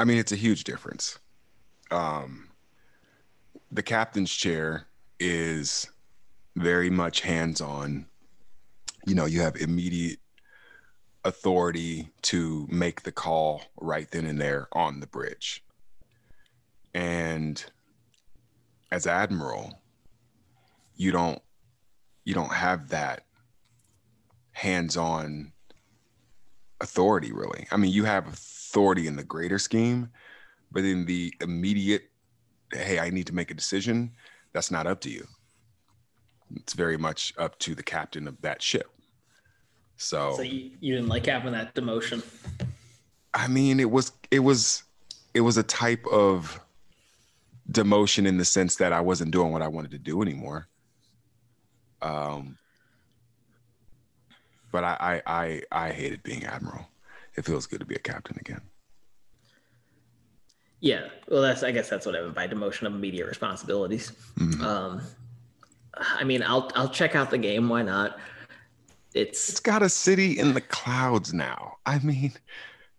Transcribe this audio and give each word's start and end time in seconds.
I 0.00 0.04
mean, 0.04 0.16
it's 0.16 0.32
a 0.32 0.36
huge 0.36 0.64
difference. 0.64 1.18
Um, 1.90 2.48
the 3.70 3.82
captain's 3.82 4.34
chair 4.34 4.86
is 5.18 5.90
very 6.56 6.88
much 6.88 7.20
hands 7.20 7.60
on. 7.60 8.06
You 9.06 9.14
know, 9.14 9.26
you 9.26 9.42
have 9.42 9.56
immediate 9.56 10.18
authority 11.22 12.08
to 12.22 12.66
make 12.70 13.02
the 13.02 13.12
call 13.12 13.60
right 13.78 14.10
then 14.10 14.24
and 14.24 14.40
there 14.40 14.68
on 14.72 15.00
the 15.00 15.06
bridge. 15.06 15.62
And 16.94 17.62
as 18.90 19.06
admiral, 19.06 19.82
you 20.96 21.12
don't 21.12 21.42
you 22.24 22.32
don't 22.32 22.54
have 22.54 22.88
that 22.88 23.26
hands-on 24.52 25.52
authority 26.80 27.32
really. 27.32 27.66
I 27.70 27.76
mean, 27.76 27.92
you 27.92 28.04
have 28.04 28.38
authority 28.70 29.08
in 29.08 29.16
the 29.16 29.24
greater 29.24 29.58
scheme, 29.58 30.08
but 30.70 30.84
in 30.84 31.04
the 31.04 31.34
immediate 31.40 32.04
hey, 32.72 33.00
I 33.00 33.10
need 33.10 33.26
to 33.26 33.34
make 33.34 33.50
a 33.50 33.54
decision, 33.54 34.12
that's 34.52 34.70
not 34.70 34.86
up 34.86 35.00
to 35.00 35.10
you. 35.10 35.26
It's 36.56 36.72
very 36.72 36.96
much 36.96 37.34
up 37.38 37.58
to 37.60 37.74
the 37.74 37.82
captain 37.82 38.28
of 38.28 38.40
that 38.42 38.62
ship. 38.62 38.88
So, 39.96 40.34
so 40.36 40.42
you, 40.42 40.70
you 40.80 40.94
didn't 40.94 41.08
like 41.08 41.26
having 41.26 41.52
that 41.52 41.74
demotion. 41.74 42.24
I 43.34 43.48
mean, 43.48 43.78
it 43.80 43.90
was 43.90 44.12
it 44.30 44.40
was 44.40 44.84
it 45.34 45.40
was 45.40 45.56
a 45.56 45.62
type 45.62 46.04
of 46.10 46.60
demotion 47.70 48.26
in 48.26 48.38
the 48.38 48.44
sense 48.44 48.76
that 48.76 48.92
I 48.92 49.00
wasn't 49.00 49.30
doing 49.30 49.52
what 49.52 49.62
I 49.62 49.68
wanted 49.68 49.90
to 49.92 49.98
do 49.98 50.22
anymore. 50.22 50.68
Um, 52.02 52.56
but 54.72 54.82
I 54.84 55.22
I 55.26 55.42
I, 55.42 55.62
I 55.70 55.90
hated 55.90 56.22
being 56.22 56.44
admiral. 56.44 56.89
It 57.40 57.46
feels 57.46 57.66
good 57.66 57.80
to 57.80 57.86
be 57.86 57.94
a 57.94 57.98
captain 57.98 58.36
again. 58.38 58.60
Yeah, 60.80 61.08
well, 61.26 61.40
that's 61.40 61.62
I 61.62 61.70
guess 61.70 61.88
that's 61.88 62.04
what 62.04 62.14
I 62.14 62.20
meant 62.20 62.34
by 62.34 62.46
demotion 62.46 62.82
of 62.82 62.94
immediate 62.94 63.26
responsibilities. 63.26 64.12
Mm-hmm. 64.38 64.62
Um, 64.62 65.00
I 65.94 66.22
mean, 66.22 66.42
I'll 66.42 66.70
I'll 66.74 66.90
check 66.90 67.14
out 67.14 67.30
the 67.30 67.38
game. 67.38 67.70
Why 67.70 67.80
not? 67.80 68.18
It's 69.14 69.48
it's 69.48 69.60
got 69.60 69.80
a 69.80 69.88
city 69.88 70.38
in 70.38 70.52
the 70.52 70.60
clouds 70.60 71.32
now. 71.32 71.78
I 71.86 71.98
mean, 72.00 72.34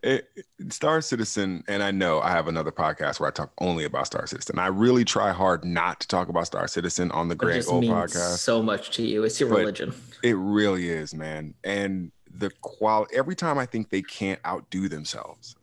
it, 0.02 0.28
Star 0.70 1.02
Citizen, 1.02 1.64
and 1.67 1.83
I 1.83 1.92
know 1.92 2.20
I 2.20 2.31
have 2.31 2.48
another 2.48 2.72
podcast 2.72 3.20
where 3.20 3.30
I 3.30 3.31
talk 3.31 3.52
only 3.59 3.83
about 3.83 4.08
Star 4.08 4.26
Citizen. 4.26 4.58
I 4.58 4.67
really 4.67 5.05
try 5.05 5.31
hard 5.31 5.64
not 5.64 6.00
to 6.00 6.08
talk 6.08 6.30
about 6.30 6.48
Star 6.48 6.67
Citizen 6.67 7.11
on 7.11 7.28
the 7.28 7.36
Grand 7.36 7.64
Old 7.67 7.83
podcast. 7.83 8.39
So 8.39 8.64
much 8.64 8.89
to 8.95 9.03
you, 9.03 9.23
it's 9.23 9.39
your 9.39 9.50
but 9.50 9.59
religion. 9.59 9.94
It 10.23 10.36
really 10.36 10.89
is, 10.89 11.14
man. 11.14 11.53
And 11.64 12.11
the 12.34 12.50
quality. 12.62 13.16
Every 13.16 13.36
time 13.36 13.58
I 13.58 13.66
think 13.66 13.90
they 13.90 14.02
can't 14.02 14.40
outdo 14.46 14.88
themselves, 14.88 15.56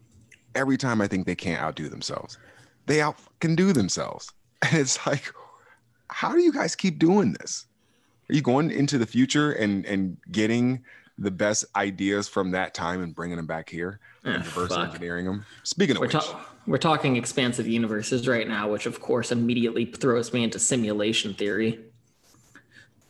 every 0.55 0.77
time 0.77 1.01
I 1.01 1.07
think 1.07 1.27
they 1.27 1.35
can't 1.35 1.63
outdo 1.63 1.89
themselves, 1.89 2.39
they 2.87 3.01
out 3.01 3.17
can 3.41 3.55
do 3.55 3.73
themselves. 3.73 4.33
And 4.61 4.77
it's 4.77 5.07
like, 5.07 5.33
how 6.11 6.33
do 6.33 6.41
you 6.41 6.53
guys 6.53 6.75
keep 6.75 6.99
doing 6.99 7.33
this? 7.35 7.67
Are 8.29 8.35
you 8.35 8.43
going 8.43 8.73
into 8.73 8.99
the 8.99 9.07
future 9.07 9.53
and 9.53 9.87
and 9.87 10.17
getting 10.33 10.85
the 11.17 11.31
best 11.31 11.65
ideas 11.77 12.27
from 12.27 12.51
that 12.53 12.75
time 12.75 13.01
and 13.01 13.15
bringing 13.15 13.37
them 13.37 13.47
back 13.47 13.69
here 13.69 14.01
and 14.25 14.37
ah, 14.37 14.39
reverse 14.39 14.71
fuck. 14.71 14.89
engineering 14.89 15.27
them? 15.27 15.47
Speaking 15.63 15.95
of 15.95 16.01
we're 16.01 16.07
which, 16.07 16.15
ta- 16.15 16.47
we're 16.67 16.77
talking 16.79 17.15
expansive 17.15 17.69
universes 17.69 18.27
right 18.27 18.49
now, 18.49 18.69
which 18.69 18.87
of 18.87 19.01
course 19.01 19.31
immediately 19.31 19.85
throws 19.85 20.33
me 20.33 20.43
into 20.43 20.59
simulation 20.59 21.35
theory. 21.35 21.79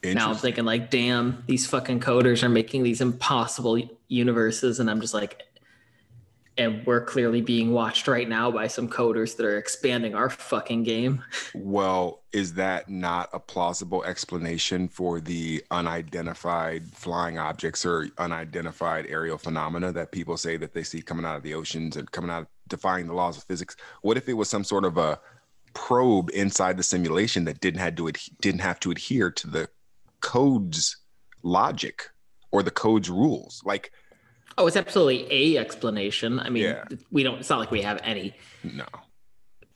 Now 0.05 0.31
I'm 0.31 0.37
thinking 0.37 0.65
like, 0.65 0.91
damn, 0.91 1.43
these 1.47 1.67
fucking 1.67 2.01
coders 2.01 2.43
are 2.43 2.49
making 2.49 2.83
these 2.83 3.01
impossible 3.01 3.81
universes, 4.09 4.81
and 4.81 4.91
I'm 4.91 5.01
just 5.01 5.15
like, 5.15 5.43
and 6.59 6.85
we're 6.85 7.05
clearly 7.05 7.41
being 7.41 7.73
watched 7.73 8.09
right 8.09 8.29
now 8.29 8.51
by 8.51 8.67
some 8.67 8.89
coders 8.89 9.37
that 9.37 9.47
are 9.47 9.59
expanding 9.59 10.15
our 10.15 10.29
fucking 10.29 10.83
game. 10.83 11.23
Well, 11.55 12.23
is 12.33 12.55
that 12.55 12.89
not 12.89 13.31
a 13.33 13.39
plausible 13.39 14.05
explanation 14.05 14.89
for 14.89 15.21
the 15.21 15.63
unidentified 15.71 16.89
flying 16.89 17.39
objects 17.39 17.85
or 17.85 18.09
unidentified 18.19 19.07
aerial 19.09 19.39
phenomena 19.39 19.93
that 19.93 20.13
people 20.13 20.37
say 20.37 20.57
that 20.57 20.73
they 20.73 20.83
see 20.83 21.01
coming 21.03 21.25
out 21.25 21.37
of 21.37 21.43
the 21.43 21.55
oceans 21.55 21.97
and 21.97 22.11
coming 22.11 22.31
out 22.31 22.49
defying 22.69 23.07
the 23.07 23.15
laws 23.15 23.37
of 23.39 23.45
physics? 23.45 23.77
What 24.03 24.17
if 24.17 24.29
it 24.29 24.35
was 24.35 24.49
some 24.49 24.65
sort 24.65 24.85
of 24.85 24.99
a 24.99 25.21
probe 25.75 26.31
inside 26.33 26.77
the 26.77 26.83
simulation 26.83 27.45
that 27.45 27.61
didn't 27.61 27.81
have 27.81 27.97
to 27.97 28.09
ad- 28.09 28.19
didn't 28.41 28.61
have 28.61 28.81
to 28.81 28.91
adhere 28.91 29.31
to 29.31 29.47
the 29.47 29.69
code's 30.21 30.97
logic 31.43 32.11
or 32.51 32.63
the 32.63 32.71
code's 32.71 33.11
rules? 33.11 33.63
Like 33.65 33.93
Oh, 34.59 34.67
it's 34.67 34.77
absolutely 34.77 35.27
a 35.31 35.57
explanation. 35.57 36.41
I 36.41 36.51
mean, 36.51 36.65
yeah. 36.65 36.85
we 37.13 37.23
don't. 37.23 37.39
It's 37.39 37.49
not 37.49 37.61
like 37.61 37.71
we 37.71 37.81
have 37.83 38.01
any. 38.03 38.35
No. 38.65 38.87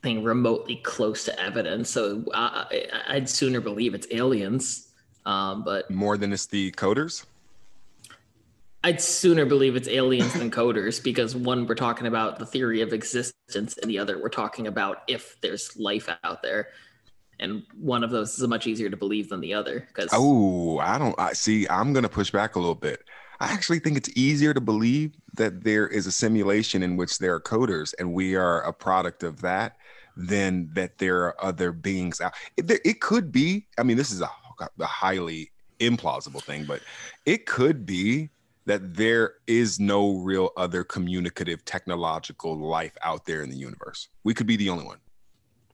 Thing 0.02 0.24
remotely 0.24 0.76
close 0.76 1.24
to 1.26 1.40
evidence, 1.40 1.88
so 1.88 2.24
uh, 2.34 2.64
I'd 3.06 3.28
sooner 3.28 3.60
believe 3.60 3.94
it's 3.94 4.08
aliens. 4.10 4.88
Um, 5.24 5.62
but 5.62 5.88
more 5.88 6.18
than 6.18 6.32
it's 6.32 6.46
the 6.46 6.72
coders. 6.72 7.24
I'd 8.82 9.00
sooner 9.00 9.46
believe 9.46 9.76
it's 9.76 9.86
aliens 9.86 10.32
than 10.32 10.50
coders 10.50 11.00
because 11.00 11.36
one, 11.36 11.68
we're 11.68 11.76
talking 11.76 12.08
about 12.08 12.40
the 12.40 12.46
theory 12.46 12.80
of 12.80 12.92
existence, 12.92 13.78
and 13.78 13.88
the 13.88 14.00
other, 14.00 14.20
we're 14.20 14.28
talking 14.28 14.66
about 14.66 15.02
if 15.06 15.40
there's 15.40 15.76
life 15.76 16.08
out 16.24 16.42
there. 16.42 16.70
And 17.40 17.64
one 17.74 18.04
of 18.04 18.10
those 18.10 18.38
is 18.38 18.46
much 18.46 18.66
easier 18.66 18.88
to 18.88 18.96
believe 18.96 19.28
than 19.28 19.40
the 19.40 19.54
other. 19.54 19.80
Because 19.80 20.10
oh, 20.12 20.78
I 20.78 20.98
don't. 20.98 21.18
I 21.18 21.32
see. 21.32 21.66
I'm 21.68 21.92
gonna 21.92 22.08
push 22.08 22.30
back 22.30 22.56
a 22.56 22.58
little 22.58 22.74
bit. 22.74 23.02
I 23.40 23.52
actually 23.52 23.80
think 23.80 23.96
it's 23.96 24.10
easier 24.14 24.54
to 24.54 24.60
believe 24.60 25.16
that 25.34 25.64
there 25.64 25.88
is 25.88 26.06
a 26.06 26.12
simulation 26.12 26.82
in 26.82 26.96
which 26.96 27.18
there 27.18 27.34
are 27.34 27.40
coders 27.40 27.92
and 27.98 28.12
we 28.12 28.36
are 28.36 28.60
a 28.60 28.72
product 28.72 29.24
of 29.24 29.40
that 29.40 29.78
than 30.16 30.70
that 30.74 30.98
there 30.98 31.24
are 31.24 31.44
other 31.44 31.72
beings 31.72 32.20
out. 32.20 32.34
It, 32.56 32.70
it 32.84 33.00
could 33.00 33.32
be, 33.32 33.66
I 33.78 33.82
mean, 33.82 33.96
this 33.96 34.12
is 34.12 34.20
a, 34.20 34.30
a 34.78 34.86
highly 34.86 35.50
implausible 35.80 36.40
thing, 36.40 36.64
but 36.64 36.82
it 37.26 37.46
could 37.46 37.84
be 37.84 38.30
that 38.66 38.94
there 38.94 39.34
is 39.48 39.80
no 39.80 40.18
real 40.18 40.50
other 40.56 40.84
communicative 40.84 41.64
technological 41.64 42.56
life 42.56 42.96
out 43.02 43.24
there 43.26 43.42
in 43.42 43.50
the 43.50 43.56
universe. 43.56 44.08
We 44.22 44.34
could 44.34 44.46
be 44.46 44.56
the 44.56 44.70
only 44.70 44.84
one, 44.84 44.98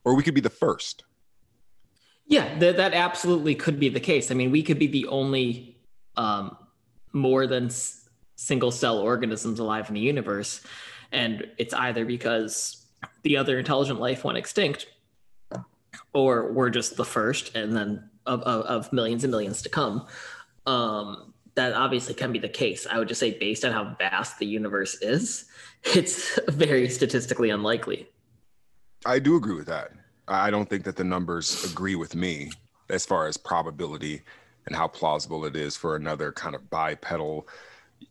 or 0.05 0.15
we 0.15 0.23
could 0.23 0.33
be 0.33 0.41
the 0.41 0.49
first. 0.49 1.03
Yeah, 2.29 2.59
th- 2.59 2.77
that 2.77 2.93
absolutely 2.93 3.55
could 3.55 3.79
be 3.79 3.89
the 3.89 3.99
case. 3.99 4.29
I 4.29 4.35
mean, 4.35 4.51
we 4.51 4.61
could 4.61 4.77
be 4.77 4.87
the 4.87 5.07
only 5.07 5.75
um, 6.15 6.55
more 7.11 7.47
than 7.47 7.65
s- 7.65 8.07
single 8.35 8.71
cell 8.71 8.99
organisms 8.99 9.57
alive 9.57 9.89
in 9.89 9.95
the 9.95 9.99
universe. 9.99 10.61
And 11.11 11.47
it's 11.57 11.73
either 11.73 12.05
because 12.05 12.85
the 13.23 13.35
other 13.35 13.57
intelligent 13.57 13.99
life 13.99 14.23
went 14.23 14.37
extinct, 14.37 14.85
or 16.13 16.53
we're 16.53 16.69
just 16.69 16.97
the 16.97 17.05
first, 17.05 17.55
and 17.55 17.75
then 17.75 18.09
of, 18.27 18.41
of, 18.43 18.61
of 18.65 18.93
millions 18.93 19.23
and 19.23 19.31
millions 19.31 19.63
to 19.63 19.69
come. 19.69 20.05
Um, 20.67 21.33
that 21.55 21.73
obviously 21.73 22.13
can 22.13 22.31
be 22.31 22.37
the 22.37 22.47
case. 22.47 22.85
I 22.85 22.99
would 22.99 23.07
just 23.07 23.19
say, 23.19 23.37
based 23.39 23.65
on 23.65 23.71
how 23.71 23.95
vast 23.97 24.37
the 24.37 24.45
universe 24.45 25.01
is, 25.01 25.45
it's 25.83 26.39
very 26.47 26.89
statistically 26.89 27.49
unlikely. 27.49 28.07
I 29.03 29.17
do 29.17 29.35
agree 29.35 29.55
with 29.55 29.67
that. 29.67 29.91
I 30.29 30.51
don't 30.51 30.69
think 30.69 30.83
that 30.83 30.95
the 30.95 31.03
numbers 31.03 31.71
agree 31.71 31.95
with 31.95 32.15
me 32.15 32.51
as 32.89 33.05
far 33.05 33.27
as 33.27 33.37
probability 33.37 34.21
and 34.65 34.75
how 34.75 34.87
plausible 34.87 35.45
it 35.45 35.55
is 35.55 35.75
for 35.75 35.95
another 35.95 36.31
kind 36.31 36.55
of 36.55 36.69
bipedal 36.69 37.47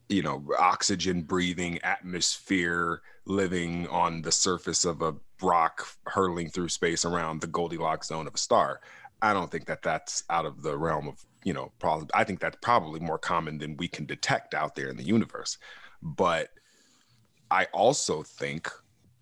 you 0.09 0.23
know 0.23 0.45
oxygen 0.59 1.23
breathing 1.23 1.79
atmosphere 1.83 3.01
living 3.27 3.87
on 3.89 4.23
the 4.23 4.33
surface 4.33 4.85
of 4.85 5.03
a 5.03 5.15
rock 5.43 5.87
hurtling 6.07 6.49
through 6.49 6.69
space 6.69 7.05
around 7.05 7.41
the 7.41 7.47
goldilocks 7.47 8.09
zone 8.09 8.27
of 8.27 8.35
a 8.35 8.39
star. 8.39 8.81
I 9.23 9.33
don't 9.33 9.51
think 9.51 9.67
that 9.67 9.83
that's 9.83 10.25
out 10.31 10.47
of 10.47 10.63
the 10.63 10.77
realm 10.77 11.09
of 11.09 11.25
you 11.45 11.53
know 11.53 11.73
problem 11.79 12.09
i 12.15 12.25
think 12.25 12.41
that's 12.41 12.59
probably 12.61 13.01
more 13.01 13.19
common 13.19 13.59
than 13.59 13.77
we 13.77 13.87
can 13.87 14.07
detect 14.07 14.55
out 14.55 14.75
there 14.75 14.89
in 14.89 14.97
the 14.97 15.05
universe. 15.05 15.59
But 16.03 16.51
i 17.51 17.65
also 17.67 18.23
think 18.23 18.69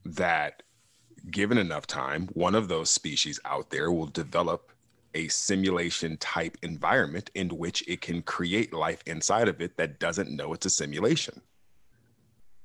that 0.04 0.62
given 1.30 1.58
enough 1.58 1.86
time 1.86 2.28
one 2.34 2.54
of 2.54 2.68
those 2.68 2.90
species 2.90 3.40
out 3.44 3.70
there 3.70 3.90
will 3.90 4.06
develop 4.06 4.72
a 5.14 5.28
simulation 5.28 6.16
type 6.18 6.58
environment 6.62 7.30
in 7.34 7.48
which 7.48 7.82
it 7.88 8.00
can 8.00 8.22
create 8.22 8.72
life 8.74 9.02
inside 9.06 9.48
of 9.48 9.60
it 9.60 9.76
that 9.76 9.98
doesn't 9.98 10.30
know 10.30 10.52
it's 10.52 10.66
a 10.66 10.70
simulation. 10.70 11.40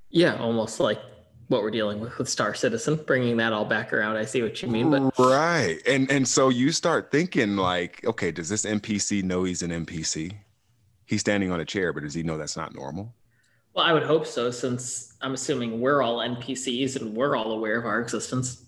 Yeah, 0.10 0.36
almost 0.36 0.80
like 0.82 1.00
what 1.48 1.64
we're 1.64 1.72
dealing 1.72 2.00
with 2.02 2.18
with 2.18 2.28
Star 2.28 2.54
Citizen, 2.54 2.96
bringing 3.08 3.38
that 3.38 3.54
all 3.54 3.66
back 3.66 3.94
around. 3.94 4.18
I 4.18 4.26
see 4.26 4.42
what 4.42 4.62
you 4.62 4.68
mean, 4.68 4.92
but 4.92 5.18
right, 5.18 5.80
and 5.88 6.12
and 6.12 6.28
so 6.28 6.50
you 6.50 6.72
start 6.72 7.12
thinking 7.12 7.56
like, 7.56 8.06
okay, 8.06 8.32
does 8.32 8.50
this 8.50 8.66
NPC 8.66 9.24
know 9.24 9.46
he's 9.46 9.62
an 9.62 9.72
NPC? 9.72 10.34
He's 11.06 11.22
standing 11.22 11.52
on 11.52 11.60
a 11.60 11.66
chair, 11.66 11.94
but 11.94 12.04
does 12.04 12.14
he 12.14 12.24
know 12.24 12.38
that's 12.38 12.58
not 12.58 12.76
normal? 12.76 13.14
Well, 13.74 13.86
I 13.86 13.94
would 13.94 14.04
hope 14.04 14.28
so, 14.28 14.52
since 14.52 15.14
I'm 15.22 15.34
assuming 15.34 15.80
we're 15.80 16.02
all 16.02 16.18
NPCs 16.18 17.00
and 17.00 17.16
we're 17.16 17.36
all 17.36 17.52
aware 17.54 17.78
of 17.78 17.86
our 17.86 18.02
existence. 18.02 18.64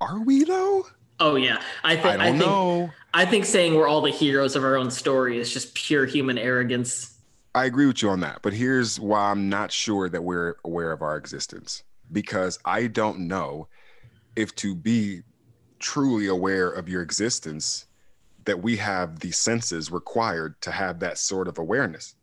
Are 0.00 0.20
we 0.22 0.44
though? 0.44 0.86
Oh 1.18 1.36
yeah, 1.36 1.60
I 1.84 1.96
think. 1.96 2.20
I, 2.20 2.28
I 2.28 2.30
think. 2.30 2.38
Know. 2.38 2.90
I 3.12 3.26
think 3.26 3.44
saying 3.44 3.74
we're 3.74 3.86
all 3.88 4.00
the 4.00 4.10
heroes 4.10 4.56
of 4.56 4.64
our 4.64 4.76
own 4.76 4.90
story 4.90 5.38
is 5.38 5.52
just 5.52 5.74
pure 5.74 6.06
human 6.06 6.38
arrogance. 6.38 7.18
I 7.54 7.64
agree 7.66 7.86
with 7.86 8.00
you 8.00 8.08
on 8.08 8.20
that, 8.20 8.40
but 8.42 8.52
here's 8.52 8.98
why 8.98 9.30
I'm 9.30 9.48
not 9.48 9.72
sure 9.72 10.08
that 10.08 10.22
we're 10.22 10.54
aware 10.64 10.92
of 10.92 11.02
our 11.02 11.16
existence. 11.16 11.82
because 12.12 12.58
I 12.64 12.86
don't 12.86 13.20
know 13.28 13.68
if 14.36 14.54
to 14.56 14.74
be 14.74 15.22
truly 15.78 16.26
aware 16.26 16.70
of 16.70 16.88
your 16.88 17.02
existence 17.02 17.86
that 18.44 18.62
we 18.62 18.76
have 18.76 19.20
the 19.20 19.30
senses 19.30 19.90
required 19.90 20.60
to 20.62 20.70
have 20.70 21.00
that 21.00 21.18
sort 21.18 21.48
of 21.48 21.58
awareness 21.58 22.14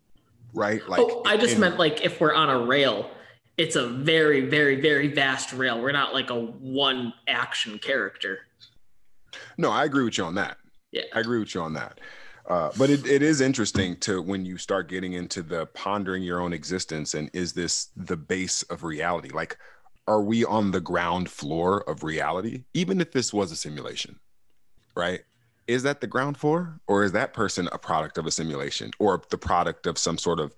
right? 0.54 0.88
Like 0.88 1.02
oh, 1.02 1.24
i 1.26 1.38
just 1.38 1.56
in, 1.56 1.62
meant 1.62 1.78
like 1.78 2.04
if 2.04 2.20
we're 2.20 2.34
on 2.34 2.50
a 2.50 2.66
rail 2.66 3.10
it's 3.58 3.76
a 3.76 3.88
very 3.88 4.42
very 4.42 4.80
very 4.80 5.08
vast 5.08 5.54
rail. 5.54 5.82
We're 5.82 5.92
not 5.92 6.14
like 6.14 6.30
a 6.30 6.40
one 6.40 7.14
action 7.28 7.80
character. 7.80 8.40
No 9.58 9.72
i 9.72 9.86
agree 9.86 10.04
with 10.04 10.18
you 10.18 10.24
on 10.24 10.36
that. 10.36 10.58
Yeah. 10.92 11.04
I 11.14 11.20
agree 11.20 11.40
with 11.40 11.54
you 11.54 11.62
on 11.62 11.74
that. 11.74 12.00
Uh, 12.48 12.72
but 12.78 12.90
it, 12.90 13.06
it 13.06 13.22
is 13.22 13.42
interesting 13.42 13.98
to 13.98 14.22
when 14.22 14.46
you 14.46 14.58
start 14.58 14.88
getting 14.88 15.14
into 15.14 15.42
the 15.42 15.66
pondering 15.68 16.24
your 16.24 16.40
own 16.40 16.54
existence 16.54 17.14
and 17.14 17.30
is 17.34 17.52
this 17.52 17.90
the 17.98 18.16
base 18.16 18.64
of 18.64 18.84
reality? 18.84 19.30
Like 19.30 19.58
are 20.08 20.22
we 20.22 20.46
on 20.46 20.72
the 20.72 20.80
ground 20.80 21.30
floor 21.30 21.82
of 21.90 22.04
reality? 22.04 22.64
Even 22.74 23.02
if 23.02 23.12
this 23.12 23.34
was 23.34 23.52
a 23.52 23.56
simulation 23.56 24.20
right 24.96 25.22
is 25.68 25.84
that 25.84 26.02
the 26.02 26.08
ground 26.08 26.38
floor 26.38 26.80
or 26.88 27.04
is 27.04 27.12
that 27.12 27.34
person 27.34 27.68
a 27.72 27.78
product 27.78 28.18
of 28.18 28.26
a 28.26 28.32
simulation 28.32 28.92
or 29.00 29.22
the 29.30 29.38
product 29.38 29.86
of 29.86 29.98
some 29.98 30.18
sort 30.18 30.40
of 30.40 30.56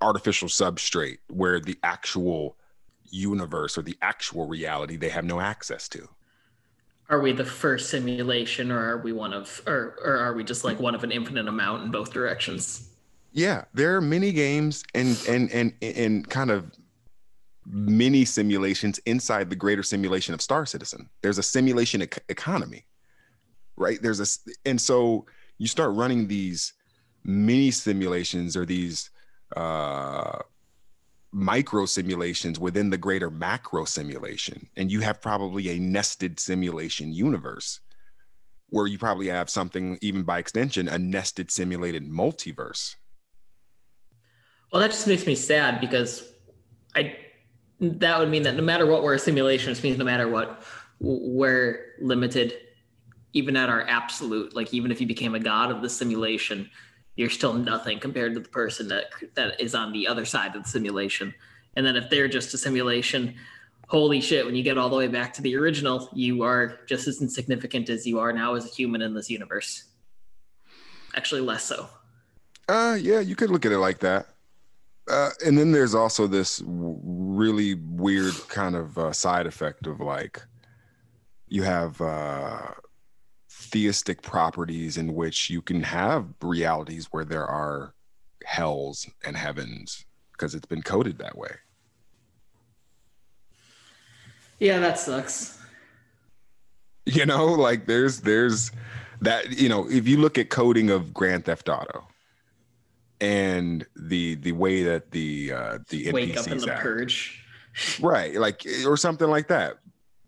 artificial 0.00 0.48
substrate 0.48 1.18
where 1.28 1.60
the 1.60 1.76
actual 1.82 2.56
universe 3.10 3.76
or 3.76 3.82
the 3.82 3.96
actual 4.00 4.46
reality 4.46 4.96
they 4.96 5.08
have 5.08 5.24
no 5.24 5.40
access 5.40 5.88
to? 5.88 6.08
Are 7.08 7.20
we 7.20 7.32
the 7.32 7.44
first 7.44 7.90
simulation 7.90 8.70
or 8.70 8.78
are 8.78 8.98
we 8.98 9.12
one 9.12 9.32
of 9.32 9.60
or, 9.66 9.96
or 10.02 10.16
are 10.16 10.32
we 10.32 10.44
just 10.44 10.64
like 10.64 10.78
one 10.78 10.94
of 10.94 11.02
an 11.02 11.10
infinite 11.10 11.48
amount 11.48 11.84
in 11.84 11.90
both 11.90 12.12
directions? 12.12 12.88
Yeah 13.32 13.64
there 13.74 13.96
are 13.96 14.00
many 14.00 14.32
games 14.32 14.84
and 14.94 15.20
and 15.28 15.50
and 15.50 15.74
and 15.82 16.28
kind 16.28 16.50
of 16.50 16.70
mini 17.66 18.24
simulations 18.24 18.98
inside 19.06 19.50
the 19.50 19.56
greater 19.56 19.82
simulation 19.82 20.34
of 20.34 20.40
star 20.40 20.64
citizen. 20.66 21.08
There's 21.20 21.38
a 21.38 21.42
simulation 21.42 22.02
ec- 22.02 22.24
economy 22.28 22.86
right? 23.80 24.00
There's 24.00 24.20
a 24.20 24.26
and 24.68 24.80
so 24.80 25.26
you 25.58 25.66
start 25.66 25.94
running 25.94 26.28
these 26.28 26.74
mini 27.24 27.70
simulations 27.70 28.56
or 28.56 28.64
these 28.64 29.10
uh 29.56 30.38
micro 31.32 31.86
simulations 31.86 32.58
within 32.58 32.90
the 32.90 32.98
greater 32.98 33.30
macro 33.30 33.84
simulation 33.84 34.68
and 34.76 34.90
you 34.90 35.00
have 35.00 35.20
probably 35.20 35.70
a 35.70 35.78
nested 35.78 36.40
simulation 36.40 37.12
universe 37.12 37.80
where 38.70 38.86
you 38.86 38.98
probably 38.98 39.28
have 39.28 39.48
something 39.48 39.96
even 40.00 40.22
by 40.22 40.38
extension 40.38 40.88
a 40.88 40.98
nested 40.98 41.50
simulated 41.50 42.08
multiverse. 42.08 42.96
Well 44.72 44.80
that 44.80 44.90
just 44.90 45.06
makes 45.06 45.26
me 45.26 45.34
sad 45.34 45.80
because 45.80 46.32
i 46.94 47.16
that 47.80 48.18
would 48.18 48.28
mean 48.28 48.42
that 48.42 48.56
no 48.56 48.62
matter 48.62 48.86
what 48.86 49.02
we're 49.02 49.14
a 49.14 49.18
simulation 49.18 49.72
it 49.72 49.82
means 49.82 49.98
no 49.98 50.04
matter 50.04 50.28
what 50.28 50.62
we're 51.00 51.94
limited 52.00 52.54
even 53.32 53.56
at 53.56 53.68
our 53.68 53.82
absolute 53.88 54.54
like 54.54 54.72
even 54.74 54.90
if 54.90 55.00
you 55.00 55.06
became 55.06 55.34
a 55.34 55.40
god 55.40 55.70
of 55.70 55.82
the 55.82 55.88
simulation 55.88 56.68
you're 57.20 57.28
still 57.28 57.52
nothing 57.52 57.98
compared 57.98 58.32
to 58.32 58.40
the 58.40 58.48
person 58.48 58.88
that 58.88 59.10
that 59.34 59.60
is 59.60 59.74
on 59.74 59.92
the 59.92 60.06
other 60.06 60.24
side 60.24 60.56
of 60.56 60.62
the 60.62 60.68
simulation. 60.68 61.34
And 61.76 61.84
then 61.84 61.94
if 61.94 62.08
they're 62.08 62.28
just 62.28 62.54
a 62.54 62.58
simulation 62.58 63.34
holy 63.88 64.20
shit 64.20 64.46
when 64.46 64.54
you 64.54 64.62
get 64.62 64.78
all 64.78 64.88
the 64.88 64.96
way 64.96 65.08
back 65.08 65.34
to 65.34 65.42
the 65.42 65.56
original 65.56 66.08
you 66.14 66.42
are 66.42 66.78
just 66.86 67.08
as 67.08 67.20
insignificant 67.20 67.90
as 67.90 68.06
you 68.06 68.20
are 68.20 68.32
now 68.32 68.54
as 68.54 68.64
a 68.64 68.68
human 68.68 69.02
in 69.02 69.12
this 69.12 69.28
universe. 69.28 69.84
Actually 71.14 71.42
less 71.42 71.64
so. 71.64 71.88
Uh 72.68 72.96
yeah 72.98 73.20
you 73.20 73.36
could 73.36 73.50
look 73.50 73.66
at 73.66 73.72
it 73.72 73.78
like 73.78 73.98
that. 73.98 74.26
Uh, 75.10 75.30
and 75.44 75.58
then 75.58 75.72
there's 75.72 75.94
also 75.94 76.28
this 76.28 76.62
really 76.64 77.74
weird 77.74 78.34
kind 78.48 78.76
of 78.76 78.96
uh, 78.96 79.12
side 79.12 79.44
effect 79.44 79.88
of 79.88 79.98
like 79.98 80.40
you 81.48 81.64
have 81.64 82.00
uh, 82.00 82.68
theistic 83.70 84.22
properties 84.22 84.96
in 84.96 85.14
which 85.14 85.50
you 85.50 85.62
can 85.62 85.82
have 85.82 86.26
realities 86.42 87.08
where 87.10 87.24
there 87.24 87.46
are 87.46 87.94
hells 88.44 89.08
and 89.24 89.36
heavens 89.36 90.04
because 90.32 90.54
it's 90.54 90.66
been 90.66 90.82
coded 90.82 91.18
that 91.18 91.36
way. 91.36 91.52
Yeah, 94.58 94.78
that 94.80 94.98
sucks. 94.98 95.58
You 97.06 97.26
know, 97.26 97.46
like 97.46 97.86
there's 97.86 98.20
there's 98.20 98.70
that 99.20 99.58
you 99.58 99.68
know, 99.68 99.88
if 99.88 100.06
you 100.06 100.18
look 100.18 100.38
at 100.38 100.50
coding 100.50 100.90
of 100.90 101.14
Grand 101.14 101.44
Theft 101.44 101.68
Auto 101.68 102.06
and 103.20 103.86
the 103.96 104.34
the 104.36 104.52
way 104.52 104.82
that 104.82 105.10
the 105.10 105.52
uh 105.52 105.78
the 105.88 106.12
wake 106.12 106.34
NPCs 106.34 106.38
up 106.38 106.46
in 106.48 106.58
the 106.58 106.72
act, 106.72 106.82
purge. 106.82 107.44
right, 108.00 108.34
like 108.34 108.66
or 108.86 108.96
something 108.96 109.28
like 109.28 109.48
that 109.48 109.78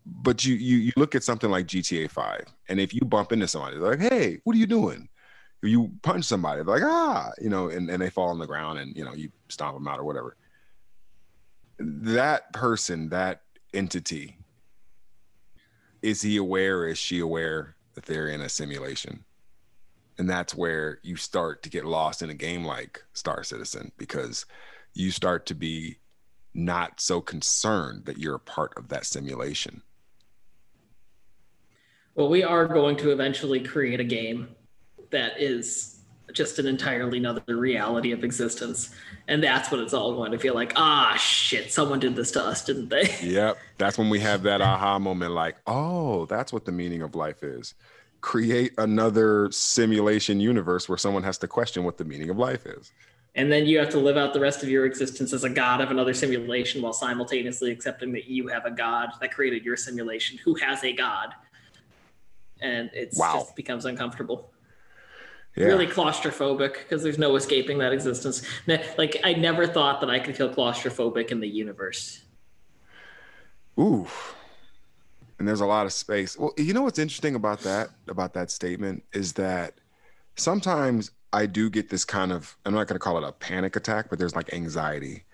but 0.05 0.45
you 0.45 0.55
you 0.55 0.79
you 0.79 0.93
look 0.97 1.15
at 1.15 1.23
something 1.23 1.51
like 1.51 1.67
GTA 1.67 2.11
Five, 2.11 2.47
and 2.69 2.81
if 2.81 2.95
you 2.95 3.01
bump 3.03 3.33
into 3.33 3.49
somebody, 3.49 3.79
they're 3.79 3.97
like, 3.97 4.13
"Hey, 4.13 4.41
what 4.45 4.57
are 4.57 4.59
you 4.59 4.67
doing?" 4.67 5.09
If 5.63 5.71
you 5.71 5.93
punch 6.03 6.25
somebody, 6.25 6.63
they're 6.63 6.75
like, 6.75 6.83
"Ah," 6.85 7.31
you 7.41 7.49
know, 7.49 7.69
and, 7.69 7.89
and 7.89 8.03
they 8.03 8.11
fall 8.11 8.29
on 8.29 8.39
the 8.39 8.47
ground, 8.47 8.79
and 8.79 8.97
you 8.97 9.05
know, 9.05 9.15
you 9.15 9.31
stomp 9.49 9.77
them 9.77 9.87
out 9.87 10.01
or 10.01 10.05
whatever. 10.05 10.37
That 11.79 12.53
person, 12.53 13.09
that 13.11 13.43
entity, 13.73 14.39
is 16.03 16.23
he 16.23 16.37
aware? 16.37 16.87
Is 16.87 16.99
she 16.99 17.21
aware 17.21 17.77
that 17.95 18.07
they're 18.07 18.29
in 18.29 18.41
a 18.41 18.49
simulation? 18.49 19.25
And 20.19 20.29
that's 20.29 20.55
where 20.55 20.99
you 21.03 21.17
start 21.17 21.63
to 21.63 21.71
get 21.71 21.85
lost 21.85 22.23
in 22.23 22.31
a 22.31 22.35
game 22.35 22.65
like 22.65 23.03
Star 23.15 23.43
Citizen 23.43 23.93
because 23.97 24.47
you 24.95 25.11
start 25.11 25.47
to 25.47 25.55
be 25.55 25.99
not 26.55 27.01
so 27.01 27.21
concerned 27.21 28.05
that 28.05 28.19
you're 28.19 28.35
a 28.35 28.41
part 28.41 28.75
of 28.77 28.89
that 28.89 29.07
simulation 29.07 29.83
well, 32.15 32.29
we 32.29 32.43
are 32.43 32.67
going 32.67 32.97
to 32.97 33.11
eventually 33.11 33.61
create 33.61 34.01
a 34.01 34.05
game 34.05 34.49
that 35.11 35.41
is 35.41 35.93
just 36.33 36.59
an 36.59 36.67
entirely 36.67 37.19
another 37.19 37.43
reality 37.49 38.13
of 38.13 38.25
existence. 38.25 38.95
And 39.29 39.43
that's 39.43 39.71
what 39.71 39.81
it's 39.81 39.93
all 39.93 40.15
going 40.15 40.33
to 40.33 40.39
feel 40.39 40.55
like. 40.55 40.73
Ah, 40.77 41.15
shit, 41.19 41.73
someone 41.73 42.01
did 42.01 42.17
this 42.17 42.31
to 42.33 42.43
us, 42.43 42.65
didn't 42.65 42.89
they? 42.89 43.15
Yep. 43.23 43.59
That's 43.79 43.99
when 43.99 44.09
we 44.09 44.21
have 44.21 44.43
that 44.45 44.61
aha 44.61 44.99
moment 44.99 45.33
like, 45.33 45.57
oh, 45.67 46.27
that's 46.27 46.53
what 46.53 46.65
the 46.65 46.73
meaning 46.73 47.03
of 47.03 47.15
life 47.15 47.43
is. 47.43 47.75
Create 48.21 48.73
another 48.79 49.51
simulation 49.51 50.41
universe 50.41 50.89
where 50.89 50.99
someone 50.99 51.23
has 51.23 51.39
to 51.39 51.49
question 51.49 51.85
what 51.85 51.99
the 51.99 52.05
meaning 52.05 52.31
of 52.31 52.39
life 52.39 52.67
is. 52.67 52.93
And 53.35 53.51
then 53.51 53.65
you 53.65 53.79
have 53.79 53.89
to 53.91 53.99
live 53.99 54.17
out 54.17 54.35
the 54.35 54.41
rest 54.41 54.63
of 54.63 54.69
your 54.69 54.85
existence 54.85 55.33
as 55.33 55.45
a 55.45 55.49
god 55.49 55.81
of 55.81 55.91
another 55.91 56.13
simulation 56.13 56.83
while 56.83 56.93
simultaneously 56.93 57.71
accepting 57.71 58.13
that 58.13 58.27
you 58.27 58.49
have 58.49 58.67
a 58.67 58.71
god 58.71 59.11
that 59.21 59.33
created 59.33 59.65
your 59.65 59.77
simulation 59.77 60.39
who 60.45 60.55
has 60.57 60.85
a 60.85 60.93
god 60.93 61.35
and 62.63 62.91
it 62.95 63.13
wow. 63.17 63.35
just 63.35 63.57
becomes 63.57 63.85
uncomfortable. 63.85 64.51
Yeah. 65.57 65.67
Really 65.67 65.87
claustrophobic 65.87 66.75
because 66.79 67.03
there's 67.03 67.19
no 67.19 67.37
escaping 67.37 67.77
that 67.79 67.93
existence. 67.93 68.43
Like 68.67 69.21
I 69.23 69.35
never 69.35 69.67
thought 69.67 70.01
that 70.01 70.09
I 70.09 70.19
could 70.19 70.35
feel 70.35 70.49
claustrophobic 70.49 71.31
in 71.31 71.41
the 71.41 71.49
universe. 71.49 72.23
Ooh. 73.79 74.07
And 75.39 75.47
there's 75.47 75.61
a 75.61 75.67
lot 75.67 75.85
of 75.85 75.93
space. 75.93 76.39
Well, 76.39 76.55
you 76.57 76.73
know 76.73 76.83
what's 76.83 76.99
interesting 76.99 77.35
about 77.35 77.61
that, 77.61 77.91
about 78.09 78.33
that 78.35 78.51
statement, 78.51 79.03
is 79.13 79.35
that 79.35 79.75
sometimes 80.37 81.11
I 81.35 81.47
do 81.47 81.69
get 81.69 81.91
this 81.91 82.05
kind 82.05 82.33
of, 82.33 82.57
I'm 82.65 82.73
not 82.73 82.87
going 82.87 82.95
to 82.95 83.01
call 83.01 83.19
it 83.19 83.25
a 83.25 83.33
panic 83.33 83.77
attack, 83.77 84.09
but 84.09 84.19
there's 84.19 84.37
like 84.37 84.55
anxiety 84.55 85.25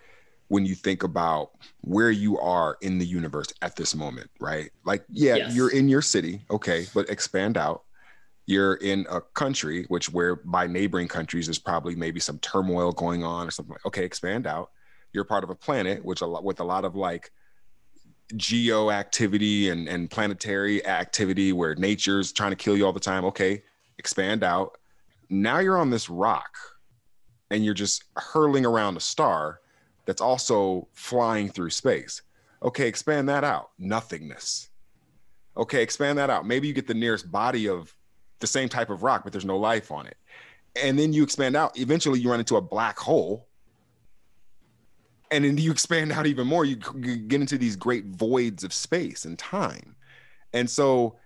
when 0.49 0.65
you 0.65 0.75
think 0.75 1.03
about 1.03 1.51
where 1.83 2.11
you 2.11 2.39
are 2.39 2.77
in 2.81 2.99
the 2.99 3.07
universe 3.07 3.49
at 3.63 3.77
this 3.77 3.95
moment, 3.95 4.31
right? 4.41 4.71
Like, 4.85 5.05
yeah, 5.09 5.37
yes. 5.37 5.55
you're 5.55 5.71
in 5.71 5.89
your 5.89 6.03
city, 6.03 6.41
okay, 6.51 6.87
but 6.95 7.09
expand 7.09 7.57
out. 7.57 7.85
You're 8.47 8.75
in 8.77 9.07
a 9.11 9.21
country, 9.21 9.85
which 9.89 10.11
where 10.11 10.37
by 10.37 10.67
neighboring 10.67 11.07
countries 11.07 11.47
there's 11.47 11.59
probably 11.59 11.95
maybe 11.95 12.19
some 12.19 12.39
turmoil 12.39 12.93
going 12.93 13.23
on 13.23 13.47
or 13.47 13.51
something 13.51 13.73
like. 13.73 13.85
Okay, 13.85 14.05
expand 14.05 14.47
out. 14.47 14.71
You're 15.13 15.25
part 15.25 15.45
of 15.45 15.51
a 15.51 15.55
planet, 15.55 16.03
which 16.03 16.23
a 16.23 16.27
lot 16.27 16.45
with 16.45 16.61
a 16.61 16.65
lot 16.65 16.87
of 16.87 16.97
like 16.97 17.31
geo 18.37 18.91
activity 18.91 19.69
and 19.69 19.87
and 19.87 20.11
planetary 20.11 20.85
activity 20.87 21.53
where 21.53 21.75
nature's 21.75 22.33
trying 22.33 22.51
to 22.51 22.57
kill 22.57 22.75
you 22.75 22.87
all 22.87 22.93
the 22.95 23.01
time. 23.01 23.27
Okay, 23.27 23.63
expand 23.99 24.43
out. 24.43 24.79
Now 25.29 25.59
you're 25.59 25.77
on 25.77 25.91
this 25.91 26.09
rock, 26.09 26.57
and 27.51 27.67
you're 27.67 27.75
just 27.75 28.05
hurling 28.17 28.65
around 28.65 28.97
a 28.97 29.01
star 29.01 29.61
that's 30.09 30.23
also 30.23 30.89
flying 30.95 31.51
through 31.51 31.69
space. 31.69 32.23
Okay, 32.63 32.89
expand 32.89 33.29
that 33.29 33.45
out. 33.45 33.73
Nothingness. 33.79 34.71
Okay, 35.55 35.83
expand 35.83 36.17
that 36.17 36.31
out. 36.31 36.47
Maybe 36.47 36.67
you 36.67 36.73
get 36.73 36.87
the 36.87 36.95
nearest 36.95 37.31
body 37.31 37.69
of 37.69 37.95
the 38.39 38.47
same 38.47 38.71
type 38.71 38.89
of 38.89 39.03
rock, 39.03 39.23
but 39.23 39.35
there's 39.35 39.45
no 39.45 39.59
life 39.59 39.93
on 39.93 40.07
it. 40.07 40.17
And 40.83 40.99
then 40.99 41.13
you 41.13 41.23
expand 41.23 41.57
out. 41.57 41.79
Eventually, 41.79 42.21
you 42.21 42.31
run 42.31 42.39
into 42.39 42.57
a 42.57 42.61
black 42.63 42.99
hole. 42.99 43.49
And 45.31 45.45
then 45.45 45.59
you 45.59 45.71
expand 45.71 46.11
out 46.11 46.27
even 46.27 46.47
more. 46.47 46.65
You 46.65 46.77
get 46.77 47.43
into 47.43 47.59
these 47.59 47.77
great 47.77 48.07
voids 48.07 48.65
of 48.65 48.73
space 48.73 49.27
and 49.27 49.39
time. 49.39 49.95
And 50.55 50.71
so, 50.71 51.19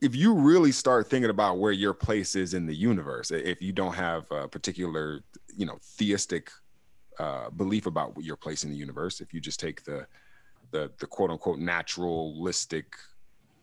if 0.00 0.14
you 0.14 0.32
really 0.32 0.70
start 0.70 1.10
thinking 1.10 1.30
about 1.30 1.58
where 1.58 1.72
your 1.72 1.92
place 1.92 2.36
is 2.36 2.54
in 2.54 2.66
the 2.66 2.74
universe, 2.74 3.32
if 3.32 3.60
you 3.60 3.72
don't 3.72 3.94
have 3.94 4.30
a 4.30 4.46
particular, 4.46 5.22
you 5.56 5.66
know, 5.66 5.78
theistic 5.82 6.52
uh, 7.18 7.50
belief 7.50 7.86
about 7.86 8.14
your 8.20 8.36
place 8.36 8.64
in 8.64 8.70
the 8.70 8.76
universe. 8.76 9.20
If 9.20 9.32
you 9.32 9.40
just 9.40 9.60
take 9.60 9.84
the 9.84 10.06
the 10.70 10.90
the 10.98 11.06
quote 11.06 11.30
unquote 11.30 11.58
naturalistic, 11.58 12.96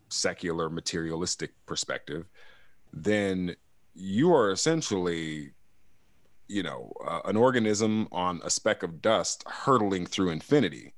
secular, 0.09 0.69
materialistic 0.69 1.51
perspective, 1.65 2.29
then 2.91 3.55
you 3.95 4.33
are 4.33 4.51
essentially, 4.51 5.51
you 6.47 6.63
know, 6.63 6.91
uh, 7.05 7.21
an 7.25 7.37
organism 7.37 8.07
on 8.11 8.41
a 8.43 8.49
speck 8.49 8.83
of 8.83 9.01
dust 9.01 9.43
hurtling 9.47 10.05
through 10.05 10.29
infinity. 10.29 10.93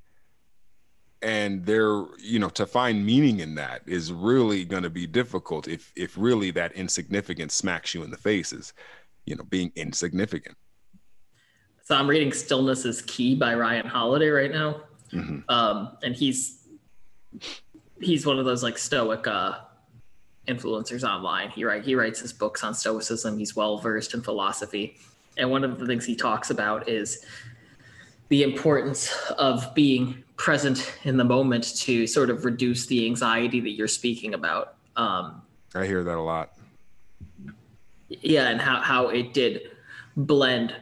And 1.21 1.65
there, 1.65 2.05
you 2.19 2.39
know, 2.39 2.49
to 2.49 2.65
find 2.65 3.05
meaning 3.05 3.39
in 3.39 3.55
that 3.55 3.81
is 3.87 4.13
really 4.13 4.63
going 4.63 4.83
to 4.83 4.89
be 4.89 5.07
difficult 5.07 5.67
if 5.67 5.91
if 5.95 6.15
really 6.17 6.51
that 6.51 6.73
insignificance 6.73 7.53
smacks 7.53 7.93
you 7.95 8.03
in 8.03 8.11
the 8.11 8.17
faces, 8.17 8.73
you 9.25 9.35
know, 9.35 9.43
being 9.43 9.71
insignificant. 9.75 10.55
So 11.85 11.95
I'm 11.95 12.09
reading 12.09 12.33
"Stillness 12.33 12.83
Is 12.83 13.03
Key" 13.03 13.35
by 13.35 13.53
Ryan 13.53 13.85
Holiday 13.85 14.29
right 14.29 14.51
now, 14.51 14.81
mm-hmm. 15.13 15.41
um, 15.49 15.95
and 16.01 16.15
he's 16.15 16.67
he's 18.01 18.25
one 18.25 18.39
of 18.39 18.45
those 18.45 18.63
like 18.63 18.79
stoic 18.79 19.27
uh, 19.27 19.59
influencers 20.47 21.07
online. 21.07 21.51
He 21.51 21.63
write 21.63 21.85
he 21.85 21.93
writes 21.93 22.19
his 22.19 22.33
books 22.33 22.63
on 22.63 22.73
stoicism. 22.73 23.37
He's 23.37 23.55
well 23.55 23.77
versed 23.77 24.15
in 24.15 24.23
philosophy, 24.23 24.97
and 25.37 25.51
one 25.51 25.63
of 25.63 25.77
the 25.77 25.85
things 25.85 26.07
he 26.07 26.15
talks 26.15 26.49
about 26.49 26.89
is 26.89 27.23
the 28.29 28.41
importance 28.41 29.15
of 29.37 29.71
being 29.75 30.23
present 30.37 30.91
in 31.03 31.17
the 31.17 31.23
moment 31.23 31.77
to 31.81 32.07
sort 32.07 32.31
of 32.31 32.45
reduce 32.45 32.87
the 32.87 33.05
anxiety 33.05 33.59
that 33.59 33.73
you're 33.73 33.87
speaking 33.87 34.33
about. 34.33 34.73
Um, 34.95 35.43
I 35.75 35.85
hear 35.85 36.03
that 36.03 36.17
a 36.17 36.19
lot. 36.19 36.57
Yeah, 38.09 38.49
and 38.49 38.59
how 38.59 38.81
how 38.81 39.09
it 39.09 39.35
did 39.35 39.69
blend 40.17 40.73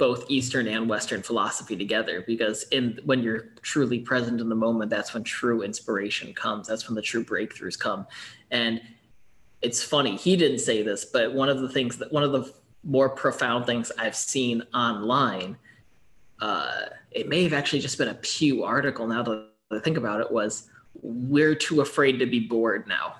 both 0.00 0.24
Eastern 0.30 0.66
and 0.66 0.88
Western 0.88 1.22
philosophy 1.22 1.76
together 1.76 2.24
because 2.26 2.62
in 2.70 2.98
when 3.04 3.22
you're 3.22 3.50
truly 3.60 3.98
present 3.98 4.40
in 4.40 4.48
the 4.48 4.54
moment, 4.54 4.88
that's 4.88 5.12
when 5.12 5.22
true 5.22 5.60
inspiration 5.60 6.32
comes. 6.32 6.66
That's 6.66 6.88
when 6.88 6.94
the 6.94 7.02
true 7.02 7.22
breakthroughs 7.22 7.78
come. 7.78 8.06
And 8.50 8.80
it's 9.60 9.82
funny, 9.82 10.16
he 10.16 10.36
didn't 10.38 10.60
say 10.60 10.82
this, 10.82 11.04
but 11.04 11.34
one 11.34 11.50
of 11.50 11.60
the 11.60 11.68
things 11.68 11.98
that 11.98 12.10
one 12.10 12.22
of 12.22 12.32
the 12.32 12.50
more 12.82 13.10
profound 13.10 13.66
things 13.66 13.92
I've 13.98 14.16
seen 14.16 14.62
online, 14.72 15.58
uh, 16.40 16.86
it 17.10 17.28
may 17.28 17.42
have 17.42 17.52
actually 17.52 17.80
just 17.80 17.98
been 17.98 18.08
a 18.08 18.14
Pew 18.14 18.64
article 18.64 19.06
now 19.06 19.22
that 19.22 19.48
I 19.70 19.80
think 19.80 19.98
about 19.98 20.22
it, 20.22 20.32
was 20.32 20.70
we're 21.02 21.54
too 21.54 21.82
afraid 21.82 22.18
to 22.20 22.26
be 22.26 22.40
bored 22.40 22.88
now. 22.88 23.16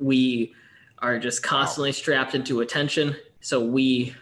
We 0.00 0.52
are 0.98 1.20
just 1.20 1.44
constantly 1.44 1.92
strapped 1.92 2.34
into 2.34 2.60
attention. 2.60 3.14
So 3.40 3.64
we 3.64 4.16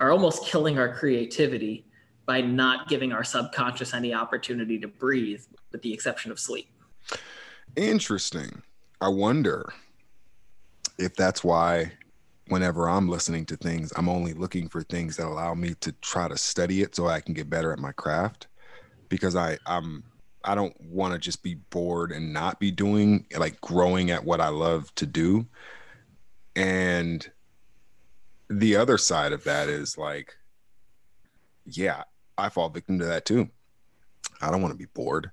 are 0.00 0.10
almost 0.10 0.44
killing 0.44 0.78
our 0.78 0.94
creativity 0.94 1.86
by 2.26 2.40
not 2.40 2.88
giving 2.88 3.12
our 3.12 3.24
subconscious 3.24 3.94
any 3.94 4.12
opportunity 4.12 4.78
to 4.78 4.88
breathe, 4.88 5.42
with 5.72 5.82
the 5.82 5.92
exception 5.92 6.30
of 6.30 6.38
sleep. 6.38 6.70
Interesting. 7.76 8.62
I 9.00 9.08
wonder 9.08 9.72
if 10.98 11.14
that's 11.14 11.42
why 11.42 11.92
whenever 12.48 12.88
I'm 12.88 13.08
listening 13.08 13.46
to 13.46 13.56
things, 13.56 13.92
I'm 13.96 14.08
only 14.08 14.34
looking 14.34 14.68
for 14.68 14.82
things 14.82 15.16
that 15.16 15.26
allow 15.26 15.54
me 15.54 15.74
to 15.80 15.92
try 15.92 16.28
to 16.28 16.36
study 16.36 16.82
it 16.82 16.94
so 16.94 17.06
I 17.06 17.20
can 17.20 17.34
get 17.34 17.50
better 17.50 17.72
at 17.72 17.78
my 17.78 17.92
craft. 17.92 18.48
Because 19.08 19.36
I, 19.36 19.56
I'm 19.66 20.04
I 20.44 20.54
don't 20.54 20.78
want 20.80 21.12
to 21.12 21.18
just 21.18 21.42
be 21.42 21.54
bored 21.54 22.12
and 22.12 22.32
not 22.32 22.60
be 22.60 22.70
doing 22.70 23.26
like 23.36 23.60
growing 23.60 24.10
at 24.10 24.24
what 24.24 24.40
I 24.40 24.48
love 24.48 24.94
to 24.96 25.06
do. 25.06 25.46
And 26.56 27.28
the 28.48 28.76
other 28.76 28.98
side 28.98 29.32
of 29.32 29.44
that 29.44 29.68
is 29.68 29.98
like, 29.98 30.36
yeah, 31.66 32.04
I 32.36 32.48
fall 32.48 32.68
victim 32.68 32.98
to 32.98 33.04
that 33.06 33.24
too. 33.24 33.48
I 34.40 34.50
don't 34.50 34.62
want 34.62 34.72
to 34.72 34.78
be 34.78 34.90
bored. 34.94 35.30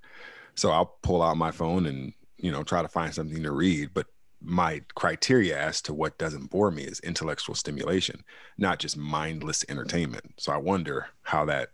So 0.56 0.72
I'll 0.72 0.98
pull 1.02 1.22
out 1.22 1.38
my 1.38 1.52
phone 1.52 1.86
and, 1.86 2.14
you 2.38 2.52
know, 2.52 2.64
try 2.64 2.82
to 2.82 2.88
find 2.88 3.14
something 3.14 3.44
to 3.44 3.52
read. 3.52 3.92
But 3.94 4.08
my 4.42 4.82
criteria 4.96 5.60
as 5.60 5.82
to 5.84 5.94
what 5.94 6.18
doesn't 6.18 6.52
bore 6.52 6.72
me 6.72 6.84
is 6.84 7.00
intellectual 7.02 7.56
stimulation, 7.56 8.24
not 8.58 8.80
just 8.80 8.98
mindless 8.98 9.66
entertainment. 9.70 10.34
So 10.38 10.52
I 10.52 10.58
wonder 10.58 11.08
how 11.24 11.46
that 11.46 11.70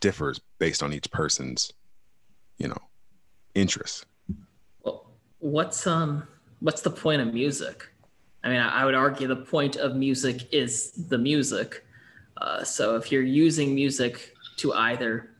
differs 0.00 0.40
based 0.58 0.82
on 0.82 0.92
each 0.92 1.10
person's, 1.10 1.72
you 2.58 2.68
know, 2.68 2.78
interests. 3.54 4.04
Well, 4.82 5.10
what's 5.38 5.86
um 5.86 6.26
what's 6.60 6.82
the 6.82 6.90
point 6.90 7.22
of 7.22 7.32
music? 7.32 7.88
I 8.46 8.48
mean, 8.48 8.60
I 8.60 8.84
would 8.84 8.94
argue 8.94 9.26
the 9.26 9.34
point 9.34 9.74
of 9.74 9.96
music 9.96 10.54
is 10.54 10.92
the 10.92 11.18
music. 11.18 11.84
Uh, 12.36 12.62
so 12.62 12.94
if 12.94 13.10
you're 13.10 13.20
using 13.20 13.74
music 13.74 14.36
to 14.58 14.72
either 14.72 15.30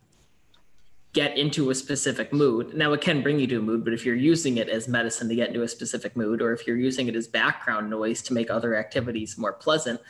get 1.13 1.39
into 1.39 1.71
a 1.71 1.75
specific 1.77 2.33
mood, 2.33 2.75
now 2.75 2.93
it 2.95 3.01
can 3.01 3.23
bring 3.23 3.39
you 3.39 3.47
to 3.47 3.59
a 3.59 3.63
mood, 3.63 3.85
but 3.85 3.93
if 3.93 4.05
you're 4.05 4.17
using 4.17 4.57
it 4.57 4.69
as 4.69 4.89
medicine 4.89 5.29
to 5.29 5.37
get 5.37 5.51
into 5.51 5.63
a 5.63 5.69
specific 5.69 6.17
mood, 6.17 6.43
or 6.43 6.53
if 6.53 6.67
you're 6.67 6.77
using 6.77 7.07
it 7.07 7.15
as 7.15 7.29
background 7.29 7.89
noise 7.89 8.23
to 8.23 8.35
make 8.35 8.51
other 8.51 8.75
activities 8.75 9.39
more 9.39 9.53
pleasant, 9.53 10.01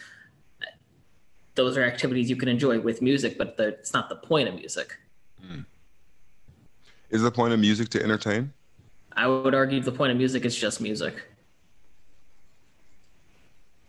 those 1.55 1.76
are 1.76 1.85
activities 1.85 2.31
you 2.31 2.37
can 2.37 2.49
enjoy 2.49 2.81
with 2.81 3.03
music, 3.03 3.37
but 3.37 3.57
it's 3.59 3.93
not 3.93 4.09
the 4.09 4.17
point 4.17 4.49
of 4.49 4.55
music. 4.55 4.97
Mm. 5.47 5.67
Is 7.11 7.21
the 7.21 7.31
point 7.31 7.53
of 7.53 7.61
music 7.61 7.91
to 7.91 8.03
entertain? 8.03 8.55
I 9.12 9.26
would 9.26 9.55
argue 9.55 9.83
the 9.83 9.93
point 9.93 10.12
of 10.12 10.17
music 10.17 10.47
is 10.47 10.57
just 10.57 10.81
music. 10.81 11.23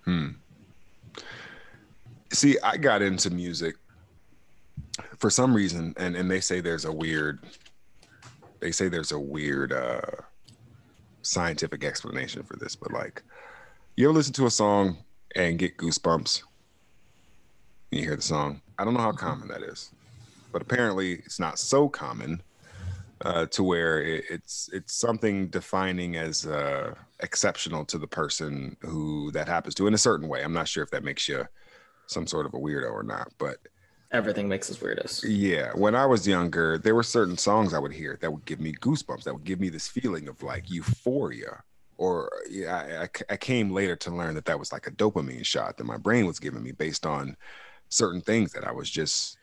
Hmm. 0.07 0.27
See, 2.31 2.57
I 2.63 2.77
got 2.77 3.01
into 3.01 3.29
music 3.29 3.75
for 5.17 5.29
some 5.29 5.53
reason, 5.53 5.93
and 5.97 6.15
and 6.15 6.31
they 6.31 6.39
say 6.39 6.61
there's 6.61 6.85
a 6.85 6.91
weird, 6.93 7.39
they 8.61 8.71
say 8.71 8.87
there's 8.87 9.11
a 9.11 9.19
weird 9.19 9.73
uh, 9.73 9.99
scientific 11.23 11.83
explanation 11.83 12.43
for 12.43 12.55
this, 12.55 12.73
but 12.73 12.93
like, 12.93 13.21
you 13.97 14.07
ever 14.07 14.13
listen 14.13 14.31
to 14.35 14.45
a 14.45 14.51
song 14.51 14.95
and 15.35 15.59
get 15.59 15.75
goosebumps? 15.75 16.43
you 17.91 18.03
hear 18.03 18.15
the 18.15 18.21
song. 18.21 18.61
I 18.77 18.85
don't 18.85 18.93
know 18.93 19.01
how 19.01 19.11
common 19.11 19.49
that 19.49 19.61
is, 19.61 19.91
but 20.53 20.61
apparently 20.61 21.15
it's 21.25 21.39
not 21.39 21.59
so 21.59 21.89
common 21.89 22.41
uh, 23.25 23.47
to 23.47 23.63
where 23.63 24.01
it, 24.01 24.23
it's 24.29 24.69
it's 24.71 24.93
something 24.93 25.47
defining 25.47 26.15
as 26.15 26.45
uh, 26.45 26.93
exceptional 27.19 27.85
to 27.85 27.97
the 27.97 28.07
person 28.07 28.77
who 28.81 29.31
that 29.31 29.47
happens 29.47 29.75
to 29.75 29.87
in 29.87 29.93
a 29.93 29.97
certain 29.97 30.27
way. 30.27 30.43
I'm 30.43 30.53
not 30.53 30.67
sure 30.67 30.83
if 30.83 30.91
that 30.91 31.03
makes 31.03 31.27
you 31.27 31.45
some 32.07 32.27
sort 32.27 32.45
of 32.45 32.53
a 32.53 32.57
weirdo 32.57 32.91
or 32.91 33.03
not, 33.03 33.31
but 33.37 33.57
everything 34.11 34.47
makes 34.47 34.69
us 34.69 34.77
weirdos. 34.77 35.23
Yeah, 35.27 35.71
when 35.73 35.95
I 35.95 36.05
was 36.05 36.27
younger, 36.27 36.77
there 36.77 36.95
were 36.95 37.03
certain 37.03 37.37
songs 37.37 37.73
I 37.73 37.79
would 37.79 37.93
hear 37.93 38.17
that 38.21 38.31
would 38.31 38.45
give 38.45 38.59
me 38.59 38.73
goosebumps. 38.73 39.23
That 39.23 39.33
would 39.33 39.43
give 39.43 39.59
me 39.59 39.69
this 39.69 39.87
feeling 39.87 40.27
of 40.27 40.41
like 40.43 40.69
euphoria. 40.69 41.63
Or 41.97 42.31
yeah, 42.49 43.07
I, 43.07 43.33
I 43.33 43.37
came 43.37 43.71
later 43.71 43.95
to 43.95 44.11
learn 44.11 44.35
that 44.35 44.45
that 44.45 44.59
was 44.59 44.71
like 44.71 44.85
a 44.85 44.91
dopamine 44.91 45.45
shot 45.45 45.77
that 45.77 45.85
my 45.85 45.97
brain 45.97 46.27
was 46.27 46.39
giving 46.39 46.61
me 46.61 46.71
based 46.71 47.05
on 47.05 47.35
certain 47.89 48.21
things 48.21 48.53
that 48.53 48.67
I 48.67 48.71
was 48.71 48.89
just, 48.89 49.37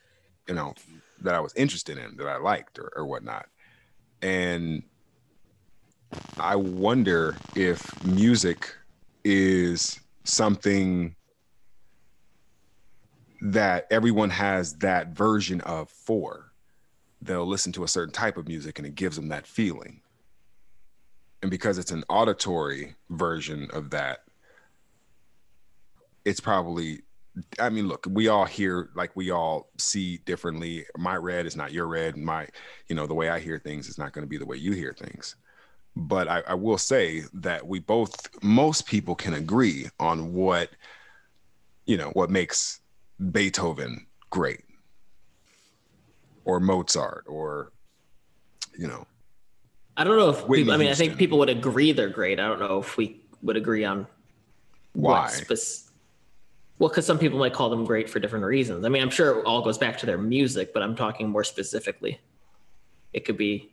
you 0.47 0.55
know, 0.55 0.75
that 1.21 1.35
I 1.35 1.41
was 1.41 1.53
interested 1.55 1.99
in, 1.99 2.17
that 2.17 2.29
I 2.29 2.37
liked 2.37 2.79
or, 2.79 2.93
or 2.95 3.07
whatnot. 3.07 3.47
And 4.23 4.85
I 6.39 6.57
wonder 6.57 7.37
if 7.57 8.05
music 8.05 8.75
is 9.25 10.01
something 10.25 11.17
that 13.41 13.87
everyone 13.91 14.31
has 14.31 14.75
that 14.79 15.09
version 15.09 15.61
of 15.63 15.91
for. 15.91 16.53
They'll 17.21 17.47
listen 17.47 17.73
to 17.73 17.85
a 17.85 17.89
certain 17.89 18.13
type 18.13 18.37
of 18.37 18.49
music 18.49 18.79
and 18.79 18.87
it 18.87 18.95
gives 18.95 19.17
them 19.17 19.29
that 19.29 19.47
feeling. 19.47 20.01
And 21.43 21.51
because 21.51 21.79
it's 21.79 21.91
an 21.91 22.05
auditory 22.09 22.97
version 23.11 23.69
of 23.73 23.91
that, 23.91 24.21
it's 26.25 26.41
probably 26.41 27.03
I 27.59 27.69
mean, 27.69 27.89
look, 27.89 28.07
we 28.09 28.29
all 28.29 28.45
hear 28.45 28.91
like 28.95 29.17
we 29.17 29.31
all 29.31 29.71
see 29.77 30.19
differently. 30.19 30.87
My 30.97 31.17
red 31.17 31.47
is 31.47 31.57
not 31.57 31.73
your 31.73 31.87
red. 31.87 32.17
My, 32.17 32.49
you 32.89 32.95
know, 32.95 33.07
the 33.07 33.15
way 33.15 33.29
I 33.29 33.41
hear 33.41 33.59
things 33.59 33.89
is 33.89 33.99
not 33.99 34.13
going 34.13 34.23
to 34.25 34.29
be 34.29 34.39
the 34.39 34.47
way 34.47 34.57
you 34.57 34.73
hear 34.73 34.95
things. 34.97 35.35
But 35.97 36.29
I, 36.29 36.43
I, 36.49 36.55
will 36.55 36.79
say 36.79 37.23
that 37.35 37.67
we 37.67 37.79
both, 37.79 38.29
most 38.43 38.87
people 38.87 39.15
can 39.15 39.35
agree 39.35 39.89
on 40.01 40.33
what, 40.33 40.71
you 41.87 41.97
know, 41.97 42.11
what 42.15 42.31
makes 42.31 42.81
Beethoven 43.31 44.07
great 44.29 44.63
or 46.45 46.59
Mozart 46.59 47.25
or, 47.29 47.71
you 48.77 48.89
know. 48.89 49.07
I 49.97 50.03
don't 50.03 50.17
know 50.17 50.31
if 50.31 50.49
people, 50.49 50.75
I 50.75 50.77
mean, 50.77 50.89
I 50.89 50.95
think 50.95 51.17
people 51.17 51.39
would 51.39 51.49
agree 51.49 51.93
they're 51.93 52.09
great. 52.09 52.41
I 52.41 52.49
don't 52.49 52.59
know 52.59 52.81
if 52.81 52.97
we 52.97 53.21
would 53.43 53.57
agree 53.57 53.85
on 53.85 54.09
why. 54.95 55.29
Spe- 55.29 55.85
well, 56.79 56.89
because 56.89 57.07
some 57.07 57.19
people 57.19 57.39
might 57.39 57.53
call 57.53 57.71
them 57.71 57.85
great 57.85 58.11
for 58.11 58.19
different 58.19 58.45
reasons. 58.45 58.85
I 58.85 58.89
mean, 58.89 59.03
I'm 59.03 59.11
sure 59.11 59.39
it 59.39 59.45
all 59.45 59.63
goes 59.63 59.79
back 59.79 59.97
to 59.99 60.07
their 60.07 60.19
music, 60.19 60.75
but 60.75 60.83
I'm 60.83 60.97
talking 60.97 61.29
more 61.29 61.45
specifically. 61.45 62.21
It 63.13 63.25
could 63.25 63.37
be 63.37 63.71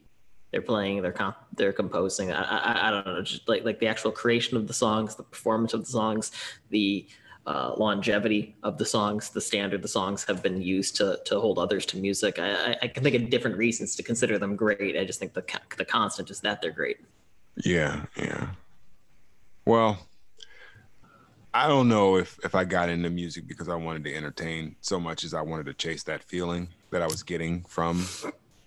they're 0.52 0.62
playing, 0.62 1.02
they're 1.02 1.12
comp, 1.12 1.38
they're 1.56 1.74
composing. 1.74 2.32
I, 2.32 2.42
I, 2.42 2.88
I 2.88 2.92
don't 2.92 3.06
know, 3.06 3.22
just 3.22 3.48
like 3.48 3.64
like 3.64 3.80
the 3.80 3.88
actual 3.88 4.12
creation 4.12 4.58
of 4.58 4.68
the 4.68 4.74
songs, 4.74 5.16
the 5.16 5.24
performance 5.24 5.74
of 5.74 5.86
the 5.86 5.92
songs, 5.92 6.32
the 6.70 7.08
uh, 7.48 7.74
longevity 7.78 8.56
of 8.62 8.78
the 8.78 8.86
songs, 8.86 9.30
the 9.30 9.42
standard 9.42 9.82
the 9.82 9.88
songs 9.88 10.24
have 10.26 10.44
been 10.44 10.62
used 10.62 10.96
to 10.98 11.20
to 11.26 11.40
hold 11.40 11.58
others 11.58 11.86
to 11.88 11.98
music. 11.98 12.38
I, 12.38 12.78
I 12.82 12.88
can 12.88 13.04
think 13.04 13.16
of 13.16 13.30
different 13.30 13.58
reasons 13.58 13.96
to 13.96 14.04
consider 14.04 14.38
them 14.38 14.56
great. 14.56 14.98
I 14.98 15.06
just 15.06 15.20
think 15.20 15.34
the 15.34 15.44
the 15.78 15.86
constant 15.86 16.30
is 16.30 16.42
that 16.42 16.62
they're 16.62 16.72
great. 16.72 16.98
Yeah, 17.64 18.06
yeah. 18.16 18.50
Well, 19.66 20.08
I 21.54 21.68
don't 21.68 21.88
know 21.88 22.18
if 22.18 22.40
if 22.44 22.56
I 22.56 22.64
got 22.66 22.90
into 22.90 23.10
music 23.10 23.48
because 23.48 23.70
I 23.70 23.76
wanted 23.76 24.04
to 24.04 24.16
entertain 24.16 24.76
so 24.82 25.00
much 25.00 25.24
as 25.24 25.34
I 25.34 25.42
wanted 25.42 25.66
to 25.68 25.74
chase 25.74 26.04
that 26.04 26.24
feeling 26.24 26.70
that 26.92 27.02
I 27.02 27.08
was 27.08 27.24
getting 27.24 27.64
from 27.64 28.06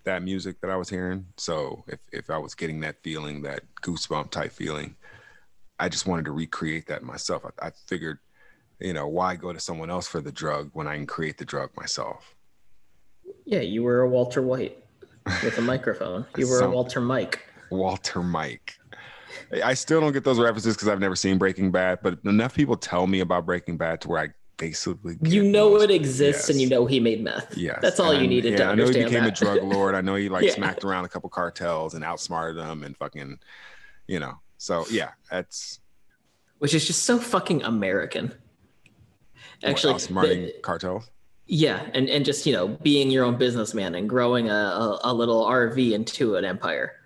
that 0.04 0.22
music 0.22 0.60
that 0.60 0.70
I 0.70 0.76
was 0.76 0.88
hearing. 0.88 1.26
So 1.36 1.84
if 1.88 1.98
if 2.12 2.30
I 2.30 2.38
was 2.38 2.54
getting 2.54 2.80
that 2.80 3.02
feeling, 3.02 3.42
that 3.42 3.62
goosebump 3.82 4.30
type 4.30 4.52
feeling, 4.52 4.96
I 5.78 5.88
just 5.88 6.06
wanted 6.06 6.26
to 6.26 6.32
recreate 6.32 6.86
that 6.86 7.02
myself. 7.02 7.44
I, 7.44 7.68
I 7.68 7.70
figured, 7.86 8.18
you 8.80 8.92
know, 8.92 9.08
why 9.08 9.36
go 9.36 9.52
to 9.52 9.60
someone 9.60 9.90
else 9.90 10.06
for 10.06 10.20
the 10.20 10.32
drug 10.32 10.70
when 10.72 10.86
I 10.86 10.96
can 10.96 11.06
create 11.06 11.38
the 11.38 11.44
drug 11.44 11.70
myself? 11.76 12.34
Yeah, 13.44 13.60
you 13.60 13.82
were 13.82 14.02
a 14.02 14.08
Walter 14.08 14.42
White 14.42 14.82
with 15.42 15.58
a 15.58 15.62
microphone. 15.72 16.26
You 16.36 16.48
were 16.48 16.58
Some, 16.58 16.72
a 16.72 16.74
Walter 16.74 17.00
Mike. 17.00 17.46
Walter 17.70 18.22
Mike. 18.22 18.74
I 19.64 19.74
still 19.74 20.00
don't 20.00 20.12
get 20.12 20.24
those 20.24 20.38
references 20.38 20.74
because 20.74 20.88
I've 20.88 21.00
never 21.00 21.16
seen 21.16 21.38
Breaking 21.38 21.70
Bad, 21.70 22.00
but 22.02 22.18
enough 22.24 22.54
people 22.54 22.76
tell 22.76 23.06
me 23.06 23.20
about 23.20 23.46
Breaking 23.46 23.76
Bad 23.76 24.00
to 24.02 24.08
where 24.08 24.20
I 24.20 24.28
basically 24.56 25.16
you 25.22 25.42
know 25.42 25.80
it 25.80 25.90
exists 25.90 26.48
yes. 26.48 26.50
and 26.50 26.60
you 26.60 26.68
know 26.68 26.86
he 26.86 27.00
made 27.00 27.22
meth. 27.22 27.56
Yeah, 27.56 27.78
that's 27.80 28.00
all 28.00 28.12
and, 28.12 28.22
you 28.22 28.28
needed 28.28 28.52
yeah, 28.52 28.58
to 28.58 28.68
understand. 28.68 28.96
I 28.96 29.00
know 29.00 29.08
he 29.08 29.10
became 29.10 29.24
that. 29.24 29.40
a 29.40 29.44
drug 29.44 29.62
lord. 29.62 29.94
I 29.94 30.00
know 30.00 30.14
he 30.14 30.28
like 30.28 30.44
yeah. 30.46 30.54
smacked 30.54 30.84
around 30.84 31.04
a 31.04 31.08
couple 31.08 31.28
cartels 31.30 31.94
and 31.94 32.04
outsmarted 32.04 32.56
them 32.56 32.82
and 32.84 32.96
fucking, 32.96 33.38
you 34.06 34.20
know. 34.20 34.34
So 34.58 34.84
yeah, 34.90 35.10
that's 35.30 35.80
which 36.58 36.74
is 36.74 36.86
just 36.86 37.04
so 37.04 37.18
fucking 37.18 37.62
American. 37.62 38.34
Actually, 39.62 39.94
outsmarting 39.94 40.46
the, 40.46 40.60
cartels. 40.62 41.10
Yeah, 41.46 41.86
and 41.92 42.08
and 42.08 42.24
just 42.24 42.46
you 42.46 42.52
know 42.52 42.68
being 42.68 43.10
your 43.10 43.24
own 43.24 43.36
businessman 43.36 43.94
and 43.94 44.08
growing 44.08 44.48
a, 44.50 44.54
a, 44.54 45.00
a 45.04 45.14
little 45.14 45.44
RV 45.44 45.92
into 45.92 46.36
an 46.36 46.44
empire. 46.44 46.96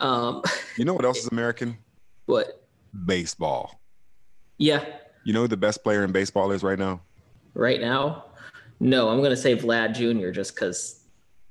Um, 0.00 0.42
you 0.76 0.84
know 0.84 0.94
what 0.94 1.04
else 1.04 1.18
is 1.18 1.28
American? 1.32 1.78
What? 2.26 2.66
Baseball. 3.06 3.80
Yeah. 4.58 4.84
You 5.24 5.32
know 5.32 5.42
who 5.42 5.48
the 5.48 5.56
best 5.56 5.82
player 5.82 6.04
in 6.04 6.12
baseball 6.12 6.50
is 6.52 6.62
right 6.62 6.78
now? 6.78 7.00
Right 7.54 7.80
now? 7.80 8.24
No, 8.80 9.10
I'm 9.10 9.18
going 9.18 9.30
to 9.30 9.36
say 9.36 9.56
Vlad 9.56 9.94
Jr. 9.94 10.30
just 10.30 10.54
because 10.54 11.00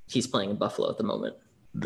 he's 0.08 0.26
playing 0.26 0.50
in 0.50 0.56
Buffalo 0.56 0.90
at 0.90 0.98
the 0.98 1.04
moment. 1.04 1.36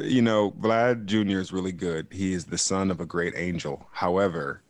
You 0.02 0.22
know, 0.22 0.52
Vlad 0.52 1.06
Jr. 1.06 1.40
is 1.40 1.52
really 1.52 1.74
good. 1.74 2.08
He 2.10 2.34
is 2.34 2.46
the 2.46 2.58
son 2.58 2.90
of 2.90 3.02
a 3.02 3.06
great 3.06 3.34
angel. 3.36 3.86
However, 3.92 4.62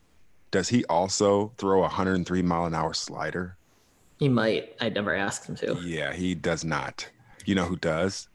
does 0.50 0.70
he 0.70 0.84
also 0.86 1.52
throw 1.58 1.80
a 1.80 1.82
103 1.82 2.42
mile 2.42 2.66
an 2.66 2.74
hour 2.74 2.94
slider? 2.94 3.58
He 4.18 4.30
might. 4.30 4.76
I 4.82 4.90
never 4.90 5.14
asked 5.14 5.48
him 5.48 5.56
to. 5.58 5.78
Yeah, 5.84 6.14
he 6.14 6.34
does 6.34 6.64
not. 6.64 7.08
You 7.46 7.56
know 7.56 7.66
who 7.66 7.76
does? 7.76 8.30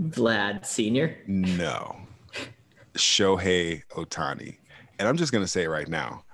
Vlad 0.00 0.64
Sr.? 0.64 1.16
No. 1.26 1.96
Shohei 2.94 3.82
Ohtani. 3.90 4.56
And 4.98 5.08
I'm 5.08 5.16
just 5.16 5.32
going 5.32 5.44
to 5.44 5.48
say 5.48 5.64
it 5.64 5.68
right 5.68 5.88
now. 5.88 6.24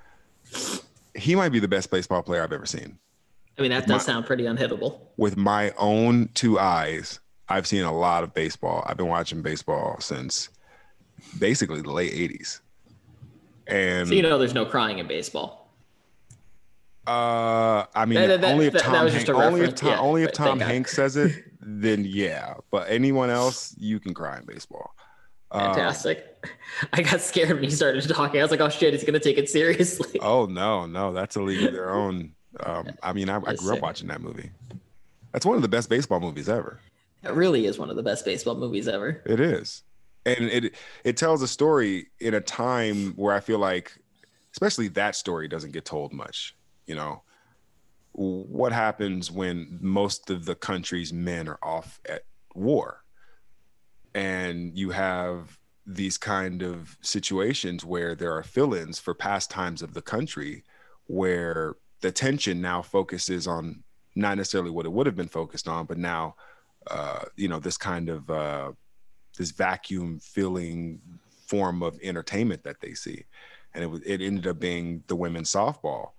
He 1.21 1.35
might 1.35 1.51
be 1.51 1.61
the 1.61 1.69
best 1.69 1.91
baseball 1.91 2.23
player 2.23 2.43
I've 2.43 2.53
ever 2.53 2.67
seen. 2.67 2.99
I 3.59 3.63
mean, 3.63 3.71
that 3.73 3.87
does 3.87 4.07
my, 4.07 4.13
sound 4.13 4.27
pretty 4.27 4.45
unhittable. 4.45 5.01
With 5.17 5.37
my 5.37 5.73
own 5.77 6.31
two 6.35 6.59
eyes, 6.59 7.21
I've 7.49 7.67
seen 7.67 7.83
a 7.83 7.93
lot 7.93 8.25
of 8.25 8.33
baseball. 8.33 8.83
I've 8.87 8.97
been 8.97 9.09
watching 9.09 9.43
baseball 9.43 10.01
since 10.01 10.49
basically 11.39 11.83
the 11.83 11.93
late 11.93 12.13
80s. 12.13 12.61
And 13.67 14.09
so 14.09 14.15
you 14.15 14.23
know 14.23 14.39
there's 14.39 14.55
no 14.55 14.65
crying 14.65 14.99
in 14.99 15.07
baseball. 15.07 15.69
Uh, 17.07 17.87
I 17.95 18.05
mean, 18.07 18.21
that, 18.21 18.41
that, 18.41 18.53
only 18.53 18.67
if 18.67 18.77
Tom, 18.77 19.09
Hanks, 19.09 19.29
only 19.29 19.63
if 19.63 19.75
Tom, 19.75 19.89
yeah, 19.89 20.01
only 20.01 20.23
if 20.23 20.33
Tom 20.33 20.61
Hanks 20.61 20.93
says 20.93 21.17
it, 21.17 21.45
then 21.61 22.05
yeah. 22.05 22.55
But 22.71 22.89
anyone 22.89 23.31
else, 23.31 23.75
you 23.79 23.99
can 23.99 24.15
cry 24.15 24.39
in 24.39 24.45
baseball. 24.45 24.95
Fantastic. 25.53 26.39
Uh, 26.43 26.49
I 26.93 27.03
got 27.03 27.21
scared 27.21 27.53
when 27.53 27.65
he 27.65 27.71
started 27.71 28.09
talking. 28.09 28.41
I 28.41 28.45
was 28.45 28.51
like, 28.51 28.61
oh 28.61 28.69
shit, 28.69 28.95
he's 28.95 29.05
gonna 29.05 29.19
take 29.19 29.39
it 29.39 29.49
seriously. 29.49 30.19
Oh 30.23 30.47
no, 30.47 30.87
no, 30.87 31.13
that's 31.13 31.37
a 31.37 31.43
league 31.43 31.65
of 31.65 31.73
their 31.73 31.91
own. 31.91 32.33
Um, 32.61 32.91
I 33.03 33.13
mean, 33.13 33.29
I, 33.29 33.37
I 33.37 33.55
grew 33.55 33.75
up 33.75 33.81
watching 33.81 34.09
that 34.09 34.21
movie. 34.21 34.51
That's 35.33 35.47
one 35.47 35.57
of 35.57 35.63
the 35.63 35.69
best 35.69 35.89
baseball 35.89 36.21
movies 36.21 36.49
ever. 36.49 36.81
It 37.23 37.33
really 37.33 37.67
is 37.67 37.79
one 37.79 37.91
of 37.91 37.97
the 37.97 38.03
best 38.03 38.25
baseball 38.25 38.57
movies 38.57 38.89
ever. 38.89 39.23
It 39.27 39.41
is. 39.41 39.83
And 40.27 40.47
it 40.51 40.75
it 41.05 41.17
tells 41.17 41.43
a 41.43 41.49
story 41.49 42.09
in 42.21 42.35
a 42.35 42.41
time 42.41 43.13
where 43.17 43.35
I 43.35 43.41
feel 43.41 43.59
like 43.59 43.93
especially 44.53 44.89
that 44.89 45.17
story 45.17 45.49
doesn't 45.49 45.73
get 45.73 45.85
told 45.85 46.13
much, 46.13 46.55
you 46.87 46.95
know. 46.95 47.23
What 48.13 48.73
happens 48.73 49.31
when 49.31 49.79
most 49.81 50.31
of 50.31 50.45
the 50.45 50.57
country's 50.57 51.13
men 51.13 51.49
are 51.49 51.59
off 51.63 52.01
at 52.09 52.25
war? 52.55 53.00
And 54.15 54.77
you 54.77 54.91
have 54.91 55.59
these 55.87 56.19
kind 56.19 56.63
of 56.63 56.97
situations 57.01 57.85
where 57.85 58.15
there 58.15 58.33
are 58.35 58.43
fill-ins 58.43 58.99
for 58.99 59.15
past 59.15 59.51
times 59.51 59.83
of 59.83 59.95
the 59.95 60.03
country 60.03 60.63
where 61.07 61.75
the 62.01 62.13
tension 62.13 62.61
now 62.61 62.81
focuses 62.81 63.47
on 63.47 63.83
not 64.15 64.37
necessarily 64.37 64.71
what 64.71 64.87
it 64.87 64.93
would 64.93 65.07
have 65.07 65.17
been 65.17 65.29
focused 65.29 65.69
on 65.69 65.87
but 65.87 65.99
now 65.99 66.35
uh, 66.91 67.21
you 67.37 67.49
know 67.49 67.59
this 67.59 67.77
kind 67.77 68.09
of 68.09 68.31
uh, 68.31 68.73
this 69.37 69.51
vacuum 69.51 70.19
filling 70.21 71.01
form 71.47 71.83
of 71.83 71.99
entertainment 72.03 72.63
that 72.63 72.81
they 72.81 72.95
see. 72.95 73.25
And 73.75 73.85
it, 73.85 73.87
was, 73.89 74.01
it 74.03 74.21
ended 74.21 74.47
up 74.47 74.59
being 74.59 75.03
the 75.09 75.17
women's 75.17 75.53
softball 75.53 76.11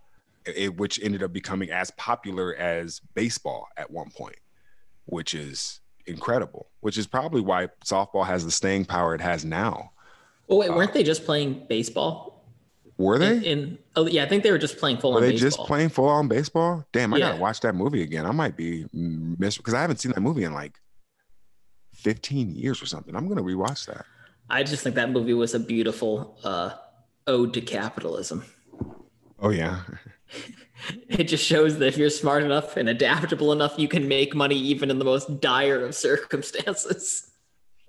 it, 0.45 0.75
which 0.77 0.99
ended 1.01 1.23
up 1.23 1.34
becoming 1.34 1.69
as 1.69 1.91
popular 1.91 2.56
as 2.56 2.99
baseball 3.13 3.67
at 3.77 3.91
one 3.91 4.10
point 4.10 4.38
which 5.06 5.34
is 5.34 5.82
incredible, 6.12 6.67
which 6.82 6.97
is 6.97 7.08
probably 7.08 7.41
why 7.41 7.67
softball 7.86 8.26
has 8.26 8.45
the 8.45 8.52
staying 8.52 8.86
power 8.86 9.15
it 9.15 9.21
has 9.21 9.43
now. 9.43 9.91
Oh 10.50 10.58
wait, 10.58 10.69
weren't 10.69 10.91
uh, 10.91 10.93
they 10.93 11.04
just 11.04 11.26
playing 11.26 11.65
baseball? 11.67 12.45
Were 12.97 13.17
they? 13.17 13.38
In, 13.38 13.43
in 13.43 13.78
oh 13.95 14.08
yeah, 14.08 14.24
I 14.24 14.28
think 14.28 14.43
they 14.43 14.52
were 14.52 14.58
just 14.58 14.78
playing 14.78 14.97
full. 14.97 15.13
Were 15.13 15.21
they 15.21 15.32
baseball. 15.32 15.50
just 15.50 15.60
playing 15.60 15.89
full 15.89 16.08
on 16.08 16.28
baseball? 16.28 16.86
Damn, 16.91 17.13
I 17.13 17.17
yeah. 17.17 17.30
gotta 17.30 17.41
watch 17.41 17.62
that 17.62 17.74
movie 17.74 18.04
again. 18.04 18.26
I 18.26 18.32
might 18.32 18.56
be 18.56 18.86
miss 18.93 19.58
because 19.58 19.74
I 19.74 19.82
haven't 19.82 19.97
seen 19.97 20.12
that 20.12 20.21
movie 20.21 20.43
in 20.43 20.54
like 20.54 20.78
fifteen 21.93 22.54
years 22.54 22.82
or 22.82 22.86
something. 22.86 23.15
I'm 23.15 23.28
gonna 23.28 23.43
rewatch 23.43 23.88
that. 23.88 24.06
I 24.50 24.63
just 24.63 24.84
think 24.84 24.95
that 24.95 25.10
movie 25.10 25.34
was 25.34 25.56
a 25.56 25.60
beautiful 25.60 26.38
uh, 26.43 26.71
ode 27.26 27.54
to 27.54 27.62
capitalism. 27.62 28.43
Oh 29.39 29.50
yeah. 29.50 29.80
it 31.10 31.26
just 31.26 31.46
shows 31.46 31.78
that 31.78 31.88
if 31.88 31.98
you're 31.98 32.10
smart 32.10 32.44
enough 32.44 32.78
and 32.78 32.89
adaptable 32.89 33.52
enough, 33.52 33.76
you 33.78 33.88
can 33.88 34.08
make 34.08 34.36
money 34.36 34.56
even 34.56 34.89
in 34.89 35.00
the 35.00 35.06
most 35.06 35.39
dire 35.39 35.84
of 35.86 35.96
circumstances. 35.96 37.32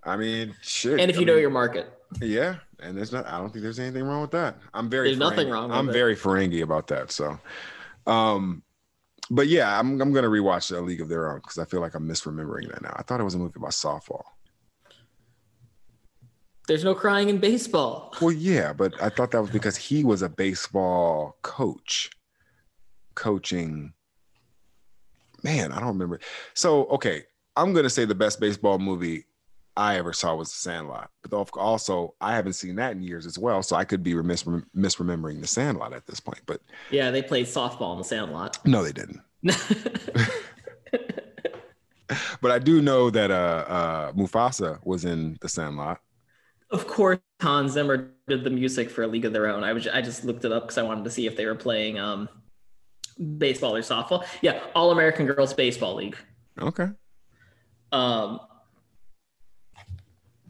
I 0.04 0.16
mean, 0.16 0.54
shit. 0.62 0.98
And 0.98 1.10
if 1.10 1.16
you 1.16 1.22
I 1.22 1.26
know 1.26 1.32
mean, 1.34 1.42
your 1.42 1.50
market. 1.50 1.92
Yeah, 2.20 2.56
and 2.80 2.96
there's 2.96 3.12
not. 3.12 3.26
I 3.26 3.38
don't 3.38 3.52
think 3.52 3.62
there's 3.62 3.78
anything 3.78 4.04
wrong 4.04 4.20
with 4.20 4.32
that. 4.32 4.58
I'm 4.74 4.90
very. 4.90 5.08
There's 5.08 5.18
nothing 5.18 5.48
wrong. 5.48 5.70
I'm 5.70 5.88
it. 5.88 5.92
very 5.92 6.16
Ferengi 6.16 6.62
about 6.62 6.88
that. 6.88 7.12
So, 7.12 7.38
um, 8.06 8.62
but 9.30 9.46
yeah, 9.46 9.78
I'm 9.78 10.00
I'm 10.00 10.12
gonna 10.12 10.28
rewatch 10.28 10.76
A 10.76 10.80
League 10.80 11.00
of 11.00 11.08
Their 11.08 11.30
Own 11.30 11.38
because 11.38 11.58
I 11.58 11.64
feel 11.64 11.80
like 11.80 11.94
I'm 11.94 12.08
misremembering 12.08 12.70
that 12.72 12.82
now. 12.82 12.94
I 12.96 13.02
thought 13.02 13.20
it 13.20 13.24
was 13.24 13.34
a 13.34 13.38
movie 13.38 13.54
about 13.56 13.70
softball. 13.70 14.22
There's 16.68 16.84
no 16.84 16.94
crying 16.94 17.28
in 17.28 17.38
baseball. 17.38 18.14
Well, 18.20 18.32
yeah, 18.32 18.72
but 18.72 19.00
I 19.02 19.08
thought 19.08 19.32
that 19.32 19.40
was 19.40 19.50
because 19.50 19.76
he 19.76 20.04
was 20.04 20.22
a 20.22 20.28
baseball 20.28 21.36
coach 21.42 22.10
coaching. 23.14 23.92
Man, 25.42 25.72
I 25.72 25.80
don't 25.80 25.88
remember. 25.88 26.20
So, 26.54 26.84
okay, 26.86 27.24
I'm 27.56 27.72
going 27.72 27.84
to 27.84 27.90
say 27.90 28.04
the 28.04 28.14
best 28.14 28.40
baseball 28.40 28.78
movie 28.78 29.24
I 29.76 29.96
ever 29.96 30.12
saw 30.12 30.34
was 30.34 30.50
The 30.50 30.58
Sandlot. 30.58 31.10
But 31.22 31.50
also, 31.56 32.14
I 32.20 32.34
haven't 32.34 32.52
seen 32.54 32.76
that 32.76 32.92
in 32.92 33.02
years 33.02 33.26
as 33.26 33.38
well. 33.38 33.62
So 33.62 33.76
I 33.76 33.84
could 33.84 34.02
be 34.02 34.14
remiss 34.14 34.44
misremembering 34.44 35.40
The 35.40 35.46
Sandlot 35.46 35.92
at 35.92 36.06
this 36.06 36.20
point. 36.20 36.40
But 36.46 36.60
yeah, 36.90 37.10
they 37.10 37.22
played 37.22 37.46
softball 37.46 37.92
in 37.92 37.98
The 37.98 38.04
Sandlot. 38.04 38.58
No, 38.66 38.84
they 38.84 38.92
didn't. 38.92 39.20
but 42.40 42.50
I 42.50 42.58
do 42.58 42.82
know 42.82 43.10
that 43.10 43.30
uh, 43.30 43.64
uh, 43.66 44.12
Mufasa 44.12 44.78
was 44.84 45.04
in 45.04 45.38
The 45.40 45.48
Sandlot. 45.48 46.00
Of 46.70 46.86
course, 46.86 47.18
Hans 47.40 47.72
Zimmer 47.72 48.12
did 48.28 48.44
the 48.44 48.50
music 48.50 48.90
for 48.90 49.02
A 49.02 49.06
League 49.06 49.24
of 49.24 49.32
Their 49.32 49.46
Own. 49.46 49.62
I 49.62 49.72
was 49.72 49.86
I 49.86 50.00
just 50.00 50.24
looked 50.24 50.44
it 50.44 50.52
up 50.52 50.64
because 50.64 50.78
I 50.78 50.82
wanted 50.82 51.04
to 51.04 51.10
see 51.10 51.26
if 51.26 51.36
they 51.36 51.44
were 51.44 51.54
playing 51.54 51.98
um, 51.98 52.30
baseball 53.38 53.74
or 53.74 53.80
softball. 53.80 54.24
Yeah, 54.40 54.60
All 54.74 54.90
American 54.90 55.26
Girls 55.26 55.54
Baseball 55.54 55.94
League. 55.94 56.16
Okay. 56.60 56.88
Um, 57.92 58.40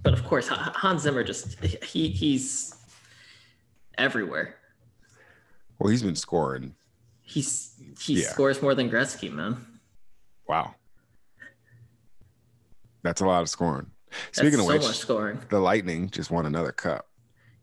but 0.03 0.13
of 0.13 0.25
course, 0.25 0.49
Hans 0.49 1.03
Zimmer 1.03 1.25
just 1.25 1.63
he 1.65 2.09
he's 2.09 2.75
everywhere. 3.99 4.57
Well, 5.79 5.91
he's 5.91 6.03
been 6.03 6.17
scoring. 6.17 6.75
He's 7.21 7.75
he 8.01 8.23
yeah. 8.23 8.29
scores 8.29 8.63
more 8.63 8.75
than 8.75 8.91
Gretzky, 8.91 9.33
man. 9.33 9.65
Wow. 10.49 10.75
That's 13.03 13.21
a 13.21 13.27
lot 13.27 13.43
of 13.43 13.49
scoring. 13.49 13.91
Speaking 14.33 14.59
That's 14.59 14.63
of 14.63 14.67
so 14.67 14.73
which, 14.73 14.83
much 14.83 14.99
scoring. 14.99 15.41
The 15.49 15.59
Lightning 15.59 16.11
just 16.11 16.31
won 16.31 16.47
another 16.47 16.73
cup. 16.73 17.09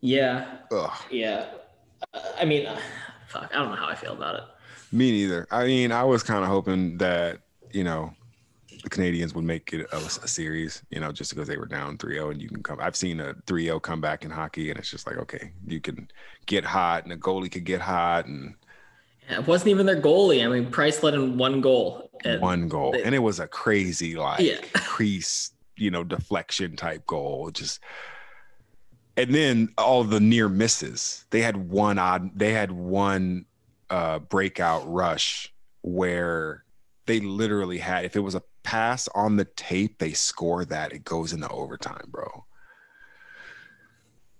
Yeah. 0.01 0.57
Ugh. 0.71 0.97
Yeah. 1.11 1.45
I 2.37 2.45
mean, 2.45 2.65
uh, 2.65 2.79
fuck. 3.27 3.51
I 3.53 3.57
don't 3.57 3.69
know 3.69 3.75
how 3.75 3.87
I 3.87 3.95
feel 3.95 4.13
about 4.13 4.35
it. 4.35 4.43
Me 4.91 5.11
neither. 5.11 5.47
I 5.51 5.65
mean, 5.65 5.91
I 5.91 6.03
was 6.03 6.23
kind 6.23 6.43
of 6.43 6.49
hoping 6.49 6.97
that 6.97 7.39
you 7.71 7.83
know 7.83 8.13
the 8.83 8.89
Canadiens 8.89 9.35
would 9.35 9.43
make 9.43 9.73
it 9.73 9.87
a, 9.91 9.97
a, 9.97 10.27
series, 10.27 10.83
you 10.89 10.99
know, 10.99 11.11
just 11.11 11.31
because 11.31 11.47
they 11.47 11.57
were 11.57 11.65
down 11.65 11.97
3-0 11.97 12.31
and 12.31 12.41
you 12.41 12.47
can 12.47 12.63
come. 12.63 12.79
I've 12.79 12.95
seen 12.95 13.19
a 13.19 13.33
3-0 13.45 13.81
come 13.81 13.99
back 13.99 14.23
in 14.23 14.31
hockey, 14.31 14.69
and 14.69 14.79
it's 14.79 14.89
just 14.89 15.05
like, 15.05 15.17
okay, 15.17 15.51
you 15.67 15.81
can 15.81 16.09
get 16.45 16.63
hot, 16.63 17.03
and 17.03 17.11
the 17.11 17.17
goalie 17.17 17.51
could 17.51 17.65
get 17.65 17.81
hot, 17.81 18.25
and 18.25 18.55
it 19.29 19.45
wasn't 19.45 19.69
even 19.69 19.85
their 19.85 20.01
goalie. 20.01 20.43
I 20.43 20.47
mean, 20.47 20.71
Price 20.71 21.03
let 21.03 21.13
in 21.13 21.37
one 21.37 21.61
goal. 21.61 22.09
One 22.39 22.67
goal, 22.67 22.91
they, 22.91 23.03
and 23.03 23.15
it 23.15 23.19
was 23.19 23.39
a 23.39 23.47
crazy 23.47 24.15
like 24.15 24.41
yeah. 24.41 24.57
crease, 24.73 25.51
you 25.77 25.91
know, 25.91 26.03
deflection 26.03 26.75
type 26.75 27.05
goal. 27.05 27.49
Just 27.51 27.79
and 29.15 29.33
then 29.33 29.69
all 29.77 30.03
the 30.03 30.19
near 30.19 30.49
misses. 30.49 31.25
They 31.29 31.41
had 31.41 31.69
one 31.69 31.97
odd. 31.97 32.37
They 32.37 32.51
had 32.51 32.71
one 32.71 33.45
uh, 33.89 34.19
breakout 34.19 34.89
rush 34.91 35.53
where 35.81 36.63
they 37.05 37.19
literally 37.19 37.77
had. 37.77 38.05
If 38.05 38.15
it 38.15 38.21
was 38.21 38.35
a 38.35 38.43
pass 38.63 39.07
on 39.15 39.35
the 39.35 39.45
tape, 39.45 39.97
they 39.99 40.13
score 40.13 40.65
that. 40.65 40.93
It 40.93 41.03
goes 41.03 41.33
into 41.33 41.49
overtime, 41.49 42.05
bro. 42.07 42.45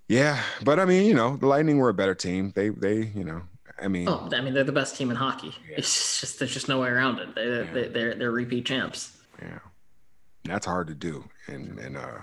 Yeah, 0.08 0.42
but 0.64 0.80
I 0.80 0.86
mean, 0.86 1.06
you 1.06 1.14
know, 1.14 1.38
the 1.38 1.46
Lightning 1.46 1.78
were 1.78 1.90
a 1.90 1.94
better 1.94 2.16
team. 2.16 2.52
They, 2.56 2.70
they, 2.70 3.12
you 3.16 3.24
know, 3.24 3.44
I 3.82 3.88
mean, 3.88 4.10
oh, 4.10 4.28
I 4.34 4.42
mean, 4.42 4.54
they're 4.54 4.64
the 4.64 4.72
best 4.72 4.96
team 4.96 5.12
in 5.12 5.16
hockey. 5.16 5.54
Yeah. 5.70 5.78
It's 5.78 6.20
just 6.20 6.40
there's 6.40 6.54
just 6.54 6.68
no 6.68 6.82
way 6.82 6.90
around 6.90 7.20
it. 7.20 7.36
They, 7.36 7.48
yeah. 7.48 7.74
they, 7.74 7.88
they're 7.88 8.16
they're 8.16 8.32
repeat 8.32 8.66
champs. 8.66 9.18
Yeah, 9.42 9.60
that's 10.46 10.66
hard 10.66 10.88
to 10.88 10.96
do 10.96 11.24
in 11.48 11.78
in 11.80 11.96
uh 11.96 12.22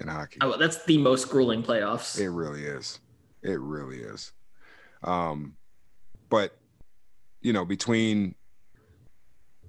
in 0.00 0.08
hockey. 0.08 0.38
Oh, 0.40 0.56
that's 0.56 0.84
the 0.84 0.98
most 0.98 1.28
grueling 1.28 1.62
playoffs. 1.62 2.18
It 2.18 2.30
really 2.30 2.64
is. 2.64 3.00
It 3.42 3.60
really 3.60 3.98
is. 3.98 4.32
Um, 5.02 5.56
but 6.30 6.56
you 7.44 7.52
know, 7.52 7.64
between 7.64 8.34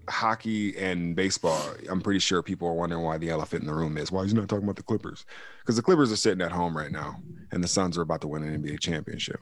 hockey 0.09 0.75
and 0.77 1.15
baseball, 1.15 1.61
I'm 1.89 2.01
pretty 2.01 2.19
sure 2.19 2.41
people 2.41 2.67
are 2.67 2.73
wondering 2.73 3.03
why 3.03 3.17
the 3.17 3.29
elephant 3.29 3.61
in 3.61 3.67
the 3.67 3.73
room 3.73 3.97
is 3.97 4.11
why 4.11 4.23
he's 4.23 4.33
not 4.33 4.47
talking 4.47 4.63
about 4.63 4.77
the 4.77 4.83
Clippers. 4.83 5.25
Because 5.59 5.75
the 5.75 5.81
Clippers 5.81 6.11
are 6.11 6.15
sitting 6.15 6.41
at 6.41 6.51
home 6.51 6.75
right 6.75 6.91
now, 6.91 7.19
and 7.51 7.63
the 7.63 7.67
Suns 7.67 7.97
are 7.97 8.01
about 8.01 8.21
to 8.21 8.27
win 8.27 8.43
an 8.43 8.63
NBA 8.63 8.79
championship. 8.79 9.39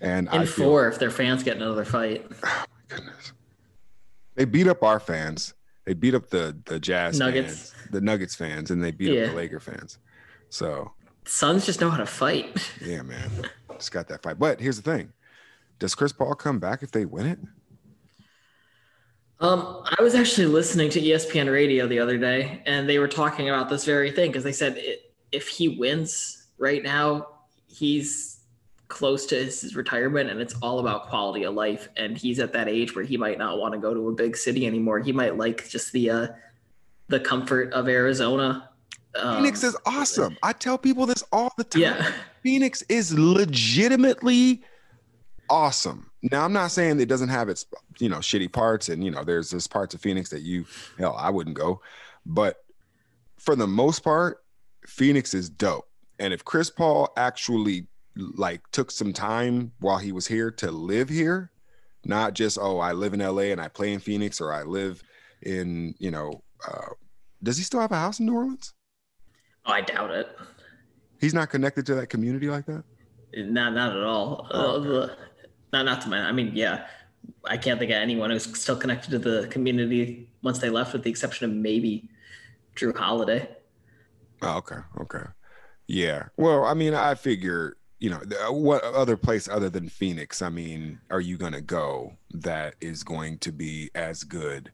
And 0.00 0.28
in 0.28 0.42
I 0.42 0.46
four, 0.46 0.84
feel, 0.84 0.92
if 0.92 0.98
their 0.98 1.10
fans 1.10 1.42
get 1.42 1.56
another 1.58 1.84
fight. 1.84 2.24
Oh 2.42 2.64
my 2.90 2.96
goodness. 2.96 3.32
They 4.36 4.44
beat 4.44 4.68
up 4.68 4.84
our 4.84 5.00
fans. 5.00 5.54
They 5.86 5.94
beat 5.94 6.14
up 6.14 6.28
the 6.28 6.56
the 6.66 6.78
Jazz 6.78 7.18
Nuggets, 7.18 7.70
fans, 7.70 7.90
the 7.90 8.00
Nuggets 8.00 8.36
fans, 8.36 8.70
and 8.70 8.82
they 8.82 8.92
beat 8.92 9.12
yeah. 9.12 9.24
up 9.24 9.30
the 9.30 9.36
Laker 9.36 9.58
fans. 9.58 9.98
So 10.50 10.92
Suns 11.24 11.66
just 11.66 11.80
know 11.80 11.90
how 11.90 11.96
to 11.96 12.06
fight. 12.06 12.70
Yeah, 12.84 13.02
man. 13.02 13.28
Just 13.72 13.90
got 13.90 14.06
that 14.08 14.22
fight. 14.22 14.38
But 14.38 14.60
here's 14.60 14.80
the 14.80 14.88
thing. 14.88 15.12
Does 15.78 15.94
Chris 15.94 16.12
Paul 16.12 16.34
come 16.34 16.58
back 16.58 16.82
if 16.82 16.90
they 16.90 17.04
win 17.04 17.26
it? 17.26 17.38
Um, 19.38 19.82
I 19.98 20.02
was 20.02 20.14
actually 20.14 20.46
listening 20.46 20.88
to 20.90 21.00
ESPN 21.00 21.52
radio 21.52 21.86
the 21.86 21.98
other 21.98 22.16
day, 22.16 22.62
and 22.64 22.88
they 22.88 22.98
were 22.98 23.08
talking 23.08 23.50
about 23.50 23.68
this 23.68 23.84
very 23.84 24.10
thing 24.10 24.30
because 24.30 24.44
they 24.44 24.52
said 24.52 24.78
it, 24.78 25.14
if 25.30 25.48
he 25.48 25.68
wins 25.68 26.46
right 26.58 26.82
now, 26.82 27.26
he's 27.66 28.36
close 28.88 29.26
to 29.26 29.34
his 29.34 29.74
retirement 29.74 30.30
and 30.30 30.40
it's 30.40 30.54
all 30.62 30.78
about 30.78 31.08
quality 31.08 31.42
of 31.42 31.54
life 31.54 31.88
and 31.96 32.16
he's 32.16 32.38
at 32.38 32.52
that 32.52 32.68
age 32.68 32.94
where 32.94 33.04
he 33.04 33.16
might 33.16 33.36
not 33.36 33.58
want 33.58 33.74
to 33.74 33.80
go 33.80 33.92
to 33.92 34.08
a 34.08 34.12
big 34.12 34.36
city 34.36 34.64
anymore 34.64 35.00
he 35.00 35.12
might 35.12 35.36
like 35.36 35.68
just 35.68 35.92
the 35.92 36.08
uh 36.08 36.28
the 37.08 37.18
comfort 37.18 37.72
of 37.72 37.88
arizona 37.88 38.70
um, 39.16 39.38
phoenix 39.38 39.64
is 39.64 39.76
awesome 39.86 40.36
i 40.44 40.52
tell 40.52 40.78
people 40.78 41.04
this 41.04 41.24
all 41.32 41.52
the 41.58 41.64
time 41.64 41.82
yeah. 41.82 42.12
phoenix 42.44 42.82
is 42.82 43.12
legitimately 43.18 44.62
awesome 45.48 46.10
now 46.22 46.44
i'm 46.44 46.52
not 46.52 46.70
saying 46.70 46.98
it 47.00 47.08
doesn't 47.08 47.28
have 47.28 47.48
its 47.48 47.66
you 47.98 48.08
know 48.08 48.18
shitty 48.18 48.52
parts 48.52 48.88
and 48.88 49.04
you 49.04 49.10
know 49.10 49.22
there's 49.22 49.50
this 49.50 49.66
parts 49.66 49.94
of 49.94 50.00
phoenix 50.00 50.30
that 50.30 50.42
you 50.42 50.64
hell 50.98 51.14
i 51.18 51.30
wouldn't 51.30 51.56
go 51.56 51.80
but 52.24 52.64
for 53.38 53.54
the 53.54 53.66
most 53.66 54.00
part 54.02 54.38
phoenix 54.86 55.34
is 55.34 55.48
dope 55.48 55.88
and 56.18 56.32
if 56.32 56.44
chris 56.44 56.70
paul 56.70 57.12
actually 57.16 57.86
like 58.16 58.62
took 58.70 58.90
some 58.90 59.12
time 59.12 59.72
while 59.80 59.98
he 59.98 60.12
was 60.12 60.26
here 60.26 60.50
to 60.50 60.70
live 60.70 61.08
here, 61.08 61.50
not 62.04 62.34
just 62.34 62.58
oh 62.60 62.78
I 62.78 62.92
live 62.92 63.14
in 63.14 63.20
LA 63.20 63.52
and 63.52 63.60
I 63.60 63.68
play 63.68 63.92
in 63.92 64.00
Phoenix 64.00 64.40
or 64.40 64.52
I 64.52 64.62
live 64.62 65.02
in 65.42 65.94
you 65.98 66.10
know. 66.10 66.42
Uh, 66.66 66.94
does 67.42 67.58
he 67.58 67.62
still 67.62 67.80
have 67.80 67.92
a 67.92 67.96
house 67.96 68.18
in 68.18 68.26
New 68.26 68.34
Orleans? 68.34 68.72
Oh, 69.66 69.72
I 69.72 69.82
doubt 69.82 70.10
it. 70.10 70.28
He's 71.20 71.34
not 71.34 71.50
connected 71.50 71.84
to 71.86 71.94
that 71.96 72.08
community 72.08 72.48
like 72.48 72.66
that. 72.66 72.84
Not 73.34 73.74
not 73.74 73.96
at 73.96 74.02
all. 74.02 74.48
Oh, 74.50 75.00
uh, 75.02 75.14
not 75.72 75.84
not 75.84 76.00
to 76.02 76.08
my. 76.08 76.18
I 76.18 76.32
mean, 76.32 76.52
yeah, 76.54 76.86
I 77.44 77.56
can't 77.56 77.78
think 77.78 77.90
of 77.90 77.96
anyone 77.96 78.30
who's 78.30 78.58
still 78.58 78.76
connected 78.76 79.10
to 79.10 79.18
the 79.18 79.46
community 79.48 80.28
once 80.42 80.58
they 80.58 80.70
left, 80.70 80.92
with 80.92 81.02
the 81.02 81.10
exception 81.10 81.50
of 81.50 81.56
maybe 81.56 82.08
Jrue 82.74 82.96
Holiday. 82.96 83.48
Oh, 84.42 84.58
okay, 84.58 84.80
okay, 85.00 85.24
yeah. 85.86 86.24
Well, 86.36 86.64
I 86.64 86.74
mean, 86.74 86.94
I 86.94 87.14
figure 87.14 87.76
you 87.98 88.10
know, 88.10 88.20
uh, 88.46 88.52
what 88.52 88.84
other 88.84 89.16
place 89.16 89.48
other 89.48 89.70
than 89.70 89.88
Phoenix, 89.88 90.42
I 90.42 90.50
mean, 90.50 91.00
are 91.10 91.20
you 91.20 91.38
to 91.52 91.60
go 91.60 92.12
that 92.30 92.74
is 92.80 93.02
going 93.02 93.38
to 93.38 93.52
be 93.52 93.90
as 93.94 94.22
good, 94.22 94.70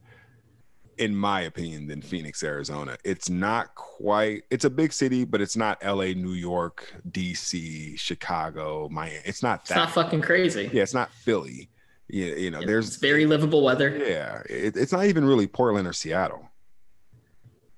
in 0.98 1.14
my 1.14 1.42
opinion, 1.42 1.86
than 1.86 2.02
Phoenix, 2.02 2.42
Arizona? 2.42 2.96
It's 3.04 3.28
not 3.30 3.74
quite, 3.74 4.42
it's 4.50 4.64
a 4.64 4.70
big 4.70 4.92
city, 4.92 5.24
but 5.24 5.40
it's 5.40 5.56
not 5.56 5.82
LA, 5.84 6.12
New 6.14 6.32
York, 6.32 6.94
DC, 7.10 7.98
Chicago, 7.98 8.88
Miami. 8.90 9.20
It's 9.24 9.42
not 9.42 9.64
that. 9.66 9.70
It's 9.70 9.76
not 9.76 9.90
fucking 9.90 10.20
crazy. 10.20 10.70
Yeah, 10.72 10.82
it's 10.82 10.94
not 10.94 11.12
Philly. 11.12 11.68
You, 12.08 12.26
you 12.34 12.50
know, 12.50 12.60
yeah, 12.60 12.66
there's 12.66 12.88
it's 12.88 12.96
very 12.96 13.26
livable 13.26 13.62
weather. 13.62 13.96
Yeah, 13.96 14.42
it, 14.48 14.76
it's 14.76 14.92
not 14.92 15.06
even 15.06 15.24
really 15.24 15.46
Portland 15.46 15.88
or 15.88 15.92
Seattle. 15.92 16.48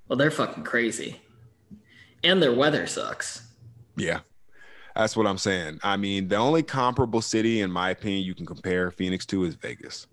Well, 0.07 0.17
they're 0.17 0.31
fucking 0.31 0.63
crazy. 0.63 1.21
And 2.23 2.41
their 2.41 2.53
weather 2.53 2.85
sucks. 2.85 3.47
Yeah, 3.95 4.19
that's 4.95 5.15
what 5.15 5.25
I'm 5.25 5.37
saying. 5.37 5.79
I 5.83 5.95
mean, 5.95 6.27
the 6.27 6.35
only 6.35 6.63
comparable 6.63 7.21
city, 7.21 7.61
in 7.61 7.71
my 7.71 7.91
opinion, 7.91 8.23
you 8.23 8.35
can 8.35 8.45
compare 8.45 8.91
Phoenix 8.91 9.25
to 9.27 9.45
is 9.45 9.55
Vegas. 9.55 10.07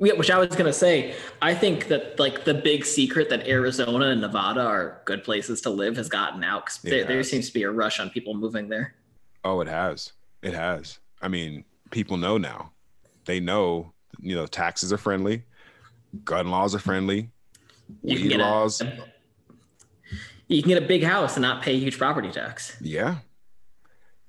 Yeah, 0.00 0.12
which 0.14 0.30
I 0.30 0.38
was 0.38 0.54
gonna 0.54 0.72
say. 0.72 1.16
I 1.42 1.54
think 1.54 1.88
that 1.88 2.18
like 2.18 2.44
the 2.44 2.54
big 2.54 2.84
secret 2.84 3.28
that 3.30 3.48
Arizona 3.48 4.06
and 4.06 4.20
Nevada 4.20 4.60
are 4.60 5.02
good 5.04 5.24
places 5.24 5.60
to 5.62 5.70
live 5.70 5.96
has 5.96 6.08
gotten 6.08 6.44
out 6.44 6.66
because 6.66 6.80
there, 6.82 7.04
there 7.04 7.22
seems 7.24 7.48
to 7.48 7.54
be 7.54 7.64
a 7.64 7.70
rush 7.70 7.98
on 7.98 8.10
people 8.10 8.34
moving 8.34 8.68
there. 8.68 8.94
Oh, 9.44 9.60
it 9.60 9.68
has. 9.68 10.12
It 10.42 10.54
has. 10.54 11.00
I 11.20 11.28
mean, 11.28 11.64
people 11.90 12.16
know 12.16 12.38
now. 12.38 12.72
They 13.24 13.40
know. 13.40 13.92
You 14.20 14.34
know, 14.34 14.46
taxes 14.46 14.92
are 14.92 14.98
friendly, 14.98 15.44
gun 16.24 16.50
laws 16.50 16.74
are 16.74 16.80
friendly, 16.80 17.30
weed 18.02 18.36
laws. 18.36 18.80
A, 18.80 19.04
you 20.48 20.60
can 20.60 20.70
get 20.70 20.82
a 20.82 20.86
big 20.86 21.04
house 21.04 21.36
and 21.36 21.42
not 21.42 21.62
pay 21.62 21.78
huge 21.78 21.98
property 21.98 22.32
tax. 22.32 22.76
Yeah, 22.80 23.18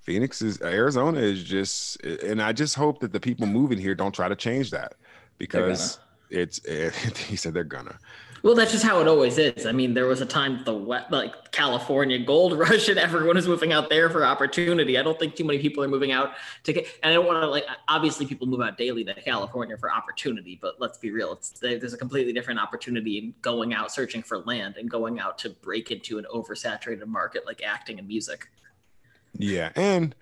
Phoenix 0.02 0.44
is 0.44 0.62
Arizona 0.62 1.20
is 1.20 1.44
just, 1.44 2.04
and 2.04 2.40
I 2.40 2.54
just 2.54 2.76
hope 2.76 3.00
that 3.00 3.14
the 3.14 3.20
people 3.20 3.48
moving 3.48 3.80
here 3.80 3.96
don't 3.96 4.14
try 4.14 4.28
to 4.28 4.36
change 4.36 4.70
that 4.72 4.94
because 5.40 5.98
it's. 6.30 6.60
It, 6.60 6.94
eh, 6.96 7.10
he 7.28 7.36
said 7.36 7.56
they're 7.56 7.64
gonna. 7.64 7.98
Well, 8.42 8.56
that's 8.56 8.72
just 8.72 8.86
how 8.86 9.02
it 9.02 9.08
always 9.08 9.38
is. 9.38 9.66
I 9.66 9.74
mean, 9.74 9.94
there 9.94 10.06
was 10.06 10.22
a 10.22 10.26
time 10.26 10.64
the 10.64 10.74
wet, 10.74 11.12
like 11.12 11.52
California 11.52 12.20
gold 12.20 12.58
rush, 12.60 12.88
and 12.88 12.98
everyone 12.98 13.36
is 13.36 13.48
moving 13.48 13.74
out 13.74 13.90
there 13.90 14.10
for 14.10 14.24
opportunity. 14.24 14.98
I 14.98 15.04
don't 15.04 15.20
think 15.20 15.36
too 15.36 15.44
many 15.44 15.60
people 15.60 15.84
are 15.84 15.88
moving 15.88 16.12
out 16.12 16.36
to 16.64 16.74
get. 16.74 16.88
And 17.04 17.12
I 17.12 17.16
don't 17.16 17.26
want 17.26 17.42
to 17.42 17.48
like. 17.48 17.66
Obviously, 17.88 18.26
people 18.26 18.48
move 18.48 18.62
out 18.62 18.78
daily 18.78 19.04
to 19.04 19.14
California 19.16 19.78
for 19.78 19.92
opportunity, 19.92 20.58
but 20.62 20.80
let's 20.80 20.98
be 20.98 21.12
real. 21.12 21.34
It's 21.34 21.50
there's 21.60 21.94
a 21.94 21.98
completely 21.98 22.32
different 22.32 22.60
opportunity 22.60 23.18
in 23.18 23.34
going 23.42 23.74
out 23.74 23.92
searching 23.92 24.22
for 24.22 24.40
land 24.40 24.78
and 24.78 24.90
going 24.90 25.20
out 25.20 25.38
to 25.40 25.50
break 25.50 25.92
into 25.92 26.18
an 26.18 26.26
oversaturated 26.34 27.08
market 27.08 27.46
like 27.46 27.62
acting 27.66 28.00
and 28.00 28.08
music. 28.08 28.48
Yeah. 29.34 29.72
And 29.76 30.16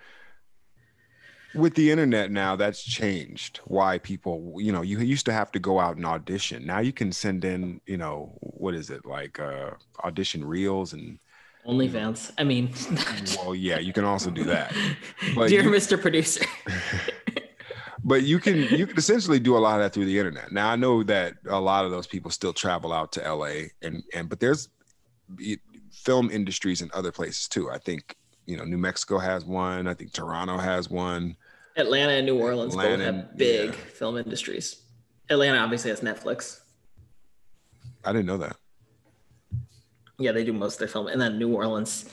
with 1.55 1.75
the 1.75 1.91
internet 1.91 2.31
now, 2.31 2.55
that's 2.55 2.83
changed 2.83 3.59
why 3.65 3.99
people, 3.99 4.55
you 4.57 4.71
know, 4.71 4.81
you 4.81 4.99
used 4.99 5.25
to 5.25 5.33
have 5.33 5.51
to 5.53 5.59
go 5.59 5.79
out 5.79 5.95
and 5.95 6.05
audition. 6.05 6.65
Now 6.65 6.79
you 6.79 6.93
can 6.93 7.11
send 7.11 7.45
in, 7.45 7.81
you 7.85 7.97
know, 7.97 8.37
what 8.41 8.73
is 8.73 8.89
it 8.89 9.05
like 9.05 9.39
uh 9.39 9.71
audition 10.03 10.43
reels 10.43 10.93
and 10.93 11.19
Only 11.65 11.89
OnlyFans. 11.89 12.31
I 12.37 12.43
mean, 12.43 12.71
well, 13.37 13.55
yeah, 13.55 13.79
you 13.79 13.93
can 13.93 14.05
also 14.05 14.29
do 14.29 14.43
that. 14.45 14.73
But 15.35 15.49
Dear 15.49 15.63
you, 15.63 15.69
Mr. 15.69 15.99
Producer. 15.99 16.45
but 18.03 18.23
you 18.23 18.39
can 18.39 18.55
you 18.55 18.87
can 18.87 18.97
essentially 18.97 19.39
do 19.39 19.57
a 19.57 19.59
lot 19.59 19.79
of 19.79 19.85
that 19.85 19.93
through 19.93 20.05
the 20.05 20.17
internet. 20.17 20.51
Now 20.51 20.69
I 20.69 20.75
know 20.75 21.03
that 21.03 21.35
a 21.49 21.59
lot 21.59 21.85
of 21.85 21.91
those 21.91 22.07
people 22.07 22.31
still 22.31 22.53
travel 22.53 22.93
out 22.93 23.11
to 23.13 23.33
LA 23.33 23.69
and 23.81 24.03
and 24.13 24.29
but 24.29 24.39
there's 24.39 24.69
film 25.91 26.29
industries 26.31 26.81
in 26.81 26.89
other 26.93 27.11
places 27.11 27.47
too. 27.47 27.69
I 27.69 27.77
think 27.77 28.15
you 28.47 28.57
know, 28.57 28.63
New 28.63 28.77
Mexico 28.77 29.19
has 29.19 29.45
one. 29.45 29.87
I 29.87 29.93
think 29.93 30.13
Toronto 30.13 30.57
has 30.57 30.89
one. 30.89 31.35
Atlanta 31.75 32.13
and 32.13 32.25
New 32.25 32.39
Orleans 32.39 32.73
Atlanta, 32.73 32.97
both 32.97 33.05
have 33.05 33.37
big 33.37 33.69
yeah. 33.69 33.79
film 33.93 34.17
industries. 34.17 34.81
Atlanta 35.29 35.59
obviously 35.59 35.91
has 35.91 35.99
Netflix. 35.99 36.61
I 38.03 38.13
didn't 38.13 38.25
know 38.25 38.37
that. 38.37 38.55
Yeah, 40.17 40.31
they 40.31 40.43
do 40.43 40.53
most 40.53 40.75
of 40.75 40.79
their 40.79 40.87
film, 40.87 41.07
and 41.07 41.21
then 41.21 41.37
New 41.37 41.53
Orleans. 41.53 42.09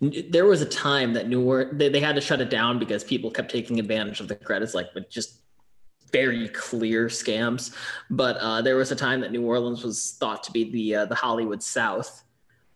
There 0.00 0.44
was 0.44 0.60
a 0.60 0.66
time 0.66 1.14
that 1.14 1.28
New 1.28 1.42
Orleans 1.42 1.78
they, 1.78 1.88
they 1.88 2.00
had 2.00 2.16
to 2.16 2.20
shut 2.20 2.40
it 2.40 2.50
down 2.50 2.78
because 2.78 3.02
people 3.02 3.30
kept 3.30 3.50
taking 3.50 3.78
advantage 3.78 4.20
of 4.20 4.28
the 4.28 4.34
credits, 4.34 4.74
like 4.74 4.94
with 4.94 5.08
just 5.08 5.40
very 6.12 6.48
clear 6.48 7.06
scams. 7.06 7.74
But 8.10 8.36
uh, 8.38 8.62
there 8.62 8.76
was 8.76 8.90
a 8.92 8.96
time 8.96 9.20
that 9.20 9.32
New 9.32 9.46
Orleans 9.46 9.82
was 9.82 10.16
thought 10.18 10.42
to 10.42 10.52
be 10.52 10.70
the 10.70 10.94
uh, 10.96 11.06
the 11.06 11.14
Hollywood 11.14 11.62
South. 11.62 12.24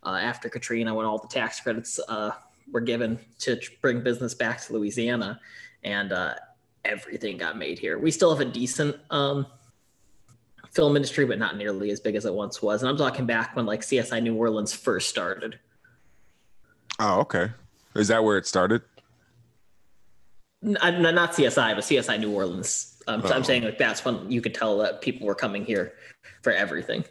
Uh, 0.05 0.19
after 0.21 0.49
Katrina, 0.49 0.93
when 0.93 1.05
all 1.05 1.17
the 1.17 1.29
tax 1.29 1.61
credits 1.61 1.99
uh, 2.09 2.31
were 2.73 2.81
given 2.81 3.17
to 3.39 3.59
bring 3.81 4.01
business 4.01 4.33
back 4.33 4.61
to 4.65 4.73
Louisiana, 4.73 5.39
and 5.83 6.11
uh, 6.11 6.33
everything 6.83 7.37
got 7.37 7.57
made 7.57 7.79
here. 7.79 7.97
We 7.97 8.11
still 8.11 8.35
have 8.35 8.45
a 8.45 8.51
decent 8.51 8.97
um, 9.11 9.45
film 10.71 10.95
industry, 10.95 11.25
but 11.25 11.39
not 11.39 11.55
nearly 11.55 11.91
as 11.91 11.99
big 11.99 12.15
as 12.15 12.25
it 12.25 12.33
once 12.33 12.61
was. 12.61 12.81
And 12.81 12.89
I'm 12.89 12.97
talking 12.97 13.25
back 13.25 13.55
when 13.55 13.65
like 13.65 13.81
CSI 13.81 14.21
New 14.21 14.35
Orleans 14.35 14.73
first 14.73 15.07
started. 15.07 15.59
Oh, 16.99 17.19
okay. 17.21 17.51
Is 17.95 18.07
that 18.09 18.23
where 18.23 18.37
it 18.37 18.47
started? 18.47 18.81
Not, 20.61 20.99
not 20.99 21.33
CSI, 21.33 21.75
but 21.75 21.83
CSI 21.83 22.19
New 22.19 22.31
Orleans. 22.31 23.01
Um, 23.07 23.21
oh. 23.23 23.31
I'm 23.31 23.43
saying 23.43 23.63
like 23.63 23.77
that's 23.77 24.03
when 24.03 24.31
you 24.31 24.41
could 24.41 24.53
tell 24.53 24.77
that 24.79 25.01
people 25.01 25.27
were 25.27 25.35
coming 25.35 25.65
here 25.65 25.93
for 26.41 26.51
everything. 26.51 27.03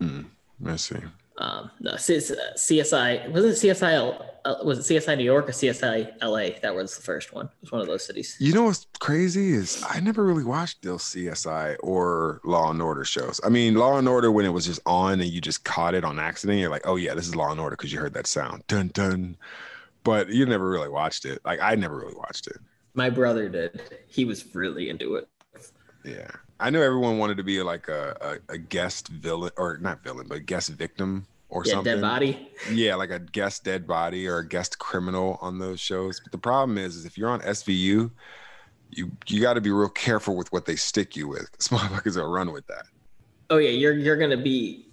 Hmm. 0.00 0.22
I 0.64 0.76
see. 0.76 0.96
Um, 1.38 1.70
no, 1.80 1.92
CSI 1.92 3.30
wasn't 3.30 3.52
it 3.52 3.76
CSI 3.76 4.64
was 4.64 4.90
it 4.90 4.94
CSI 4.94 5.18
New 5.18 5.24
York 5.24 5.48
or 5.48 5.52
CSI 5.52 6.12
LA? 6.22 6.58
That 6.62 6.74
was 6.74 6.96
the 6.96 7.02
first 7.02 7.34
one. 7.34 7.46
It 7.46 7.52
was 7.60 7.72
one 7.72 7.80
of 7.80 7.86
those 7.86 8.04
cities. 8.04 8.36
You 8.38 8.54
know 8.54 8.64
what's 8.64 8.86
crazy 9.00 9.50
is 9.50 9.84
I 9.88 10.00
never 10.00 10.24
really 10.24 10.44
watched 10.44 10.82
those 10.82 11.02
CSI 11.02 11.76
or 11.80 12.40
Law 12.44 12.70
and 12.70 12.80
Order 12.80 13.04
shows. 13.04 13.40
I 13.44 13.50
mean, 13.50 13.74
Law 13.74 13.98
and 13.98 14.08
Order 14.08 14.32
when 14.32 14.46
it 14.46 14.50
was 14.50 14.66
just 14.66 14.80
on 14.86 15.20
and 15.20 15.30
you 15.30 15.40
just 15.40 15.64
caught 15.64 15.94
it 15.94 16.04
on 16.04 16.18
accident, 16.18 16.58
you're 16.58 16.70
like, 16.70 16.86
oh 16.86 16.96
yeah, 16.96 17.14
this 17.14 17.26
is 17.26 17.36
Law 17.36 17.50
and 17.50 17.60
Order 17.60 17.76
because 17.76 17.92
you 17.92 17.98
heard 17.98 18.14
that 18.14 18.26
sound, 18.26 18.66
dun 18.66 18.88
dun. 18.88 19.36
But 20.04 20.28
you 20.28 20.46
never 20.46 20.70
really 20.70 20.88
watched 20.88 21.24
it. 21.24 21.40
Like 21.44 21.60
I 21.60 21.74
never 21.74 21.96
really 21.96 22.14
watched 22.14 22.46
it. 22.46 22.56
My 22.94 23.10
brother 23.10 23.48
did. 23.48 23.82
He 24.06 24.24
was 24.24 24.54
really 24.54 24.88
into 24.88 25.16
it. 25.16 25.28
Yeah. 26.04 26.30
I 26.58 26.70
know 26.70 26.80
everyone 26.80 27.18
wanted 27.18 27.36
to 27.36 27.42
be 27.42 27.62
like 27.62 27.88
a, 27.88 28.40
a, 28.48 28.54
a 28.54 28.58
guest 28.58 29.08
villain 29.08 29.52
or 29.56 29.78
not 29.78 30.02
villain, 30.02 30.26
but 30.28 30.46
guest 30.46 30.70
victim 30.70 31.26
or 31.48 31.62
yeah, 31.64 31.72
something. 31.74 31.94
Dead 31.94 32.00
body. 32.00 32.48
Yeah, 32.70 32.94
like 32.94 33.10
a 33.10 33.18
guest 33.18 33.64
dead 33.64 33.86
body 33.86 34.26
or 34.26 34.38
a 34.38 34.48
guest 34.48 34.78
criminal 34.78 35.38
on 35.40 35.58
those 35.58 35.80
shows. 35.80 36.20
But 36.20 36.32
the 36.32 36.38
problem 36.38 36.78
is, 36.78 36.96
is 36.96 37.04
if 37.04 37.18
you're 37.18 37.28
on 37.28 37.40
SVU, 37.40 38.10
you 38.90 39.10
you 39.26 39.42
got 39.42 39.54
to 39.54 39.60
be 39.60 39.70
real 39.70 39.88
careful 39.88 40.36
with 40.36 40.50
what 40.52 40.64
they 40.64 40.76
stick 40.76 41.16
you 41.16 41.28
with. 41.28 41.48
Because 41.52 41.68
motherfuckers 41.68 42.16
will 42.16 42.30
run 42.30 42.52
with 42.52 42.66
that. 42.68 42.86
Oh 43.50 43.58
yeah, 43.58 43.70
you're 43.70 43.94
you're 43.94 44.16
gonna 44.16 44.36
be 44.36 44.88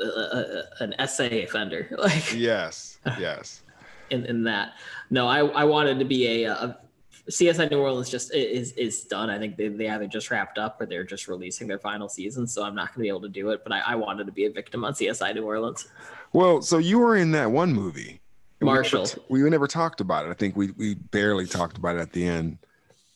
uh, 0.00 0.04
uh, 0.04 0.08
uh, 0.08 0.62
a, 0.80 0.84
a, 0.84 0.88
an 0.98 1.08
SA 1.08 1.24
offender. 1.24 1.88
Like 1.98 2.34
yes, 2.34 2.98
yes. 3.18 3.62
In 4.10 4.24
in 4.26 4.44
that, 4.44 4.74
no, 5.10 5.26
I 5.26 5.38
I 5.38 5.64
wanted 5.64 5.98
to 5.98 6.04
be 6.04 6.44
a, 6.44 6.52
a 6.52 6.78
CSI 7.28 7.70
New 7.70 7.80
Orleans 7.80 8.08
just 8.08 8.32
is 8.32 8.72
is 8.72 9.02
done. 9.04 9.30
I 9.30 9.38
think 9.38 9.56
they, 9.56 9.68
they 9.68 9.88
either 9.88 10.06
just 10.06 10.30
wrapped 10.30 10.58
up 10.58 10.80
or 10.80 10.86
they're 10.86 11.04
just 11.04 11.26
releasing 11.26 11.66
their 11.66 11.78
final 11.78 12.08
season. 12.08 12.46
So 12.46 12.62
I'm 12.62 12.74
not 12.74 12.88
going 12.88 12.94
to 12.94 13.00
be 13.00 13.08
able 13.08 13.22
to 13.22 13.28
do 13.28 13.50
it. 13.50 13.64
But 13.64 13.72
I, 13.72 13.80
I, 13.80 13.94
wanted 13.96 14.26
to 14.26 14.32
be 14.32 14.44
a 14.44 14.50
victim 14.50 14.84
on 14.84 14.92
CSI 14.92 15.34
New 15.34 15.44
Orleans. 15.44 15.88
Well, 16.32 16.62
so 16.62 16.78
you 16.78 16.98
were 16.98 17.16
in 17.16 17.32
that 17.32 17.50
one 17.50 17.72
movie, 17.72 18.20
Marshall. 18.60 19.02
We 19.28 19.38
never, 19.38 19.44
we 19.44 19.50
never 19.50 19.66
talked 19.66 20.00
about 20.00 20.26
it. 20.26 20.30
I 20.30 20.34
think 20.34 20.56
we 20.56 20.70
we 20.72 20.94
barely 20.94 21.46
talked 21.46 21.78
about 21.78 21.96
it 21.96 22.00
at 22.00 22.12
the 22.12 22.26
end. 22.26 22.58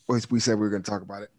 We 0.07 0.41
said 0.41 0.55
we 0.55 0.61
were 0.61 0.69
going 0.69 0.83
to 0.83 0.91
talk 0.91 1.01
about 1.01 1.23
it. 1.23 1.29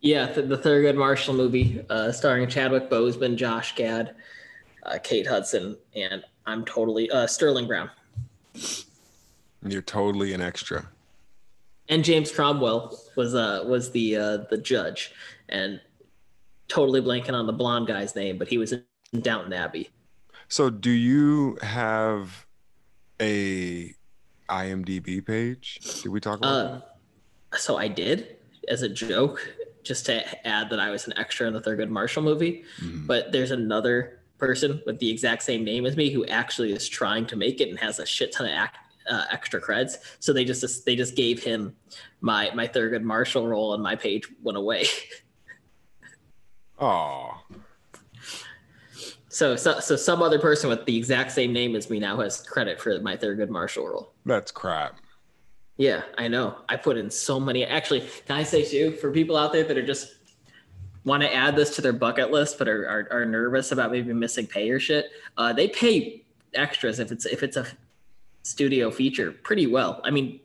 Yeah, 0.00 0.26
the, 0.26 0.42
the 0.42 0.56
Thurgood 0.56 0.94
Marshall 0.94 1.34
movie, 1.34 1.84
uh, 1.90 2.12
starring 2.12 2.48
Chadwick 2.48 2.88
Boseman, 2.88 3.36
Josh 3.36 3.74
Gad, 3.74 4.14
uh, 4.84 4.98
Kate 5.02 5.26
Hudson, 5.26 5.76
and 5.96 6.22
I'm 6.46 6.64
totally 6.64 7.10
uh, 7.10 7.26
Sterling 7.26 7.66
Brown. 7.66 7.90
You're 9.66 9.82
totally 9.82 10.32
an 10.32 10.40
extra 10.40 10.88
and 11.90 12.04
James 12.04 12.32
Cromwell 12.32 12.98
was 13.16 13.34
uh 13.34 13.62
was 13.66 13.90
the 13.90 14.16
uh 14.16 14.36
the 14.48 14.56
judge, 14.56 15.12
and 15.48 15.80
totally 16.68 17.02
blanking 17.02 17.34
on 17.34 17.46
the 17.46 17.52
blonde 17.52 17.88
guy's 17.88 18.16
name, 18.16 18.38
but 18.38 18.48
he 18.48 18.56
was 18.56 18.72
in 18.72 18.82
Downton 19.20 19.52
Abbey. 19.52 19.90
So, 20.48 20.70
do 20.70 20.90
you 20.90 21.58
have 21.62 22.46
a 23.20 23.94
IMDb 24.48 25.24
page? 25.24 25.78
Did 26.02 26.08
we 26.08 26.20
talk 26.20 26.38
about 26.38 26.48
uh, 26.48 26.80
that? 27.52 27.60
So 27.60 27.76
I 27.76 27.88
did 27.88 28.36
as 28.68 28.82
a 28.82 28.88
joke, 28.88 29.46
just 29.82 30.06
to 30.06 30.46
add 30.46 30.70
that 30.70 30.78
I 30.80 30.90
was 30.90 31.06
an 31.06 31.18
extra 31.18 31.46
in 31.46 31.52
the 31.52 31.60
Thurgood 31.60 31.88
Marshall 31.88 32.22
movie. 32.22 32.64
Mm-hmm. 32.80 33.06
But 33.06 33.32
there's 33.32 33.50
another 33.50 34.20
person 34.38 34.80
with 34.86 34.98
the 34.98 35.10
exact 35.10 35.42
same 35.42 35.64
name 35.64 35.84
as 35.86 35.96
me 35.96 36.10
who 36.10 36.24
actually 36.26 36.72
is 36.72 36.88
trying 36.88 37.26
to 37.26 37.36
make 37.36 37.60
it 37.60 37.68
and 37.68 37.78
has 37.78 37.98
a 37.98 38.06
shit 38.06 38.32
ton 38.32 38.46
of 38.46 38.52
act 38.52 38.78
uh, 39.08 39.24
extra 39.30 39.60
creds. 39.60 39.94
So 40.18 40.32
they 40.32 40.44
just 40.44 40.84
they 40.84 40.96
just 40.96 41.16
gave 41.16 41.42
him 41.42 41.76
my 42.20 42.50
my 42.54 42.66
Thurgood 42.66 43.02
Marshall 43.02 43.46
role, 43.46 43.74
and 43.74 43.82
my 43.82 43.96
page 43.96 44.28
went 44.42 44.58
away. 44.58 44.86
Oh. 46.80 47.42
So, 49.28 49.54
so, 49.54 49.78
so 49.80 49.94
some 49.96 50.22
other 50.22 50.38
person 50.38 50.68
with 50.70 50.86
the 50.86 50.96
exact 50.96 51.30
same 51.30 51.52
name 51.52 51.76
as 51.76 51.88
me 51.88 52.00
now 52.00 52.18
has 52.20 52.40
credit 52.40 52.80
for 52.80 52.98
my 53.00 53.16
Thurgood 53.16 53.48
Marshall 53.48 53.86
role. 53.86 54.12
That's 54.26 54.50
crap. 54.50 54.98
Yeah, 55.76 56.02
I 56.18 56.26
know. 56.28 56.56
I 56.68 56.76
put 56.76 56.96
in 56.96 57.08
so 57.10 57.38
many. 57.38 57.64
Actually, 57.64 58.00
can 58.26 58.36
I 58.36 58.42
say 58.42 58.64
too 58.64 58.92
for 58.92 59.10
people 59.10 59.36
out 59.36 59.52
there 59.52 59.64
that 59.64 59.78
are 59.78 59.86
just 59.86 60.16
want 61.04 61.22
to 61.22 61.32
add 61.32 61.54
this 61.54 61.74
to 61.76 61.82
their 61.82 61.92
bucket 61.92 62.30
list 62.30 62.58
but 62.58 62.68
are, 62.68 62.86
are, 62.86 63.08
are 63.10 63.24
nervous 63.24 63.72
about 63.72 63.90
maybe 63.90 64.12
missing 64.12 64.46
pay 64.46 64.68
or 64.70 64.80
shit? 64.80 65.06
Uh, 65.36 65.52
they 65.52 65.68
pay 65.68 66.24
extras 66.54 66.98
if 66.98 67.12
it's 67.12 67.24
if 67.24 67.42
it's 67.42 67.56
a 67.56 67.66
studio 68.50 68.90
feature 68.90 69.30
pretty 69.30 69.66
well. 69.66 70.00
I 70.02 70.10
mean, 70.10 70.40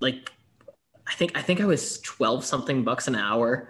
like 0.00 0.32
I 1.06 1.12
think 1.14 1.36
I 1.38 1.42
think 1.42 1.60
I 1.60 1.64
was 1.64 2.00
twelve 2.00 2.44
something 2.44 2.82
bucks 2.82 3.06
an 3.08 3.14
hour, 3.14 3.68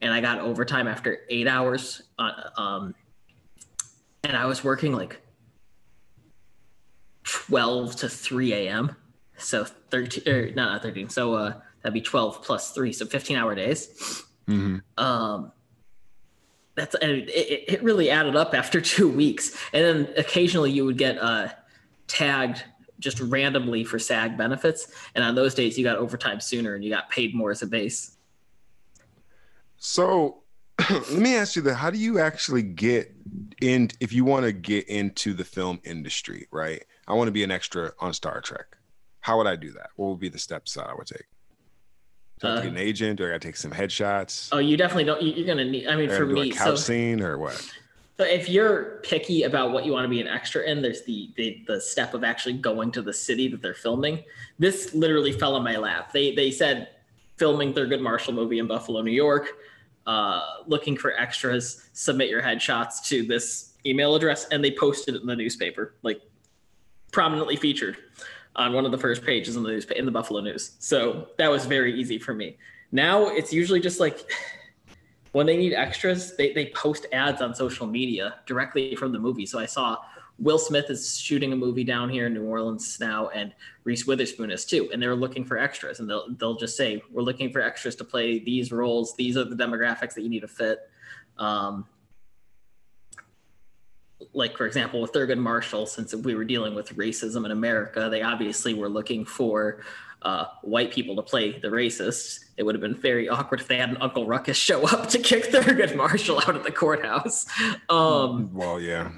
and 0.00 0.12
I 0.12 0.20
got 0.20 0.40
overtime 0.40 0.88
after 0.88 1.20
eight 1.30 1.46
hours. 1.46 2.02
Uh, 2.18 2.32
um, 2.56 2.94
and 4.24 4.36
I 4.36 4.46
was 4.46 4.64
working 4.64 4.92
like 4.92 5.20
twelve 7.22 7.96
to 7.96 8.08
three 8.08 8.52
a.m. 8.52 8.96
So 9.38 9.64
thirteen, 9.64 10.24
or 10.26 10.38
er, 10.38 10.50
not 10.54 10.82
thirteen. 10.82 11.08
So 11.08 11.34
uh, 11.34 11.54
that'd 11.82 11.94
be 11.94 12.00
twelve 12.00 12.42
plus 12.42 12.72
three, 12.72 12.92
so 12.92 13.06
fifteen 13.06 13.36
hour 13.36 13.54
days. 13.54 14.24
Mm-hmm. 14.48 14.78
Um, 14.98 15.52
that's 16.74 16.96
it, 17.00 17.30
it. 17.68 17.82
really 17.82 18.10
added 18.10 18.34
up 18.34 18.54
after 18.54 18.80
two 18.94 19.08
weeks, 19.08 19.56
and 19.72 19.84
then 19.84 20.14
occasionally 20.16 20.72
you 20.72 20.84
would 20.84 20.98
get 20.98 21.18
uh 21.18 21.48
tagged 22.06 22.64
just 22.98 23.20
randomly 23.20 23.84
for 23.84 23.98
SAG 23.98 24.38
benefits. 24.38 24.92
And 25.14 25.24
on 25.24 25.34
those 25.34 25.54
days, 25.54 25.76
you 25.76 25.84
got 25.84 25.98
overtime 25.98 26.40
sooner 26.40 26.74
and 26.74 26.84
you 26.84 26.90
got 26.90 27.10
paid 27.10 27.34
more 27.34 27.50
as 27.50 27.62
a 27.62 27.66
base. 27.66 28.16
So 29.76 30.42
let 30.90 31.10
me 31.10 31.34
ask 31.34 31.56
you 31.56 31.62
that 31.62 31.74
how 31.74 31.90
do 31.90 31.98
you 31.98 32.18
actually 32.18 32.62
get 32.62 33.12
in 33.60 33.90
if 34.00 34.12
you 34.12 34.24
want 34.24 34.46
to 34.46 34.52
get 34.52 34.88
into 34.88 35.34
the 35.34 35.44
film 35.44 35.80
industry, 35.84 36.46
right? 36.50 36.84
I 37.08 37.14
want 37.14 37.28
to 37.28 37.32
be 37.32 37.44
an 37.44 37.50
extra 37.50 37.92
on 37.98 38.12
Star 38.14 38.40
Trek. 38.40 38.76
How 39.20 39.36
would 39.38 39.46
I 39.46 39.56
do 39.56 39.72
that? 39.72 39.90
What 39.96 40.08
would 40.10 40.20
be 40.20 40.28
the 40.28 40.38
steps 40.38 40.74
that 40.74 40.86
I 40.86 40.94
would 40.94 41.06
take? 41.06 41.26
Do 42.40 42.48
I 42.48 42.50
uh, 42.50 42.60
get 42.60 42.70
an 42.70 42.76
agent 42.76 43.20
or 43.20 43.26
I 43.26 43.30
gotta 43.30 43.40
take 43.40 43.56
some 43.56 43.70
headshots? 43.70 44.48
Oh, 44.50 44.58
you 44.58 44.76
definitely 44.76 45.04
don't. 45.04 45.22
You're 45.22 45.46
gonna 45.46 45.64
need. 45.64 45.86
I 45.86 45.94
mean, 45.94 46.08
for 46.10 46.26
me, 46.26 46.50
a 46.50 46.52
couch 46.52 46.66
so, 46.66 46.74
scene 46.76 47.20
or 47.20 47.38
what? 47.38 47.70
So 48.22 48.28
if 48.28 48.48
you're 48.48 49.00
picky 49.02 49.42
about 49.42 49.72
what 49.72 49.84
you 49.84 49.90
want 49.90 50.04
to 50.04 50.08
be 50.08 50.20
an 50.20 50.28
extra 50.28 50.62
in, 50.62 50.80
there's 50.80 51.02
the, 51.02 51.32
the, 51.36 51.64
the 51.66 51.80
step 51.80 52.14
of 52.14 52.22
actually 52.22 52.52
going 52.52 52.92
to 52.92 53.02
the 53.02 53.12
city 53.12 53.48
that 53.48 53.60
they're 53.60 53.74
filming. 53.74 54.22
This 54.60 54.94
literally 54.94 55.32
fell 55.32 55.56
in 55.56 55.64
my 55.64 55.76
lap. 55.76 56.12
They 56.12 56.32
they 56.32 56.52
said 56.52 56.90
filming 57.36 57.74
Thurgood 57.74 58.00
Marshall 58.00 58.32
movie 58.32 58.60
in 58.60 58.68
Buffalo, 58.68 59.02
New 59.02 59.10
York. 59.10 59.48
Uh, 60.06 60.40
looking 60.68 60.96
for 60.96 61.14
extras, 61.14 61.88
submit 61.94 62.30
your 62.30 62.40
headshots 62.40 63.04
to 63.06 63.26
this 63.26 63.72
email 63.84 64.14
address, 64.14 64.46
and 64.52 64.62
they 64.62 64.70
posted 64.70 65.16
it 65.16 65.22
in 65.22 65.26
the 65.26 65.34
newspaper, 65.34 65.94
like 66.04 66.22
prominently 67.10 67.56
featured 67.56 67.96
on 68.54 68.72
one 68.72 68.86
of 68.86 68.92
the 68.92 68.98
first 68.98 69.24
pages 69.24 69.56
in 69.56 69.64
the 69.64 69.70
news 69.70 69.84
in 69.86 70.06
the 70.06 70.12
Buffalo 70.12 70.40
News. 70.40 70.76
So 70.78 71.26
that 71.38 71.50
was 71.50 71.66
very 71.66 71.98
easy 72.00 72.20
for 72.20 72.34
me. 72.34 72.56
Now 72.92 73.26
it's 73.26 73.52
usually 73.52 73.80
just 73.80 73.98
like 73.98 74.30
when 75.32 75.46
they 75.46 75.56
need 75.56 75.72
extras, 75.72 76.36
they, 76.36 76.52
they 76.52 76.66
post 76.74 77.06
ads 77.12 77.42
on 77.42 77.54
social 77.54 77.86
media 77.86 78.36
directly 78.46 78.94
from 78.94 79.12
the 79.12 79.18
movie. 79.18 79.46
So 79.46 79.58
I 79.58 79.66
saw 79.66 79.98
Will 80.38 80.58
Smith 80.58 80.90
is 80.90 81.18
shooting 81.18 81.52
a 81.52 81.56
movie 81.56 81.84
down 81.84 82.08
here 82.08 82.26
in 82.26 82.34
New 82.34 82.44
Orleans 82.44 82.98
now, 83.00 83.28
and 83.28 83.52
Reese 83.84 84.06
Witherspoon 84.06 84.50
is 84.50 84.64
too. 84.64 84.90
And 84.92 85.00
they're 85.02 85.14
looking 85.14 85.44
for 85.44 85.58
extras, 85.58 86.00
and 86.00 86.08
they'll 86.08 86.26
they'll 86.38 86.56
just 86.56 86.76
say, 86.76 87.02
"We're 87.10 87.22
looking 87.22 87.52
for 87.52 87.60
extras 87.60 87.96
to 87.96 88.04
play 88.04 88.38
these 88.38 88.72
roles. 88.72 89.14
These 89.14 89.36
are 89.36 89.44
the 89.44 89.56
demographics 89.56 90.14
that 90.14 90.22
you 90.22 90.28
need 90.28 90.40
to 90.40 90.48
fit." 90.48 90.80
Um, 91.38 91.86
like 94.32 94.56
for 94.56 94.66
example, 94.66 95.00
with 95.00 95.12
Thurgood 95.12 95.38
Marshall, 95.38 95.86
since 95.86 96.14
we 96.14 96.34
were 96.34 96.44
dealing 96.44 96.74
with 96.74 96.96
racism 96.96 97.44
in 97.44 97.50
America, 97.50 98.08
they 98.10 98.22
obviously 98.22 98.74
were 98.74 98.88
looking 98.88 99.24
for 99.24 99.82
uh, 100.22 100.46
white 100.62 100.92
people 100.92 101.16
to 101.16 101.22
play 101.22 101.58
the 101.58 101.68
racists. 101.68 102.40
It 102.56 102.64
would 102.64 102.74
have 102.74 102.82
been 102.82 102.94
very 102.94 103.28
awkward 103.28 103.60
if 103.60 103.68
they 103.68 103.76
had 103.76 103.90
an 103.90 103.96
Uncle 103.98 104.26
Ruckus 104.26 104.56
show 104.56 104.82
up 104.88 105.08
to 105.10 105.18
kick 105.18 105.44
Thurgood 105.44 105.96
Marshall 105.96 106.38
out 106.38 106.56
of 106.56 106.64
the 106.64 106.72
courthouse. 106.72 107.46
Um, 107.88 108.52
well, 108.52 108.80
yeah. 108.80 109.10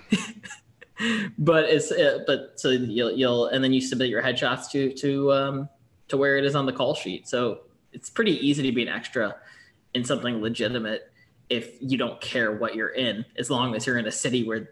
but 1.38 1.64
it's 1.64 1.90
uh, 1.90 2.20
but 2.26 2.52
so 2.56 2.70
you'll 2.70 3.12
you'll 3.12 3.46
and 3.46 3.62
then 3.62 3.72
you 3.72 3.80
submit 3.80 4.08
your 4.08 4.22
headshots 4.22 4.70
to 4.70 4.92
to 4.94 5.32
um, 5.32 5.68
to 6.08 6.16
where 6.16 6.36
it 6.36 6.44
is 6.44 6.54
on 6.54 6.66
the 6.66 6.72
call 6.72 6.94
sheet. 6.94 7.28
So 7.28 7.60
it's 7.92 8.10
pretty 8.10 8.46
easy 8.46 8.62
to 8.62 8.72
be 8.72 8.82
an 8.82 8.88
extra 8.88 9.36
in 9.94 10.04
something 10.04 10.40
legitimate 10.40 11.10
if 11.48 11.76
you 11.80 11.98
don't 11.98 12.20
care 12.20 12.52
what 12.52 12.74
you're 12.74 12.88
in, 12.88 13.24
as 13.36 13.50
long 13.50 13.74
as 13.74 13.86
you're 13.86 13.98
in 13.98 14.06
a 14.06 14.12
city 14.12 14.44
where 14.44 14.70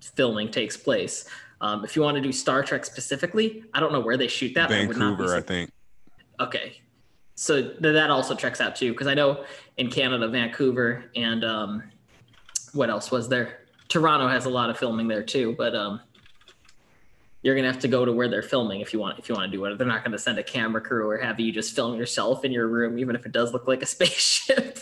filming 0.00 0.50
takes 0.50 0.76
place. 0.76 1.28
Um, 1.64 1.82
if 1.82 1.96
you 1.96 2.02
want 2.02 2.14
to 2.16 2.20
do 2.20 2.30
Star 2.30 2.62
Trek 2.62 2.84
specifically, 2.84 3.64
I 3.72 3.80
don't 3.80 3.90
know 3.90 4.00
where 4.00 4.18
they 4.18 4.28
shoot 4.28 4.52
that. 4.52 4.68
Vancouver, 4.68 5.34
I 5.34 5.40
think. 5.40 5.70
Okay, 6.38 6.82
so 7.36 7.62
th- 7.62 7.80
that 7.80 8.10
also 8.10 8.34
checks 8.34 8.60
out 8.60 8.76
too, 8.76 8.92
because 8.92 9.06
I 9.06 9.14
know 9.14 9.46
in 9.78 9.90
Canada, 9.90 10.28
Vancouver, 10.28 11.10
and 11.16 11.42
um, 11.42 11.82
what 12.74 12.90
else 12.90 13.10
was 13.10 13.30
there? 13.30 13.60
Toronto 13.88 14.28
has 14.28 14.44
a 14.44 14.50
lot 14.50 14.68
of 14.68 14.76
filming 14.76 15.08
there 15.08 15.22
too, 15.22 15.54
but 15.56 15.74
um, 15.74 16.02
you're 17.40 17.54
gonna 17.54 17.72
have 17.72 17.80
to 17.80 17.88
go 17.88 18.04
to 18.04 18.12
where 18.12 18.28
they're 18.28 18.42
filming 18.42 18.82
if 18.82 18.92
you 18.92 18.98
want 18.98 19.18
if 19.18 19.30
you 19.30 19.34
want 19.34 19.50
to 19.50 19.56
do 19.56 19.64
it. 19.64 19.78
They're 19.78 19.86
not 19.86 20.04
gonna 20.04 20.18
send 20.18 20.38
a 20.38 20.42
camera 20.42 20.82
crew 20.82 21.08
or 21.08 21.16
have 21.16 21.40
you 21.40 21.50
just 21.50 21.74
film 21.74 21.96
yourself 21.96 22.44
in 22.44 22.52
your 22.52 22.68
room, 22.68 22.98
even 22.98 23.16
if 23.16 23.24
it 23.24 23.32
does 23.32 23.54
look 23.54 23.66
like 23.66 23.82
a 23.82 23.86
spaceship. 23.96 24.80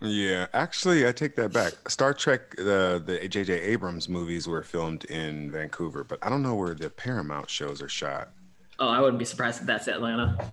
Yeah, 0.00 0.46
actually, 0.52 1.08
I 1.08 1.12
take 1.12 1.36
that 1.36 1.52
back. 1.52 1.88
Star 1.88 2.12
Trek, 2.12 2.54
the 2.56 3.02
the 3.04 3.26
J.J. 3.28 3.52
Abrams 3.54 4.08
movies 4.08 4.46
were 4.46 4.62
filmed 4.62 5.04
in 5.06 5.50
Vancouver, 5.50 6.04
but 6.04 6.18
I 6.20 6.28
don't 6.28 6.42
know 6.42 6.54
where 6.54 6.74
the 6.74 6.90
Paramount 6.90 7.48
shows 7.48 7.80
are 7.80 7.88
shot. 7.88 8.30
Oh, 8.78 8.88
I 8.88 9.00
wouldn't 9.00 9.18
be 9.18 9.24
surprised 9.24 9.60
if 9.60 9.66
that's 9.66 9.88
Atlanta. 9.88 10.52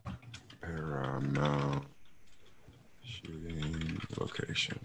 Paramount 0.61 1.85
shooting 3.03 4.01
location. 4.17 4.79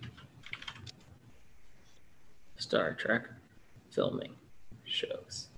Star 2.57 2.95
Trek 2.95 3.29
filming 3.91 4.35
shows. 4.85 5.49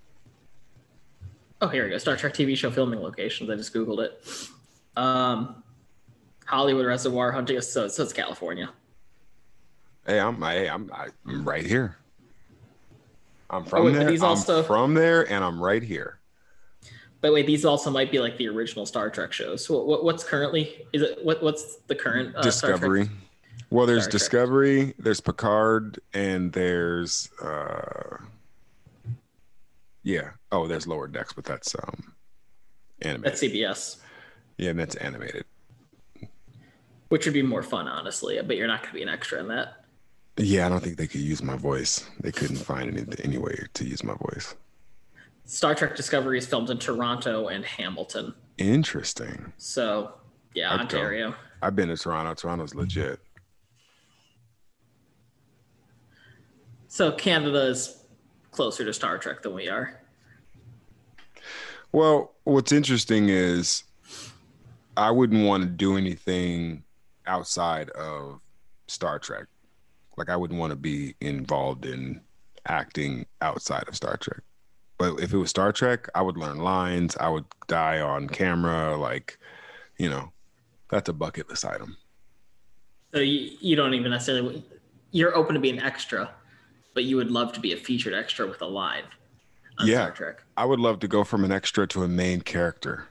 Oh, 1.63 1.69
here 1.69 1.85
we 1.85 1.91
go. 1.91 1.97
Star 1.97 2.17
Trek 2.17 2.35
TV 2.35 2.55
show 2.55 2.71
filming 2.71 3.01
locations. 3.01 3.49
I 3.49 3.57
just 3.57 3.73
googled 3.73 4.01
it. 4.01 4.27
Um, 4.97 5.63
Hollywood 6.45 6.85
Reservoir 6.85 7.33
hunting. 7.33 7.61
So, 7.63 7.89
so 7.89 8.03
it's 8.03 8.13
California. 8.13 8.71
Hey, 10.07 10.19
I'm 10.19 10.41
hey, 10.41 10.69
I'm 10.69 10.91
I'm 11.27 11.45
right 11.49 11.65
here. 11.65 11.97
I'm 13.51 13.65
from 13.65 13.81
Oh, 13.83 13.85
wait, 13.87 13.95
there. 13.95 14.11
these 14.11 14.23
I'm 14.23 14.31
also- 14.31 14.63
from 14.63 14.95
there, 14.95 15.31
and 15.31 15.45
I'm 15.45 15.61
right 15.61 15.83
here. 15.83 16.19
But 17.21 17.33
wait, 17.35 17.47
these 17.47 17.65
also 17.67 17.91
might 17.91 18.11
be 18.11 18.19
like 18.19 18.39
the 18.39 18.49
original 18.49 18.87
Star 18.87 19.11
Trek 19.11 19.33
shows. 19.33 19.67
So 19.67 19.83
what, 19.85 20.05
what's 20.05 20.25
currently 20.25 20.87
is 20.93 21.03
it? 21.03 21.23
What 21.23 21.43
what's 21.43 21.77
the 21.87 21.95
current 21.95 22.35
uh, 22.35 22.41
Discovery. 22.43 23.11
Well, 23.69 23.87
there's 23.87 24.05
Star 24.05 24.11
Trek. 24.13 24.21
Discovery, 24.21 24.95
there's 24.99 25.21
Picard, 25.21 25.99
and 26.15 26.51
there's 26.53 27.29
uh 27.43 28.17
yeah. 30.03 30.31
Oh, 30.51 30.67
there's 30.67 30.87
Lower 30.87 31.09
Decks, 31.09 31.35
but 31.35 31.45
that's 31.45 31.75
um 31.75 32.15
animated. 33.03 33.25
That's 33.33 33.43
CBS, 33.43 33.97
yeah, 34.57 34.71
and 34.71 34.79
that's 34.79 34.97
animated. 34.97 35.45
which 37.11 37.27
would 37.27 37.35
be 37.35 37.43
more 37.43 37.63
fun, 37.63 37.87
honestly. 37.87 38.41
But 38.43 38.57
you're 38.57 38.67
not 38.67 38.81
going 38.81 38.93
to 38.93 38.95
be 38.95 39.03
an 39.03 39.09
extra 39.11 39.41
in 39.41 39.49
that. 39.49 39.80
Yeah, 40.43 40.65
I 40.65 40.69
don't 40.71 40.81
think 40.83 40.97
they 40.97 41.07
could 41.07 41.21
use 41.21 41.43
my 41.43 41.57
voice. 41.57 42.09
They 42.21 42.33
couldn't 42.33 42.57
find 42.57 42.97
any 42.97 43.07
any 43.23 43.37
way 43.37 43.67
to 43.75 43.85
use 43.85 44.03
my 44.03 44.15
voice. 44.15 44.55
Star 45.45 45.75
Trek 45.75 45.97
Discovery 45.97 46.39
is 46.39 46.47
filmed 46.47 46.71
in 46.71 46.79
Toronto 46.79 47.49
and 47.49 47.63
Hamilton. 47.65 48.35
Interesting. 48.57 49.53
So 49.59 50.15
yeah, 50.55 50.73
I'd 50.73 50.77
go. 50.77 50.83
Ontario. 50.83 51.35
I've 51.61 51.77
been 51.77 51.89
to 51.89 51.97
Toronto. 51.97 52.33
Toronto's 52.35 52.75
legit. 52.75 53.21
So 56.89 57.13
Canada 57.13 57.67
is 57.67 58.03
closer 58.51 58.85
to 58.85 58.95
Star 58.95 59.19
Trek 59.19 59.43
than 59.43 59.55
we 59.55 59.69
are. 59.69 60.01
Well, 61.93 62.33
what's 62.45 62.73
interesting 62.73 63.29
is 63.29 63.85
I 64.97 65.11
wouldn't 65.11 65.47
want 65.47 65.65
to 65.65 65.69
do 65.69 65.99
anything 65.99 66.85
outside 67.27 67.91
of 67.91 68.41
Star 68.89 69.19
Trek. 69.19 69.47
Like 70.17 70.29
I 70.29 70.37
wouldn't 70.37 70.61
want 70.61 70.71
to 70.71 70.77
be 70.77 71.15
involved 71.21 71.87
in 71.87 72.21
acting 72.67 73.27
outside 73.41 73.89
of 73.89 73.97
Star 73.97 74.17
Trek. 74.17 74.41
But 74.99 75.21
if 75.21 75.33
it 75.33 75.39
was 75.39 75.49
Star 75.51 75.73
Trek, 75.73 76.09
I 76.15 76.21
would 76.23 76.37
learn 76.37 76.59
lines. 76.59 77.17
I 77.19 77.29
would 77.31 77.47
die 77.69 78.01
on 78.01 78.29
camera. 78.29 78.97
Like, 78.97 79.39
you 79.99 80.11
know, 80.11 80.31
that's 80.91 81.09
a 81.09 81.13
bucket 81.15 81.49
list 81.49 81.65
item. 81.65 81.97
So 83.15 83.21
you, 83.21 83.57
you 83.61 83.77
don't 83.77 83.95
even 83.95 84.11
necessarily 84.11 84.63
you're 85.11 85.35
open 85.35 85.55
to 85.55 85.61
be 85.61 85.71
an 85.71 85.81
extra, 85.81 86.31
but 86.95 87.05
you 87.05 87.17
would 87.17 87.31
love 87.31 87.53
to 87.55 87.61
be 87.61 87.73
a 87.73 87.77
featured 87.77 88.15
extra 88.15 88.47
with 88.47 88.61
a 88.63 88.67
live 88.67 89.05
on 89.79 89.87
Yeah. 89.87 89.97
Star 90.05 90.11
Trek. 90.11 90.43
I 90.57 90.67
would 90.67 90.81
love 90.81 90.99
to 91.01 91.09
go 91.09 91.25
from 91.25 91.45
an 91.45 91.51
extra 91.51 91.87
to 91.89 92.03
a 92.03 92.09
main 92.09 92.43
character. 92.43 93.09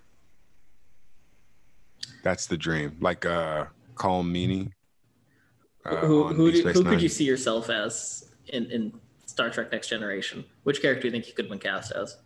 That's 2.23 2.45
the 2.45 2.57
dream. 2.57 2.97
Like 3.01 3.25
uh 3.25 3.65
Colm 3.95 4.31
Meaney. 4.31 4.71
Uh, 5.85 5.97
who 5.97 6.27
who, 6.27 6.51
do, 6.51 6.61
who 6.69 6.83
could 6.83 7.01
you 7.01 7.09
see 7.09 7.23
yourself 7.23 7.69
as 7.69 8.31
in, 8.47 8.69
in 8.71 8.93
Star 9.25 9.49
Trek 9.49 9.71
Next 9.71 9.87
Generation? 9.87 10.43
Which 10.63 10.81
character 10.81 11.03
do 11.03 11.07
you 11.07 11.11
think 11.11 11.27
you 11.27 11.33
could 11.33 11.45
have 11.45 11.51
been 11.51 11.59
cast 11.59 11.91
as? 11.91 12.17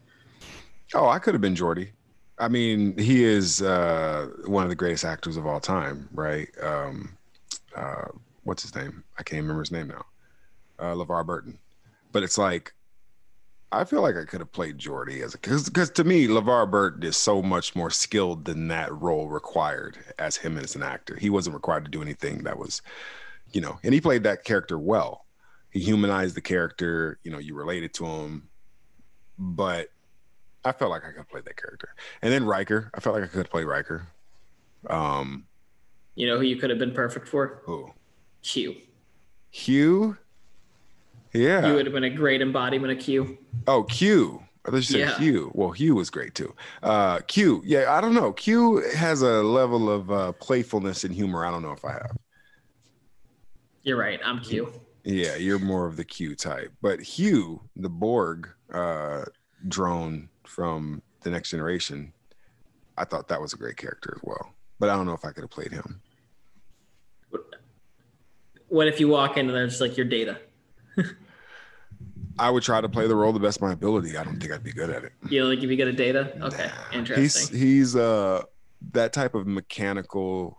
Oh, 0.93 1.07
I 1.07 1.19
could 1.19 1.33
have 1.33 1.41
been 1.41 1.55
Geordi. 1.55 1.89
I 2.39 2.47
mean, 2.47 2.97
he 2.97 3.23
is 3.23 3.61
uh, 3.61 4.29
one 4.45 4.63
of 4.63 4.69
the 4.69 4.75
greatest 4.75 5.05
actors 5.05 5.37
of 5.37 5.45
all 5.45 5.59
time, 5.59 6.09
right? 6.13 6.49
Um, 6.61 7.15
uh, 7.75 8.07
what's 8.43 8.63
his 8.63 8.75
name? 8.75 9.03
I 9.17 9.23
can't 9.23 9.41
remember 9.41 9.61
his 9.61 9.71
name 9.71 9.87
now. 9.87 10.05
Uh, 10.79 10.93
LeVar 10.93 11.25
Burton. 11.25 11.59
But 12.11 12.23
it's 12.23 12.37
like, 12.37 12.73
I 13.71 13.85
feel 13.85 14.01
like 14.01 14.15
I 14.17 14.25
could 14.25 14.39
have 14.39 14.51
played 14.51 14.77
Geordi 14.77 15.23
as 15.23 15.33
a 15.33 15.39
because 15.39 15.89
to 15.91 16.03
me, 16.03 16.27
LeVar 16.27 16.69
Burton 16.69 17.03
is 17.03 17.17
so 17.17 17.41
much 17.41 17.75
more 17.75 17.89
skilled 17.89 18.45
than 18.45 18.67
that 18.67 18.93
role 18.93 19.29
required 19.29 19.97
as 20.19 20.37
him 20.37 20.57
as 20.57 20.75
an 20.75 20.83
actor. 20.83 21.15
He 21.15 21.29
wasn't 21.29 21.55
required 21.55 21.85
to 21.85 21.91
do 21.91 22.01
anything 22.01 22.43
that 22.43 22.59
was, 22.59 22.81
you 23.51 23.61
know, 23.61 23.79
and 23.83 23.93
he 23.93 24.01
played 24.01 24.23
that 24.23 24.43
character 24.43 24.77
well. 24.79 25.25
He 25.71 25.79
humanized 25.79 26.35
the 26.35 26.41
character. 26.41 27.19
You 27.23 27.31
know, 27.31 27.39
you 27.39 27.55
related 27.55 27.93
to 27.95 28.05
him, 28.05 28.47
but 29.37 29.89
I 30.65 30.71
felt 30.71 30.91
like 30.91 31.03
I 31.05 31.11
could 31.11 31.27
play 31.27 31.41
that 31.43 31.57
character. 31.57 31.89
And 32.21 32.31
then 32.31 32.45
Riker, 32.45 32.89
I 32.93 32.99
felt 32.99 33.15
like 33.15 33.23
I 33.25 33.27
could 33.27 33.49
play 33.49 33.63
Riker. 33.63 34.07
Um, 34.89 35.45
You 36.15 36.27
know 36.27 36.37
who 36.37 36.43
you 36.43 36.55
could 36.57 36.69
have 36.69 36.79
been 36.79 36.93
perfect 36.93 37.27
for? 37.27 37.61
who? 37.65 37.91
Q. 38.43 38.75
Hugh. 39.51 40.17
Yeah. 41.33 41.67
You 41.67 41.73
would 41.75 41.85
have 41.85 41.93
been 41.93 42.03
a 42.03 42.09
great 42.09 42.41
embodiment 42.41 42.91
of 42.97 42.99
Q. 43.03 43.37
oh, 43.67 43.83
Q. 43.83 44.43
I 44.65 44.69
thought 44.69 44.77
you 44.77 44.81
said 44.83 44.99
Yeah. 44.99 45.17
Hugh. 45.17 45.51
Well, 45.53 45.71
Hugh 45.71 45.95
was 45.95 46.09
great 46.09 46.35
too. 46.35 46.53
Uh, 46.81 47.19
Q. 47.27 47.61
Yeah, 47.65 47.93
I 47.93 47.99
don't 48.01 48.13
know. 48.13 48.31
Q 48.31 48.77
has 48.95 49.21
a 49.21 49.41
level 49.43 49.89
of 49.89 50.11
uh, 50.11 50.31
playfulness 50.33 51.03
and 51.03 51.13
humor. 51.13 51.45
I 51.45 51.51
don't 51.51 51.61
know 51.61 51.71
if 51.73 51.83
I 51.83 51.93
have. 51.93 52.17
You're 53.83 53.97
right. 53.97 54.19
I'm 54.23 54.39
Q. 54.39 54.71
Yeah, 55.03 55.35
you're 55.35 55.59
more 55.59 55.85
of 55.85 55.97
the 55.97 56.05
Q 56.05 56.35
type. 56.35 56.71
But 56.81 57.01
Hugh, 57.01 57.61
the 57.75 57.89
Borg 57.89 58.49
uh, 58.73 59.25
drone 59.67 60.29
from 60.45 61.01
the 61.21 61.29
Next 61.29 61.51
Generation, 61.51 62.13
I 62.97 63.03
thought 63.03 63.27
that 63.27 63.41
was 63.41 63.53
a 63.53 63.57
great 63.57 63.75
character 63.75 64.13
as 64.15 64.21
well. 64.23 64.53
But 64.79 64.89
I 64.89 64.95
don't 64.95 65.05
know 65.05 65.13
if 65.13 65.25
I 65.25 65.31
could 65.31 65.43
have 65.43 65.49
played 65.49 65.71
him. 65.71 66.01
What 68.69 68.87
if 68.87 68.99
you 68.99 69.07
walk 69.07 69.37
in 69.37 69.47
and 69.47 69.55
they're 69.55 69.67
just 69.67 69.81
like 69.81 69.97
your 69.97 70.07
data? 70.07 70.39
I 72.39 72.49
would 72.49 72.63
try 72.63 72.81
to 72.81 72.89
play 72.89 73.05
the 73.07 73.15
role 73.15 73.31
the 73.31 73.39
best 73.39 73.57
of 73.57 73.61
my 73.61 73.73
ability. 73.73 74.17
I 74.17 74.23
don't 74.23 74.39
think 74.39 74.51
I'd 74.51 74.63
be 74.63 74.71
good 74.71 74.89
at 74.89 75.03
it. 75.03 75.11
You 75.29 75.41
know, 75.41 75.47
like 75.47 75.59
if 75.59 75.69
you 75.69 75.75
get 75.75 75.87
a 75.87 75.93
data? 75.93 76.35
Okay. 76.41 76.69
He's 76.89 76.97
Interesting. 76.97 77.57
he's 77.59 77.95
uh 77.95 78.41
that 78.93 79.13
type 79.13 79.35
of 79.35 79.45
mechanical 79.45 80.57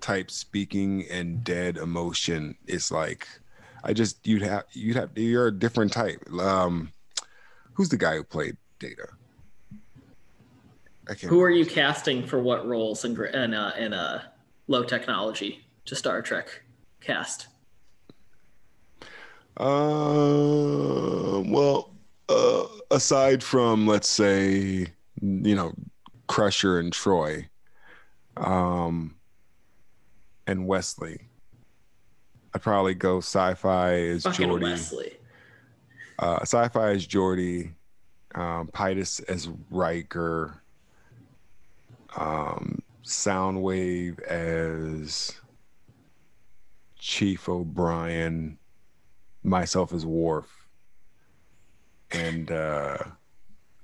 type 0.00 0.30
speaking 0.30 1.04
and 1.10 1.42
dead 1.42 1.76
emotion 1.76 2.56
it's 2.66 2.90
like 2.90 3.26
I 3.84 3.92
just 3.92 4.26
you'd 4.26 4.42
have 4.42 4.64
you'd 4.72 4.96
have 4.96 5.10
you're 5.16 5.48
a 5.48 5.52
different 5.52 5.92
type. 5.92 6.22
Um 6.30 6.92
who's 7.74 7.88
the 7.88 7.96
guy 7.96 8.16
who 8.16 8.24
played 8.24 8.56
Data? 8.78 9.08
I 11.08 11.14
can't 11.14 11.30
Who 11.30 11.40
are 11.42 11.50
you 11.50 11.64
casting 11.64 12.26
for 12.26 12.40
what 12.40 12.66
roles 12.66 13.04
in 13.04 13.20
in 13.26 13.54
uh, 13.54 13.72
in 13.78 13.92
uh, 13.92 14.22
low 14.66 14.82
technology 14.82 15.64
to 15.84 15.94
Star 15.94 16.20
Trek 16.20 16.62
cast? 17.00 17.46
Uh, 19.56 21.42
well, 21.46 21.94
uh, 22.28 22.64
aside 22.90 23.42
from 23.42 23.86
let's 23.86 24.08
say, 24.08 24.86
you 25.22 25.54
know, 25.54 25.72
Crusher 26.26 26.80
and 26.80 26.92
Troi, 26.92 27.46
um, 28.36 29.14
and 30.46 30.66
Wesley, 30.66 31.28
I'd 32.54 32.62
probably 32.62 32.94
go 32.94 33.18
sci-fi 33.18 33.94
as 33.94 34.22
Fucking 34.22 34.48
Geordi. 34.48 34.62
Wesley. 34.62 35.12
Uh, 36.18 36.40
sci-fi 36.42 36.90
as 36.90 37.06
Geordi, 37.06 37.72
um, 38.34 38.68
Pitus 38.68 39.20
as 39.20 39.48
Riker, 39.70 40.62
um, 42.16 42.82
Soundwave 43.04 44.20
as 44.22 45.32
Chief 46.98 47.48
O'Brien, 47.48 48.58
myself 49.42 49.92
as 49.92 50.06
Worf, 50.06 50.66
and 52.10 52.50
uh, 52.50 52.98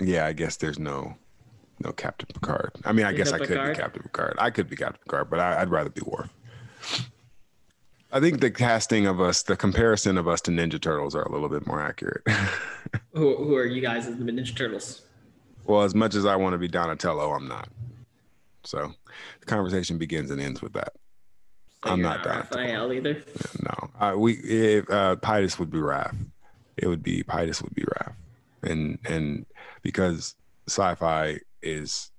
yeah, 0.00 0.26
I 0.26 0.32
guess 0.32 0.56
there's 0.56 0.78
no 0.78 1.14
no 1.84 1.92
Captain 1.92 2.28
Picard. 2.32 2.72
I 2.84 2.92
mean, 2.92 3.06
I 3.06 3.12
guess 3.12 3.30
no 3.30 3.36
I 3.36 3.38
could 3.40 3.68
be 3.68 3.74
Captain 3.74 4.02
Picard. 4.02 4.36
I 4.38 4.50
could 4.50 4.68
be 4.68 4.76
Captain 4.76 5.00
Picard, 5.04 5.28
but 5.28 5.40
I, 5.40 5.60
I'd 5.60 5.70
rather 5.70 5.90
be 5.90 6.02
Worf. 6.06 6.30
I 8.14 8.20
think 8.20 8.40
the 8.40 8.50
casting 8.50 9.06
of 9.06 9.20
us, 9.20 9.42
the 9.42 9.56
comparison 9.56 10.18
of 10.18 10.28
us 10.28 10.40
to 10.42 10.50
Ninja 10.50 10.80
Turtles, 10.80 11.14
are 11.14 11.22
a 11.22 11.32
little 11.32 11.48
bit 11.48 11.66
more 11.66 11.80
accurate. 11.80 12.22
Who, 13.14 13.36
who 13.36 13.56
are 13.56 13.64
you 13.64 13.80
guys 13.80 14.06
as 14.06 14.16
the 14.18 14.24
Ninja 14.24 14.54
Turtles? 14.54 15.02
well, 15.64 15.82
as 15.82 15.94
much 15.94 16.14
as 16.14 16.26
I 16.26 16.36
want 16.36 16.54
to 16.54 16.58
be 16.58 16.68
Donatello, 16.68 17.32
I'm 17.32 17.48
not. 17.48 17.68
So 18.64 18.92
the 19.40 19.46
conversation 19.46 19.98
begins 19.98 20.30
and 20.30 20.40
ends 20.40 20.62
with 20.62 20.72
that. 20.74 20.92
So 21.84 21.90
I'm 21.90 22.02
not 22.02 22.22
Donatello. 22.22 22.62
Raphael 22.62 22.92
either. 22.92 23.22
No, 23.62 23.90
uh, 23.98 24.14
we 24.16 24.34
if, 24.34 24.88
uh, 24.90 25.16
Pitus 25.16 25.58
would 25.58 25.70
be 25.70 25.78
Raph. 25.78 26.16
It 26.76 26.86
would 26.86 27.02
be 27.02 27.22
Pitus 27.22 27.62
would 27.62 27.74
be 27.74 27.82
Raph, 27.82 28.14
and 28.62 28.98
and 29.04 29.46
because 29.82 30.34
sci-fi 30.68 31.40
is 31.60 32.10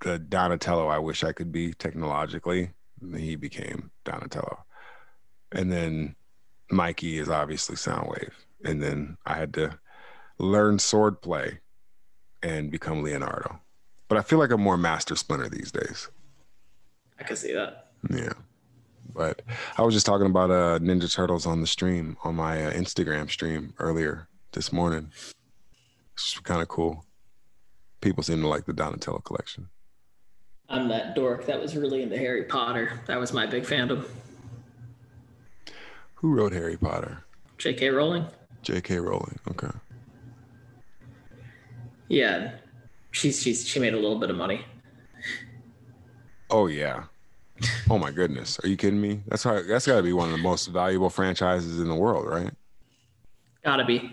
the 0.00 0.18
Donatello 0.18 0.86
I 0.88 0.98
wish 0.98 1.24
I 1.24 1.32
could 1.32 1.52
be 1.52 1.72
technologically, 1.74 2.70
he 3.16 3.36
became 3.36 3.90
Donatello, 4.04 4.64
and 5.52 5.72
then 5.72 6.14
Mikey 6.70 7.18
is 7.18 7.28
obviously 7.28 7.76
Soundwave, 7.76 8.32
and 8.64 8.82
then 8.82 9.16
I 9.26 9.34
had 9.34 9.54
to 9.54 9.78
learn 10.38 10.78
swordplay 10.78 11.58
and 12.42 12.70
become 12.70 13.02
Leonardo. 13.02 13.60
But 14.08 14.18
I 14.18 14.22
feel 14.22 14.38
like 14.38 14.50
I'm 14.50 14.60
more 14.60 14.76
Master 14.76 15.14
Splinter 15.14 15.48
these 15.48 15.70
days. 15.70 16.08
I 17.18 17.24
can 17.24 17.36
see 17.36 17.52
that. 17.52 17.90
Yeah. 18.08 18.32
But 19.12 19.42
I 19.76 19.82
was 19.82 19.94
just 19.94 20.06
talking 20.06 20.26
about 20.26 20.50
uh, 20.50 20.78
Ninja 20.78 21.12
Turtles 21.12 21.46
on 21.46 21.60
the 21.60 21.66
stream, 21.66 22.16
on 22.24 22.36
my 22.36 22.66
uh, 22.66 22.72
Instagram 22.72 23.30
stream 23.30 23.74
earlier 23.78 24.28
this 24.52 24.72
morning. 24.72 25.10
It's 26.14 26.38
kind 26.40 26.62
of 26.62 26.68
cool. 26.68 27.04
People 28.00 28.22
seem 28.22 28.40
to 28.40 28.48
like 28.48 28.66
the 28.66 28.72
Donatello 28.72 29.18
collection. 29.18 29.68
I'm 30.70 30.88
that 30.88 31.16
dork 31.16 31.46
that 31.46 31.60
was 31.60 31.76
really 31.76 32.02
into 32.02 32.16
Harry 32.16 32.44
Potter. 32.44 33.00
That 33.06 33.18
was 33.18 33.32
my 33.32 33.44
big 33.44 33.64
fandom. 33.64 34.06
Who 36.14 36.32
wrote 36.32 36.52
Harry 36.52 36.76
Potter? 36.76 37.24
J.K. 37.58 37.88
Rowling. 37.88 38.24
J.K. 38.62 38.98
Rowling. 38.98 39.38
Okay. 39.50 39.70
Yeah, 42.08 42.52
she's 43.10 43.42
she's 43.42 43.66
she 43.66 43.80
made 43.80 43.94
a 43.94 43.98
little 43.98 44.18
bit 44.18 44.30
of 44.30 44.36
money. 44.36 44.64
Oh 46.50 46.66
yeah. 46.66 47.04
Oh 47.90 47.98
my 47.98 48.10
goodness. 48.10 48.58
Are 48.62 48.68
you 48.68 48.76
kidding 48.76 49.00
me? 49.00 49.22
That's 49.26 49.42
how, 49.42 49.62
that's 49.62 49.86
got 49.86 49.96
to 49.96 50.02
be 50.02 50.12
one 50.12 50.26
of 50.26 50.32
the 50.32 50.42
most 50.42 50.66
valuable 50.68 51.10
franchises 51.10 51.80
in 51.80 51.88
the 51.88 51.94
world, 51.94 52.26
right? 52.26 52.50
Gotta 53.64 53.84
be. 53.84 54.10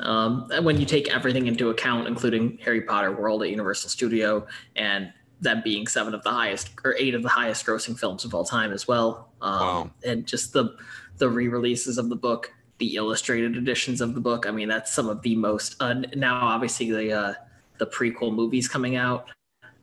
Um, 0.00 0.48
and 0.52 0.64
when 0.64 0.78
you 0.78 0.84
take 0.84 1.14
everything 1.14 1.46
into 1.46 1.70
account, 1.70 2.06
including 2.08 2.58
Harry 2.58 2.82
Potter 2.82 3.12
World 3.12 3.42
at 3.42 3.50
Universal 3.50 3.90
Studio, 3.90 4.46
and 4.76 5.12
that 5.42 5.62
being 5.64 5.86
seven 5.86 6.14
of 6.14 6.22
the 6.22 6.30
highest 6.30 6.70
or 6.84 6.94
eight 6.98 7.14
of 7.14 7.22
the 7.22 7.28
highest 7.28 7.66
grossing 7.66 7.98
films 7.98 8.24
of 8.24 8.34
all 8.34 8.44
time 8.44 8.72
as 8.72 8.88
well, 8.88 9.28
um, 9.42 9.58
Wow. 9.60 9.90
and 10.04 10.26
just 10.26 10.52
the 10.52 10.76
the 11.18 11.28
re-releases 11.28 11.98
of 11.98 12.08
the 12.08 12.16
book, 12.16 12.50
the 12.78 12.96
illustrated 12.96 13.56
editions 13.56 14.00
of 14.00 14.14
the 14.14 14.20
book. 14.20 14.46
I 14.46 14.50
mean, 14.50 14.68
that's 14.68 14.92
some 14.92 15.08
of 15.08 15.20
the 15.22 15.36
most. 15.36 15.76
Uh, 15.80 15.94
now, 16.16 16.36
obviously, 16.46 16.90
the 16.90 17.12
uh, 17.12 17.34
the 17.78 17.86
prequel 17.86 18.34
movies 18.34 18.66
coming 18.68 18.96
out, 18.96 19.28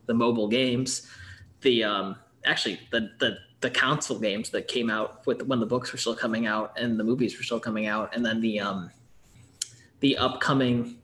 the 0.06 0.14
mobile 0.14 0.48
games, 0.48 1.06
the 1.60 1.84
um, 1.84 2.16
actually 2.44 2.80
the 2.90 3.10
the 3.20 3.38
the 3.60 3.70
console 3.70 4.18
games 4.18 4.48
that 4.50 4.66
came 4.68 4.88
out 4.90 5.26
with 5.26 5.42
when 5.42 5.60
the 5.60 5.66
books 5.66 5.92
were 5.92 5.98
still 5.98 6.16
coming 6.16 6.46
out 6.46 6.72
and 6.78 6.98
the 6.98 7.04
movies 7.04 7.36
were 7.36 7.44
still 7.44 7.60
coming 7.60 7.86
out, 7.86 8.14
and 8.16 8.24
then 8.24 8.40
the 8.40 8.58
um, 8.60 8.90
the 10.00 10.16
upcoming 10.16 10.96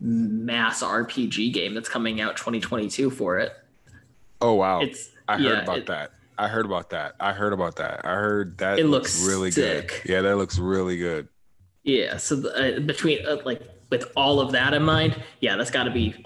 mass 0.00 0.82
RPG 0.82 1.52
game 1.52 1.74
that's 1.74 1.88
coming 1.88 2.20
out 2.20 2.36
2022 2.36 3.10
for 3.10 3.38
it. 3.38 3.52
Oh 4.40 4.54
wow. 4.54 4.80
It's 4.80 5.10
I 5.26 5.34
heard 5.34 5.42
yeah, 5.42 5.62
about 5.62 5.78
it- 5.78 5.86
that. 5.86 6.10
I 6.40 6.46
heard 6.46 6.66
about 6.66 6.90
that. 6.90 7.16
I 7.18 7.32
heard 7.32 7.52
about 7.52 7.76
that. 7.76 8.04
I 8.04 8.14
heard 8.14 8.58
that 8.58 8.78
It 8.78 8.84
looks, 8.86 9.18
looks 9.20 9.28
really 9.28 9.50
sick. 9.50 10.02
good. 10.04 10.10
Yeah, 10.12 10.20
that 10.22 10.36
looks 10.36 10.56
really 10.56 10.96
good. 10.96 11.26
Yeah, 11.82 12.16
so 12.16 12.36
the, 12.36 12.76
uh, 12.76 12.80
between 12.80 13.26
uh, 13.26 13.38
like 13.44 13.60
with 13.90 14.04
all 14.14 14.38
of 14.40 14.52
that 14.52 14.72
in 14.72 14.84
mind, 14.84 15.20
yeah, 15.40 15.56
that's 15.56 15.70
got 15.72 15.84
to 15.84 15.90
be 15.90 16.24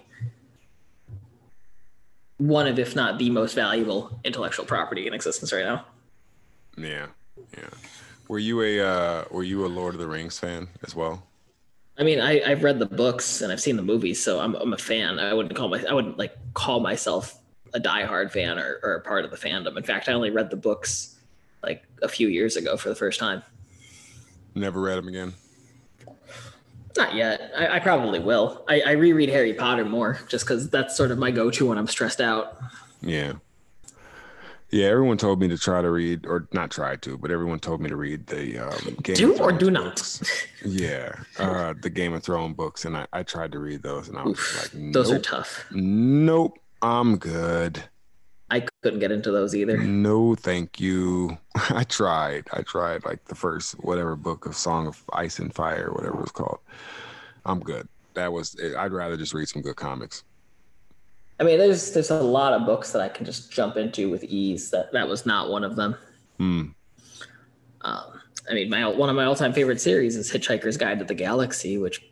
one 2.38 2.66
of, 2.66 2.78
if 2.78 2.94
not 2.96 3.18
the 3.18 3.30
most 3.30 3.54
valuable 3.54 4.18
intellectual 4.24 4.64
property 4.66 5.06
in 5.06 5.14
existence 5.14 5.52
right 5.52 5.64
now. 5.64 5.86
Yeah, 6.76 7.06
yeah. 7.56 7.68
Were 8.28 8.38
you 8.38 8.60
a 8.62 8.80
uh, 8.80 9.24
were 9.30 9.44
you 9.44 9.64
a 9.64 9.68
Lord 9.68 9.94
of 9.94 10.00
the 10.00 10.06
Rings 10.06 10.38
fan 10.38 10.68
as 10.84 10.94
well? 10.94 11.22
I 11.98 12.02
mean, 12.04 12.20
I, 12.20 12.42
I've 12.42 12.62
read 12.64 12.78
the 12.78 12.86
books 12.86 13.42
and 13.42 13.52
I've 13.52 13.60
seen 13.60 13.76
the 13.76 13.82
movies, 13.82 14.22
so 14.22 14.40
I'm, 14.40 14.54
I'm 14.56 14.72
a 14.72 14.78
fan. 14.78 15.18
I 15.18 15.34
wouldn't 15.34 15.54
call 15.54 15.68
my 15.68 15.84
I 15.88 15.92
wouldn't 15.92 16.18
like 16.18 16.36
call 16.54 16.80
myself 16.80 17.38
a 17.74 17.80
diehard 17.80 18.30
fan 18.30 18.58
or, 18.58 18.80
or 18.82 18.94
a 18.94 19.00
part 19.00 19.24
of 19.24 19.30
the 19.30 19.36
fandom. 19.36 19.76
In 19.76 19.82
fact, 19.82 20.08
I 20.08 20.12
only 20.12 20.30
read 20.30 20.50
the 20.50 20.56
books 20.56 21.16
like 21.62 21.84
a 22.02 22.08
few 22.08 22.28
years 22.28 22.56
ago 22.56 22.76
for 22.76 22.88
the 22.88 22.94
first 22.94 23.18
time. 23.20 23.42
Never 24.54 24.80
read 24.80 24.96
them 24.96 25.08
again. 25.08 25.32
Not 26.96 27.14
yet. 27.14 27.52
I, 27.56 27.76
I 27.76 27.78
probably 27.80 28.18
will. 28.18 28.64
I, 28.68 28.82
I 28.82 28.90
reread 28.92 29.30
Harry 29.30 29.54
Potter 29.54 29.84
more 29.84 30.18
just 30.28 30.44
because 30.44 30.68
that's 30.68 30.96
sort 30.96 31.10
of 31.10 31.18
my 31.18 31.30
go-to 31.30 31.66
when 31.68 31.78
I'm 31.78 31.86
stressed 31.86 32.20
out. 32.20 32.58
Yeah. 33.00 33.34
Yeah, 34.70 34.86
everyone 34.86 35.18
told 35.18 35.38
me 35.38 35.48
to 35.48 35.58
try 35.58 35.82
to 35.82 35.90
read, 35.90 36.24
or 36.26 36.48
not 36.52 36.70
try 36.70 36.96
to, 36.96 37.18
but 37.18 37.30
everyone 37.30 37.60
told 37.60 37.82
me 37.82 37.90
to 37.90 37.96
read 37.96 38.26
the 38.26 38.58
um, 38.58 38.96
Game 39.02 39.16
Do 39.16 39.32
of 39.34 39.40
or 39.40 39.48
Thrones 39.50 39.58
do 39.60 39.70
not. 39.70 39.84
books. 39.96 40.44
Yeah, 40.64 41.12
uh, 41.38 41.74
the 41.82 41.90
Game 41.90 42.14
of 42.14 42.22
Thrones 42.22 42.56
books, 42.56 42.86
and 42.86 42.96
I, 42.96 43.06
I 43.12 43.22
tried 43.22 43.52
to 43.52 43.58
read 43.58 43.82
those, 43.82 44.08
and 44.08 44.16
I 44.16 44.22
was 44.22 44.38
just 44.38 44.74
like, 44.74 44.92
Those 44.92 45.10
are 45.10 45.18
tough. 45.18 45.66
nope, 45.72 46.58
I'm 46.83 47.16
good. 47.16 47.83
I 48.51 48.66
couldn't 48.83 48.99
get 48.99 49.11
into 49.11 49.30
those 49.30 49.55
either. 49.55 49.78
No, 49.78 50.35
thank 50.35 50.78
you. 50.78 51.39
I 51.70 51.85
tried. 51.85 52.49
I 52.53 52.62
tried 52.62 53.05
like 53.05 53.24
the 53.24 53.35
first 53.35 53.72
whatever 53.83 54.14
book 54.14 54.45
of 54.45 54.55
Song 54.55 54.87
of 54.87 55.03
Ice 55.14 55.39
and 55.39 55.55
Fire, 55.55 55.91
whatever 55.93 56.16
it 56.16 56.20
was 56.20 56.33
called. 56.33 56.59
I'm 57.47 57.61
good. 57.61 57.89
That 58.14 58.33
was. 58.33 58.57
I'd 58.76 58.93
rather 58.93 59.16
just 59.16 59.33
read 59.33 59.49
some 59.49 59.62
good 59.62 59.76
comics. 59.76 60.24
I 61.41 61.45
mean, 61.45 61.59
there's 61.59 61.93
there's 61.93 62.11
a 62.11 62.22
lot 62.22 62.53
of 62.53 62.66
books 62.66 62.93
that 62.93 63.01
I 63.01 63.09
can 63.09 63.24
just 63.24 63.51
jump 63.51 63.76
into 63.76 64.11
with 64.11 64.22
ease. 64.24 64.70
That 64.70 64.93
that 64.93 65.09
was 65.09 65.24
not 65.24 65.49
one 65.49 65.64
of 65.64 65.76
them. 65.76 65.97
Hmm. 66.37 66.62
Um, 67.80 68.20
I 68.51 68.55
mean, 68.55 68.68
my 68.68 68.87
one 68.87 69.09
of 69.09 69.16
my 69.16 69.24
all-time 69.24 69.53
favorite 69.53 69.80
series 69.80 70.14
is 70.14 70.30
Hitchhiker's 70.30 70.76
Guide 70.76 70.99
to 70.99 71.05
the 71.05 71.14
Galaxy, 71.14 71.78
which 71.78 72.05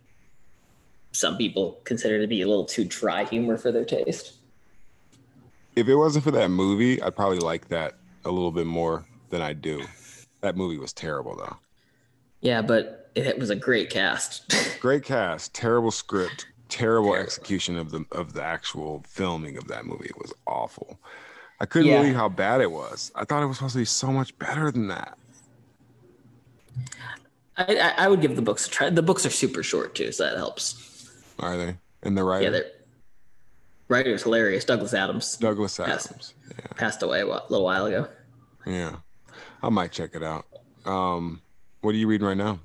some 1.13 1.37
people 1.37 1.81
consider 1.85 2.21
to 2.21 2.27
be 2.27 2.41
a 2.43 2.49
little 2.49 2.65
too 2.65 2.85
dry 2.85 3.25
humor 3.25 3.59
for 3.59 3.71
their 3.71 3.85
taste. 3.85 4.40
If 5.81 5.89
it 5.89 5.97
wasn't 5.97 6.25
for 6.25 6.31
that 6.33 6.51
movie, 6.51 7.01
I'd 7.01 7.17
probably 7.17 7.39
like 7.39 7.69
that 7.69 7.95
a 8.27 8.31
little 8.31 8.51
bit 8.51 8.67
more 8.67 9.07
than 9.31 9.41
I 9.41 9.55
do. 9.55 9.83
That 10.43 10.55
movie 10.55 10.77
was 10.79 10.93
terrible 10.93 11.35
though. 11.37 11.57
Yeah, 12.43 12.61
but 12.61 13.11
it, 13.15 13.39
was 13.39 13.49
a 13.51 13.57
great 13.57 13.89
cast. 13.91 14.55
Great 14.81 15.03
cast, 15.05 15.53
terrible 15.55 15.91
script, 15.91 16.47
terrible 16.69 17.11
Terrible. 17.11 17.15
execution 17.23 17.77
of 17.79 17.91
the 17.91 18.05
of 18.13 18.33
the 18.35 18.43
actual 18.43 19.03
filming 19.09 19.57
of 19.59 19.69
that 19.69 19.85
movie. 19.85 20.07
It 20.07 20.17
was 20.19 20.33
awful. 20.47 20.99
I 21.61 21.67
couldn't 21.67 21.89
Yeah. 21.89 22.01
believe 22.01 22.15
how 22.15 22.29
bad 22.29 22.61
it 22.61 22.71
was. 22.71 23.11
I 23.15 23.25
thought 23.25 23.43
it 23.43 23.47
was 23.47 23.57
supposed 23.59 23.75
to 23.75 23.79
be 23.81 23.85
so 23.85 24.09
much 24.13 24.39
better 24.39 24.71
than 24.71 24.89
that. 24.89 25.19
I, 27.57 27.65
I, 27.77 27.95
I 28.05 28.09
would 28.09 28.21
give 28.21 28.37
the 28.37 28.43
books 28.43 28.67
a 28.67 28.71
try. 28.71 28.91
The 28.91 29.03
books 29.03 29.27
are 29.27 29.31
super 29.31 29.63
short 29.63 29.95
too, 29.95 30.13
so 30.13 30.25
that 30.25 30.37
helps. 30.37 31.11
Are 31.39 31.57
they? 31.57 31.77
And 32.03 32.17
the 32.17 32.25
writer, 32.25 32.51
Yeah, 32.51 32.63
writer's 33.91 34.23
hilarious. 34.23 34.65
Douglas 34.65 34.95
Adams 34.95 35.37
Douglas 35.37 35.79
Adams. 35.79 36.33
passed 36.77 37.03
away 37.03 37.21
a 37.21 37.27
little 37.27 37.65
while 37.65 37.85
ago. 37.87 38.09
Yeah, 38.67 38.97
I 39.63 39.69
might 39.69 39.93
check 39.93 40.15
it 40.15 40.23
out. 40.23 40.47
Um, 40.87 41.43
what 41.83 41.95
are 41.95 41.99
you 41.99 42.07
reading 42.07 42.27
right 42.27 42.37
now? 42.37 42.61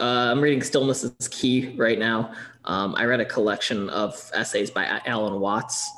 Uh, 0.00 0.30
I'm 0.32 0.40
reading 0.40 0.62
Stillness 0.62 1.04
is 1.04 1.28
Key 1.28 1.74
right 1.76 1.98
now. 1.98 2.32
Um, 2.64 2.94
I 2.96 3.04
read 3.04 3.20
a 3.20 3.24
collection 3.24 3.88
of 3.90 4.30
essays 4.34 4.70
by 4.70 5.00
Alan 5.06 5.38
Watts 5.38 5.88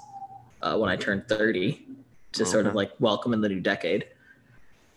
uh, 0.62 0.76
when 0.76 0.90
I 0.90 0.96
turned 0.96 1.28
30 1.28 1.86
to 2.32 2.44
sort 2.44 2.66
of 2.66 2.74
like 2.74 2.90
welcome 2.98 3.32
in 3.32 3.40
the 3.40 3.48
new 3.48 3.60
decade. 3.60 4.06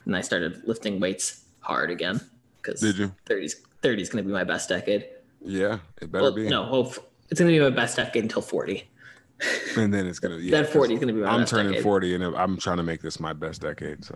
And 0.05 0.15
I 0.15 0.21
started 0.21 0.63
lifting 0.65 0.99
weights 0.99 1.43
hard 1.59 1.91
again 1.91 2.19
because 2.61 2.81
Did 2.81 2.97
you? 2.97 3.11
30's 3.27 3.55
30 3.83 4.01
is 4.01 4.09
going 4.09 4.23
to 4.23 4.27
be 4.27 4.33
my 4.33 4.43
best 4.45 4.67
decade. 4.69 5.05
Yeah, 5.45 5.79
it 6.01 6.11
better 6.11 6.23
Well, 6.23 6.31
be. 6.33 6.49
no, 6.49 6.63
hope 6.63 6.87
it's 7.29 7.39
going 7.39 7.53
to 7.53 7.57
be 7.57 7.63
my 7.63 7.69
best 7.75 7.97
decade 7.97 8.23
until 8.23 8.41
40. 8.41 8.89
And 9.77 9.93
then 9.93 10.07
it's 10.07 10.19
gonna. 10.19 10.37
Yeah, 10.37 10.61
Then 10.61 10.71
40 10.71 10.93
is 10.95 10.99
to 11.01 11.05
be 11.07 11.13
my 11.13 11.27
I'm 11.29 11.45
turning 11.45 11.71
decade. 11.73 11.83
40, 11.83 12.15
and 12.15 12.23
I'm 12.23 12.57
trying 12.57 12.77
to 12.77 12.83
make 12.83 13.01
this 13.01 13.19
my 13.19 13.33
best 13.33 13.61
decade. 13.61 14.03
So 14.03 14.15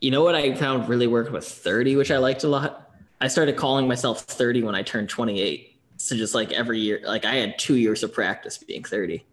You 0.00 0.10
know 0.10 0.22
what 0.22 0.34
I 0.34 0.54
found 0.54 0.88
really 0.88 1.06
worked 1.06 1.32
with 1.32 1.46
30, 1.46 1.96
which 1.96 2.10
I 2.10 2.18
liked 2.18 2.44
a 2.44 2.48
lot? 2.48 2.90
I 3.22 3.28
started 3.28 3.56
calling 3.56 3.88
myself 3.88 4.22
30 4.22 4.62
when 4.62 4.74
I 4.74 4.82
turned 4.82 5.08
28. 5.08 5.78
So 5.96 6.16
just 6.16 6.34
like 6.34 6.52
every 6.52 6.78
year, 6.80 7.00
like 7.04 7.24
I 7.24 7.34
had 7.36 7.58
two 7.58 7.76
years 7.76 8.02
of 8.02 8.12
practice 8.12 8.56
being 8.58 8.84
30. 8.84 9.24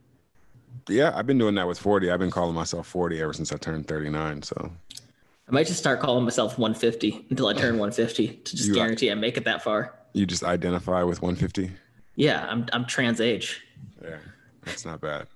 yeah, 0.89 1.11
I've 1.15 1.25
been 1.27 1.37
doing 1.37 1.55
that 1.55 1.67
with 1.67 1.79
40. 1.79 2.09
I've 2.11 2.19
been 2.19 2.31
calling 2.31 2.55
myself 2.55 2.87
40 2.87 3.21
ever 3.21 3.33
since 3.33 3.51
I 3.51 3.57
turned 3.57 3.87
39. 3.87 4.41
So 4.43 4.71
I 5.47 5.51
might 5.51 5.67
just 5.67 5.79
start 5.79 5.99
calling 6.01 6.23
myself 6.25 6.57
150 6.57 7.27
until 7.29 7.47
I 7.47 7.53
turn 7.53 7.77
150 7.79 8.27
to 8.27 8.55
just 8.55 8.67
You 8.69 8.73
guarantee 8.73 9.11
I 9.11 9.15
make 9.15 9.37
it 9.37 9.43
that 9.45 9.63
far. 9.63 9.93
you 10.13 10.25
just 10.25 10.43
identify 10.43 11.03
with 11.03 11.21
150. 11.21 11.71
Yeah, 12.15 12.45
I'm 12.49 12.65
I'm 12.73 12.85
trans 12.85 13.21
age. 13.21 13.63
Yeah. 14.03 14.17
That's 14.67 14.85
not 14.85 15.01
bad. 15.01 15.27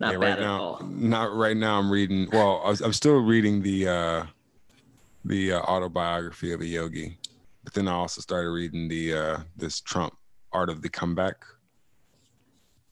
Not 0.00 0.12
Yeah, 0.12 0.18
bad 0.18 0.26
right 0.26 0.38
at 0.38 0.40
now, 0.40 0.60
all. 0.60 0.80
Not 0.82 1.34
right 1.34 1.56
now. 1.56 1.78
I'm 1.78 1.90
reading. 1.90 2.28
Well, 2.32 2.62
I 2.64 2.70
was, 2.70 2.80
I'm 2.80 2.92
still 2.92 3.18
reading 3.18 3.62
the 3.62 3.88
uh, 3.88 4.26
the 5.24 5.52
uh, 5.52 5.60
autobiography 5.60 6.52
of 6.52 6.60
a 6.60 6.66
yogi, 6.66 7.18
but 7.62 7.74
then 7.74 7.88
I 7.88 7.92
also 7.92 8.20
started 8.20 8.50
reading 8.50 8.88
the 8.88 9.14
uh, 9.14 9.38
this 9.56 9.80
Trump 9.80 10.14
Art 10.52 10.68
of 10.68 10.82
the 10.82 10.88
Comeback 10.88 11.44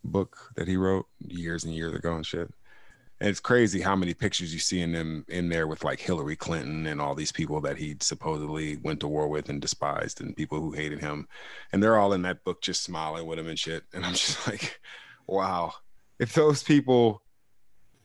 book 0.04 0.36
that 0.56 0.68
he 0.68 0.76
wrote 0.76 1.06
years 1.20 1.64
and 1.64 1.74
years 1.74 1.94
ago 1.94 2.14
and 2.14 2.26
shit. 2.26 2.52
And 3.20 3.30
it's 3.30 3.38
crazy 3.38 3.80
how 3.80 3.94
many 3.94 4.14
pictures 4.14 4.52
you 4.52 4.58
see 4.58 4.80
in 4.80 4.90
them 4.90 5.24
in 5.28 5.48
there 5.48 5.68
with 5.68 5.84
like 5.84 6.00
Hillary 6.00 6.34
Clinton 6.34 6.88
and 6.88 7.00
all 7.00 7.14
these 7.14 7.30
people 7.30 7.60
that 7.60 7.76
he 7.76 7.96
supposedly 8.00 8.78
went 8.78 8.98
to 9.00 9.06
war 9.06 9.28
with 9.28 9.48
and 9.48 9.60
despised 9.60 10.20
and 10.20 10.36
people 10.36 10.60
who 10.60 10.72
hated 10.72 11.00
him. 11.00 11.28
And 11.72 11.80
they're 11.80 11.98
all 11.98 12.14
in 12.14 12.22
that 12.22 12.42
book 12.42 12.62
just 12.62 12.82
smiling 12.82 13.26
with 13.26 13.38
him 13.38 13.46
and 13.46 13.58
shit. 13.58 13.84
And 13.94 14.04
I'm 14.04 14.14
just 14.14 14.44
like, 14.48 14.80
wow. 15.26 15.74
If 16.18 16.34
those 16.34 16.62
people 16.62 17.22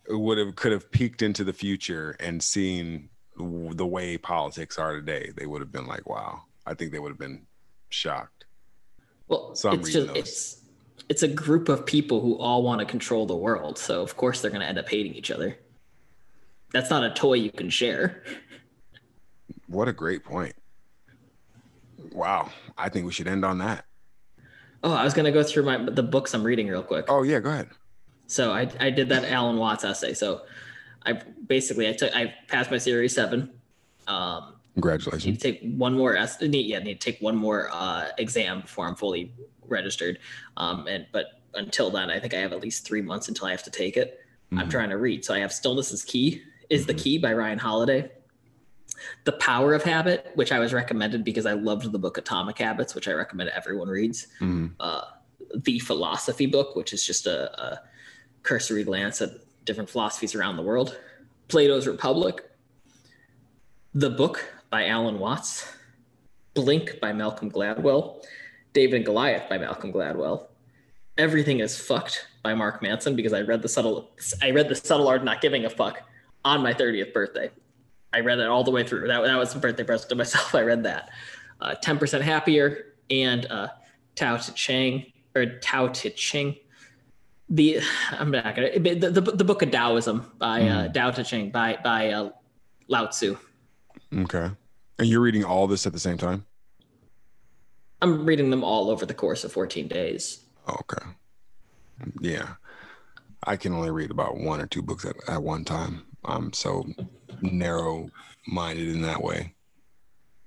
would 0.09 0.37
have 0.37 0.55
could 0.55 0.71
have 0.71 0.89
peeked 0.91 1.21
into 1.21 1.43
the 1.43 1.53
future 1.53 2.15
and 2.19 2.41
seen 2.41 3.09
the 3.37 3.85
way 3.85 4.17
politics 4.17 4.77
are 4.79 4.95
today, 4.95 5.31
they 5.37 5.45
would 5.45 5.61
have 5.61 5.71
been 5.71 5.85
like, 5.85 6.07
wow. 6.09 6.41
I 6.65 6.73
think 6.73 6.91
they 6.91 6.99
would 6.99 7.09
have 7.11 7.19
been 7.19 7.45
shocked. 7.89 8.45
Well, 9.27 9.55
So 9.55 9.71
it's 9.71 9.91
just 9.91 10.07
those. 10.07 10.17
it's 10.17 10.57
it's 11.09 11.23
a 11.23 11.27
group 11.27 11.69
of 11.69 11.85
people 11.85 12.19
who 12.21 12.37
all 12.37 12.63
want 12.63 12.79
to 12.79 12.85
control 12.85 13.25
the 13.25 13.35
world. 13.35 13.77
So 13.77 14.01
of 14.01 14.17
course 14.17 14.41
they're 14.41 14.51
going 14.51 14.61
to 14.61 14.67
end 14.67 14.77
up 14.77 14.89
hating 14.89 15.13
each 15.13 15.31
other. 15.31 15.57
That's 16.73 16.89
not 16.89 17.03
a 17.03 17.13
toy 17.13 17.35
you 17.35 17.51
can 17.51 17.69
share. 17.69 18.23
What 19.67 19.87
a 19.87 19.93
great 19.93 20.23
point. 20.23 20.55
Wow. 22.11 22.51
I 22.77 22.89
think 22.89 23.05
we 23.05 23.11
should 23.11 23.27
end 23.27 23.45
on 23.45 23.59
that. 23.59 23.85
Oh, 24.83 24.93
I 24.93 25.03
was 25.03 25.13
going 25.13 25.25
to 25.25 25.31
go 25.31 25.43
through 25.43 25.63
my 25.63 25.77
the 25.77 26.03
books 26.03 26.33
I'm 26.33 26.43
reading 26.43 26.67
real 26.67 26.83
quick. 26.83 27.05
Oh 27.09 27.23
yeah, 27.23 27.39
go 27.39 27.49
ahead. 27.49 27.69
So 28.27 28.51
I, 28.51 28.69
I 28.79 28.89
did 28.89 29.09
that 29.09 29.25
Alan 29.25 29.57
Watts 29.57 29.83
essay. 29.83 30.13
So 30.13 30.41
I 31.05 31.13
basically 31.47 31.87
I 31.89 31.93
took 31.93 32.13
I 32.15 32.33
passed 32.47 32.69
my 32.71 32.77
series 32.77 33.13
seven. 33.15 33.51
Um, 34.07 34.53
need 34.53 34.73
Congratulations. 34.83 35.37
to 35.39 35.51
take 35.51 35.61
one 35.75 35.93
more 35.95 36.13
need, 36.41 36.65
yeah 36.67 36.79
need 36.79 37.01
to 37.01 37.11
take 37.11 37.19
one 37.21 37.35
more 37.35 37.69
uh, 37.71 38.09
exam 38.17 38.61
before 38.61 38.87
I'm 38.87 38.95
fully 38.95 39.33
registered. 39.67 40.19
Um, 40.57 40.87
and 40.87 41.07
but 41.11 41.25
until 41.55 41.89
then, 41.89 42.09
I 42.11 42.19
think 42.19 42.33
I 42.33 42.37
have 42.39 42.53
at 42.53 42.61
least 42.61 42.85
three 42.85 43.01
months 43.01 43.27
until 43.27 43.47
I 43.47 43.51
have 43.51 43.63
to 43.63 43.71
take 43.71 43.97
it. 43.97 44.19
I'm 44.51 44.67
Mhm. 44.67 44.69
trying 44.69 44.89
to 44.89 44.97
read. 44.97 45.25
So 45.25 45.33
I 45.33 45.39
have 45.39 45.51
Stillness 45.51 45.91
is 45.91 46.03
Key 46.03 46.41
is 46.69 46.85
the 46.85 46.93
Mhm. 46.93 46.97
key 47.03 47.17
by 47.17 47.33
Ryan 47.33 47.57
Holiday. 47.57 48.11
The 49.25 49.31
Power 49.33 49.73
of 49.73 49.83
Habit, 49.83 50.31
which 50.35 50.51
I 50.51 50.59
was 50.59 50.73
recommended 50.73 51.23
because 51.23 51.45
I 51.45 51.53
loved 51.53 51.91
the 51.91 51.99
book 51.99 52.17
Atomic 52.17 52.57
Habits, 52.57 52.95
which 52.95 53.07
I 53.07 53.11
recommend 53.13 53.49
everyone 53.49 53.87
reads. 53.87 54.27
Mhm. 54.39 54.71
Uh, 54.79 55.01
the 55.55 55.79
Philosophy 55.79 56.45
book, 56.45 56.75
which 56.75 56.93
is 56.93 57.05
just 57.05 57.25
a, 57.27 57.51
a 57.61 57.81
cursory 58.43 58.83
glance 58.83 59.21
at 59.21 59.31
different 59.65 59.89
philosophies 59.89 60.35
around 60.35 60.57
the 60.57 60.63
world. 60.63 60.97
Plato's 61.47 61.87
Republic. 61.87 62.43
The 63.93 64.09
Book 64.09 64.43
by 64.69 64.87
Alan 64.87 65.19
Watts. 65.19 65.71
Blink 66.53 66.99
by 66.99 67.13
Malcolm 67.13 67.49
Gladwell. 67.51 68.23
David 68.73 68.95
and 68.97 69.05
Goliath 69.05 69.47
by 69.49 69.57
Malcolm 69.57 69.91
Gladwell. 69.93 70.47
Everything 71.17 71.59
is 71.61 71.77
Fucked 71.79 72.27
by 72.43 72.53
Mark 72.53 72.81
Manson 72.81 73.15
because 73.15 73.33
I 73.33 73.41
read 73.41 73.61
the 73.61 73.69
subtle 73.69 74.11
I 74.41 74.51
read 74.51 74.69
the 74.69 74.75
subtle 74.75 75.07
art 75.07 75.19
of 75.21 75.25
not 75.25 75.41
giving 75.41 75.65
a 75.65 75.69
fuck 75.69 76.01
on 76.45 76.61
my 76.61 76.73
30th 76.73 77.13
birthday. 77.13 77.49
I 78.17 78.21
read 78.21 78.39
it 78.39 78.47
all 78.47 78.63
the 78.63 78.71
way 78.71 78.83
through. 78.83 79.07
That, 79.07 79.21
that 79.21 79.37
was 79.37 79.53
a 79.53 79.59
birthday 79.59 79.83
present 79.83 80.09
to 80.09 80.15
myself. 80.15 80.55
I 80.55 80.61
read 80.61 80.83
that. 80.83 81.09
Uh, 81.61 81.75
10% 81.83 82.21
Happier 82.21 82.95
and 83.11 83.45
uh, 83.45 83.67
Tao 84.15 84.37
Te 84.37 84.51
Ching 84.53 85.13
or 85.35 85.45
Tao 85.59 85.87
Te 85.89 86.09
Ching. 86.09 86.55
The 87.49 87.79
I'm 88.11 88.31
not 88.31 88.55
gonna 88.55 88.79
the, 88.79 88.95
the, 88.95 89.21
the 89.21 89.43
book 89.43 89.61
of 89.61 89.69
Taoism 89.69 90.31
by 90.39 90.67
uh, 90.67 90.87
Tao 90.89 91.11
Te 91.11 91.23
Ching 91.23 91.51
by 91.51 91.77
by 91.83 92.09
uh, 92.09 92.31
Lao 92.87 93.05
Tzu. 93.05 93.37
Okay. 94.13 94.49
And 94.99 95.07
you're 95.07 95.21
reading 95.21 95.43
all 95.43 95.67
this 95.67 95.85
at 95.85 95.93
the 95.93 95.99
same 95.99 96.17
time? 96.17 96.43
I'm 98.01 98.25
reading 98.25 98.49
them 98.49 98.63
all 98.63 98.89
over 98.89 99.05
the 99.05 99.13
course 99.13 99.43
of 99.43 99.51
14 99.51 99.87
days. 99.87 100.41
Okay. 100.67 101.05
Yeah. 102.19 102.53
I 103.43 103.57
can 103.57 103.73
only 103.73 103.91
read 103.91 104.11
about 104.11 104.37
one 104.37 104.59
or 104.59 104.65
two 104.65 104.81
books 104.81 105.05
at, 105.05 105.15
at 105.27 105.41
one 105.41 105.65
time. 105.65 106.03
I'm 106.27 106.53
so 106.53 106.85
narrow 107.41 108.09
minded 108.45 108.89
in 108.89 109.01
that 109.03 109.23
way. 109.23 109.55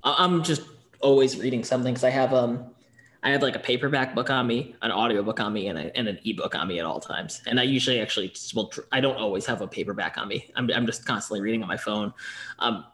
I- 0.04 0.16
I'm 0.18 0.42
just 0.42 0.62
always 1.00 1.38
reading 1.38 1.64
something 1.64 1.92
because 1.92 2.04
I 2.04 2.10
have 2.10 2.32
um 2.34 2.74
I 3.22 3.30
have 3.30 3.42
like 3.42 3.54
a 3.56 3.60
paperback 3.60 4.14
book 4.14 4.30
on 4.30 4.46
me, 4.46 4.74
an 4.80 4.90
audiobook 4.90 5.40
on 5.40 5.52
me, 5.52 5.66
and, 5.66 5.78
a, 5.78 5.94
and 5.94 6.08
an 6.08 6.18
ebook 6.24 6.54
on 6.54 6.66
me 6.68 6.78
at 6.78 6.86
all 6.86 7.00
times. 7.00 7.42
And 7.46 7.60
I 7.60 7.64
usually 7.64 8.00
actually 8.00 8.32
will. 8.54 8.72
I 8.92 9.00
don't 9.00 9.16
always 9.16 9.44
have 9.44 9.60
a 9.60 9.68
paperback 9.68 10.16
on 10.16 10.28
me. 10.28 10.50
I'm 10.56 10.70
I'm 10.70 10.86
just 10.86 11.04
constantly 11.04 11.42
reading 11.42 11.62
on 11.62 11.68
my 11.68 11.76
phone. 11.76 12.14
Um, 12.60 12.86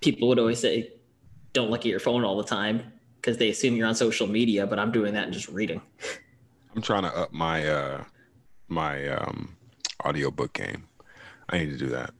people 0.00 0.26
would 0.28 0.40
always 0.40 0.58
say, 0.58 0.94
"Don't 1.52 1.70
look 1.70 1.80
at 1.80 1.86
your 1.86 2.00
phone 2.00 2.24
all 2.24 2.36
the 2.36 2.44
time," 2.44 2.92
because 3.20 3.38
they 3.38 3.50
assume 3.50 3.76
you're 3.76 3.86
on 3.86 3.94
social 3.94 4.26
media. 4.26 4.66
But 4.66 4.80
I'm 4.80 4.90
doing 4.90 5.14
that 5.14 5.24
and 5.24 5.32
just 5.32 5.48
reading. 5.48 5.80
I'm 6.74 6.82
trying 6.82 7.04
to 7.04 7.16
up 7.16 7.32
my 7.32 7.68
uh 7.68 8.04
my 8.68 9.06
um 9.08 9.56
audiobook 10.04 10.54
game. 10.54 10.88
I 11.48 11.58
need 11.58 11.70
to 11.70 11.76
do 11.76 11.88
that. 11.88 12.10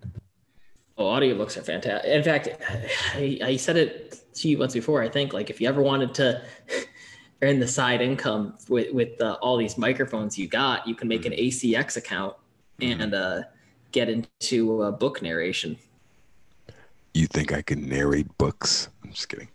Oh, 0.99 1.05
audiobooks 1.05 1.57
are 1.57 1.63
fantastic. 1.63 2.11
In 2.11 2.23
fact, 2.23 2.49
I, 3.15 3.39
I 3.43 3.57
said 3.57 3.77
it 3.77 4.35
to 4.35 4.49
you 4.49 4.59
once 4.59 4.73
before. 4.73 5.03
I 5.03 5.09
think 5.09 5.33
like 5.33 5.51
if 5.51 5.61
you 5.61 5.69
ever 5.69 5.83
wanted 5.83 6.15
to 6.15 6.43
earn 7.43 7.61
the 7.61 7.69
side 7.69 8.01
income 8.01 8.57
with 8.69 8.93
with 8.93 9.21
uh, 9.21 9.37
all 9.43 9.57
these 9.57 9.77
microphones 9.77 10.39
you 10.39 10.49
got, 10.49 10.87
you 10.87 10.95
can 10.95 11.09
make 11.09 11.27
an 11.27 11.33
ACX 11.33 11.97
account 11.97 12.35
and 12.81 13.15
uh, 13.15 13.43
get 13.93 14.09
into 14.09 14.83
uh, 14.83 14.91
book 14.91 15.21
narration. 15.23 15.77
You 17.15 17.27
think 17.27 17.53
I 17.53 17.63
can 17.63 17.89
narrate 17.89 18.37
books? 18.39 18.89
I'm 19.03 19.11
just 19.11 19.29
kidding. 19.29 19.49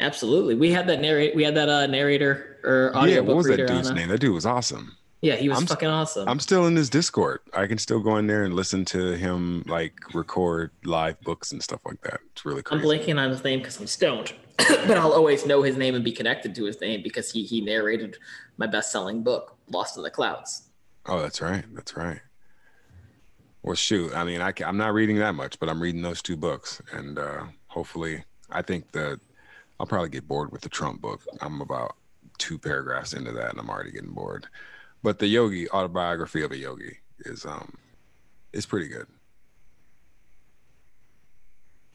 Absolutely, 0.00 0.54
we 0.54 0.70
had 0.70 0.86
that 0.88 1.00
narrate. 1.00 1.34
We 1.34 1.44
had 1.44 1.54
that 1.56 1.68
uh, 1.68 1.86
narrator 1.86 2.58
or 2.62 2.92
audiobook 2.96 3.10
yeah, 3.10 3.20
what 3.20 3.36
was 3.36 3.46
that 3.46 3.66
dude's 3.66 3.90
name? 3.90 4.08
That 4.08 4.20
dude 4.20 4.34
was 4.34 4.46
awesome. 4.46 4.96
Yeah, 5.24 5.36
he 5.36 5.48
was 5.48 5.58
I'm 5.58 5.66
fucking 5.66 5.88
awesome. 5.88 6.28
I'm 6.28 6.38
still 6.38 6.66
in 6.66 6.76
his 6.76 6.90
Discord. 6.90 7.40
I 7.54 7.66
can 7.66 7.78
still 7.78 8.00
go 8.00 8.18
in 8.18 8.26
there 8.26 8.44
and 8.44 8.52
listen 8.52 8.84
to 8.86 9.16
him 9.16 9.64
like 9.66 9.94
record 10.12 10.70
live 10.84 11.18
books 11.22 11.50
and 11.50 11.62
stuff 11.62 11.80
like 11.86 11.98
that. 12.02 12.20
It's 12.32 12.44
really 12.44 12.62
cool. 12.62 12.76
I'm 12.76 12.84
blanking 12.84 13.18
on 13.18 13.30
his 13.30 13.42
name 13.42 13.60
because 13.60 13.80
I'm 13.80 13.86
stoned, 13.86 14.34
but 14.58 14.98
I'll 14.98 15.14
always 15.14 15.46
know 15.46 15.62
his 15.62 15.78
name 15.78 15.94
and 15.94 16.04
be 16.04 16.12
connected 16.12 16.54
to 16.56 16.64
his 16.64 16.78
name 16.78 17.02
because 17.02 17.32
he 17.32 17.42
he 17.44 17.62
narrated 17.62 18.18
my 18.58 18.66
best-selling 18.66 19.22
book, 19.22 19.56
Lost 19.70 19.96
in 19.96 20.02
the 20.02 20.10
Clouds. 20.10 20.64
Oh, 21.06 21.22
that's 21.22 21.40
right. 21.40 21.64
That's 21.74 21.96
right. 21.96 22.20
Well, 23.62 23.76
shoot. 23.76 24.14
I 24.14 24.24
mean, 24.24 24.42
I 24.42 24.52
can, 24.52 24.66
I'm 24.66 24.76
not 24.76 24.92
reading 24.92 25.16
that 25.20 25.34
much, 25.34 25.58
but 25.58 25.70
I'm 25.70 25.80
reading 25.80 26.02
those 26.02 26.20
two 26.20 26.36
books, 26.36 26.82
and 26.92 27.18
uh, 27.18 27.44
hopefully, 27.68 28.22
I 28.50 28.60
think 28.60 28.92
that 28.92 29.20
I'll 29.80 29.86
probably 29.86 30.10
get 30.10 30.28
bored 30.28 30.52
with 30.52 30.60
the 30.60 30.68
Trump 30.68 31.00
book. 31.00 31.22
I'm 31.40 31.62
about 31.62 31.96
two 32.36 32.58
paragraphs 32.58 33.14
into 33.14 33.32
that, 33.32 33.52
and 33.52 33.58
I'm 33.58 33.70
already 33.70 33.90
getting 33.90 34.12
bored. 34.12 34.48
But 35.04 35.18
the 35.18 35.26
Yogi 35.26 35.68
autobiography 35.68 36.42
of 36.42 36.50
a 36.50 36.56
Yogi 36.56 36.96
is 37.20 37.44
um 37.44 37.76
is 38.54 38.64
pretty 38.64 38.88
good. 38.88 39.06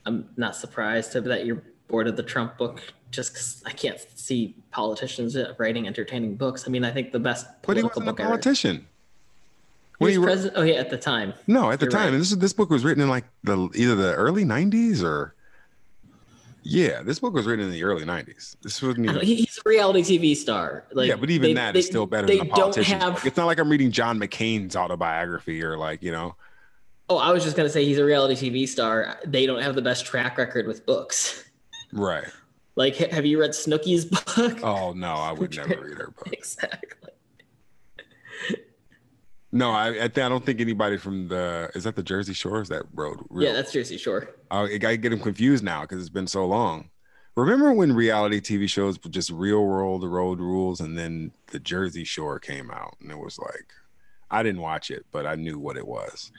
I'm 0.06 0.28
not 0.36 0.54
surprised 0.54 1.12
that 1.12 1.44
you're 1.44 1.62
bored 1.88 2.06
of 2.06 2.16
the 2.16 2.22
Trump 2.22 2.56
book 2.56 2.80
just 3.10 3.32
because 3.32 3.62
I 3.66 3.72
can't 3.72 3.98
see 4.14 4.54
politicians 4.70 5.36
writing 5.58 5.88
entertaining 5.88 6.36
books. 6.36 6.64
I 6.66 6.70
mean, 6.70 6.84
I 6.84 6.92
think 6.92 7.10
the 7.10 7.18
best 7.18 7.46
But 7.66 7.76
he 7.76 7.82
wasn't 7.82 8.08
a 8.08 8.14
politician. 8.14 8.76
He 8.76 8.84
When 9.98 10.08
was 10.08 10.16
he 10.16 10.22
president. 10.22 10.54
Oh 10.56 10.62
yeah, 10.62 10.74
at 10.76 10.90
the 10.90 10.96
time. 10.96 11.34
No, 11.48 11.72
at 11.72 11.80
the 11.80 11.86
You're 11.86 11.90
time, 11.90 12.04
right. 12.04 12.12
and 12.12 12.20
this 12.20 12.30
this 12.30 12.52
book 12.52 12.70
was 12.70 12.84
written 12.84 13.02
in 13.02 13.08
like 13.08 13.24
the 13.42 13.68
either 13.74 13.96
the 13.96 14.14
early 14.14 14.44
'90s 14.44 15.02
or 15.02 15.34
yeah, 16.62 17.02
this 17.02 17.18
book 17.20 17.34
was 17.34 17.46
written 17.46 17.64
in 17.66 17.70
the 17.70 17.82
early 17.84 18.04
'90s. 18.04 18.56
This 18.62 18.80
wasn't 18.82 19.08
oh, 19.08 19.12
even 19.12 19.26
He's 19.26 19.58
a 19.64 19.68
reality 19.68 20.02
TV 20.02 20.36
star. 20.36 20.84
Like, 20.92 21.08
yeah, 21.08 21.16
but 21.16 21.30
even 21.30 21.50
they- 21.50 21.54
that 21.54 21.76
is 21.76 21.86
they- 21.86 21.90
still 21.90 22.06
better 22.06 22.26
They 22.26 22.38
than 22.38 22.46
a 22.46 22.50
don't 22.50 22.56
politician's 22.72 23.02
have. 23.02 23.14
book. 23.14 23.26
It's 23.26 23.36
not 23.36 23.46
like 23.46 23.58
I'm 23.58 23.68
reading 23.68 23.90
John 23.90 24.18
McCain's 24.18 24.76
autobiography 24.76 25.62
or 25.62 25.76
like 25.76 26.02
you 26.02 26.12
know. 26.12 26.36
Oh, 27.08 27.16
I 27.18 27.32
was 27.32 27.42
just 27.42 27.56
gonna 27.56 27.68
say 27.70 27.84
he's 27.84 27.98
a 27.98 28.04
reality 28.04 28.34
TV 28.50 28.68
star. 28.68 29.18
They 29.26 29.46
don't 29.46 29.62
have 29.62 29.74
the 29.74 29.82
best 29.82 30.04
track 30.06 30.38
record 30.38 30.66
with 30.66 30.86
books. 30.86 31.44
Right. 31.92 32.24
Like, 32.76 32.94
have 32.96 33.26
you 33.26 33.40
read 33.40 33.50
Snooki's 33.50 34.04
book? 34.04 34.62
Oh 34.62 34.92
no, 34.92 35.08
I 35.14 35.32
would 35.32 35.56
never 35.56 35.80
read 35.82 35.98
her 35.98 36.12
book. 36.16 36.32
exactly. 36.32 36.99
No, 39.52 39.70
I 39.70 39.88
I, 39.88 40.08
th- 40.08 40.18
I 40.18 40.28
don't 40.28 40.44
think 40.44 40.60
anybody 40.60 40.96
from 40.96 41.28
the 41.28 41.70
is 41.74 41.84
that 41.84 41.96
the 41.96 42.02
Jersey 42.02 42.34
Shore? 42.34 42.60
Is 42.60 42.68
that 42.68 42.84
road? 42.94 43.18
Real? 43.28 43.48
Yeah, 43.48 43.52
that's 43.54 43.72
Jersey 43.72 43.98
Shore. 43.98 44.30
Uh, 44.50 44.68
I, 44.70 44.78
I 44.86 44.96
get 44.96 45.10
them 45.10 45.20
confused 45.20 45.64
now 45.64 45.82
because 45.82 46.00
it's 46.00 46.08
been 46.08 46.26
so 46.28 46.46
long. 46.46 46.90
Remember 47.36 47.72
when 47.72 47.92
reality 47.92 48.40
TV 48.40 48.68
shows 48.68 49.02
were 49.02 49.10
just 49.10 49.30
real 49.30 49.64
world 49.64 50.04
road 50.04 50.40
rules, 50.40 50.80
and 50.80 50.98
then 50.98 51.32
the 51.48 51.58
Jersey 51.58 52.04
Shore 52.04 52.38
came 52.38 52.70
out, 52.70 52.96
and 53.00 53.10
it 53.10 53.18
was 53.18 53.38
like, 53.38 53.72
I 54.30 54.42
didn't 54.42 54.60
watch 54.60 54.90
it, 54.90 55.06
but 55.10 55.26
I 55.26 55.36
knew 55.36 55.58
what 55.58 55.76
it 55.76 55.86
was. 55.86 56.32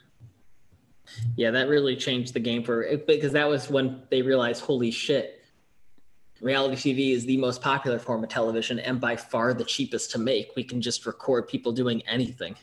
Yeah, 1.36 1.52
that 1.52 1.68
really 1.68 1.96
changed 1.96 2.34
the 2.34 2.40
game 2.40 2.64
for 2.64 2.86
eh, 2.86 2.98
because 3.06 3.34
that 3.34 3.48
was 3.48 3.70
when 3.70 4.04
they 4.10 4.22
realized, 4.22 4.64
holy 4.64 4.92
shit, 4.92 5.44
reality 6.42 6.76
TV 6.76 7.14
is 7.14 7.26
the 7.26 7.38
most 7.38 7.62
popular 7.62 8.00
form 8.00 8.24
of 8.24 8.30
television 8.30 8.80
and 8.80 9.00
by 9.00 9.16
far 9.16 9.54
the 9.54 9.66
cheapest 9.66 10.12
to 10.12 10.20
make. 10.20 10.52
We 10.56 10.64
can 10.64 10.82
just 10.82 11.06
record 11.06 11.48
people 11.48 11.72
doing 11.72 12.02
anything. 12.08 12.56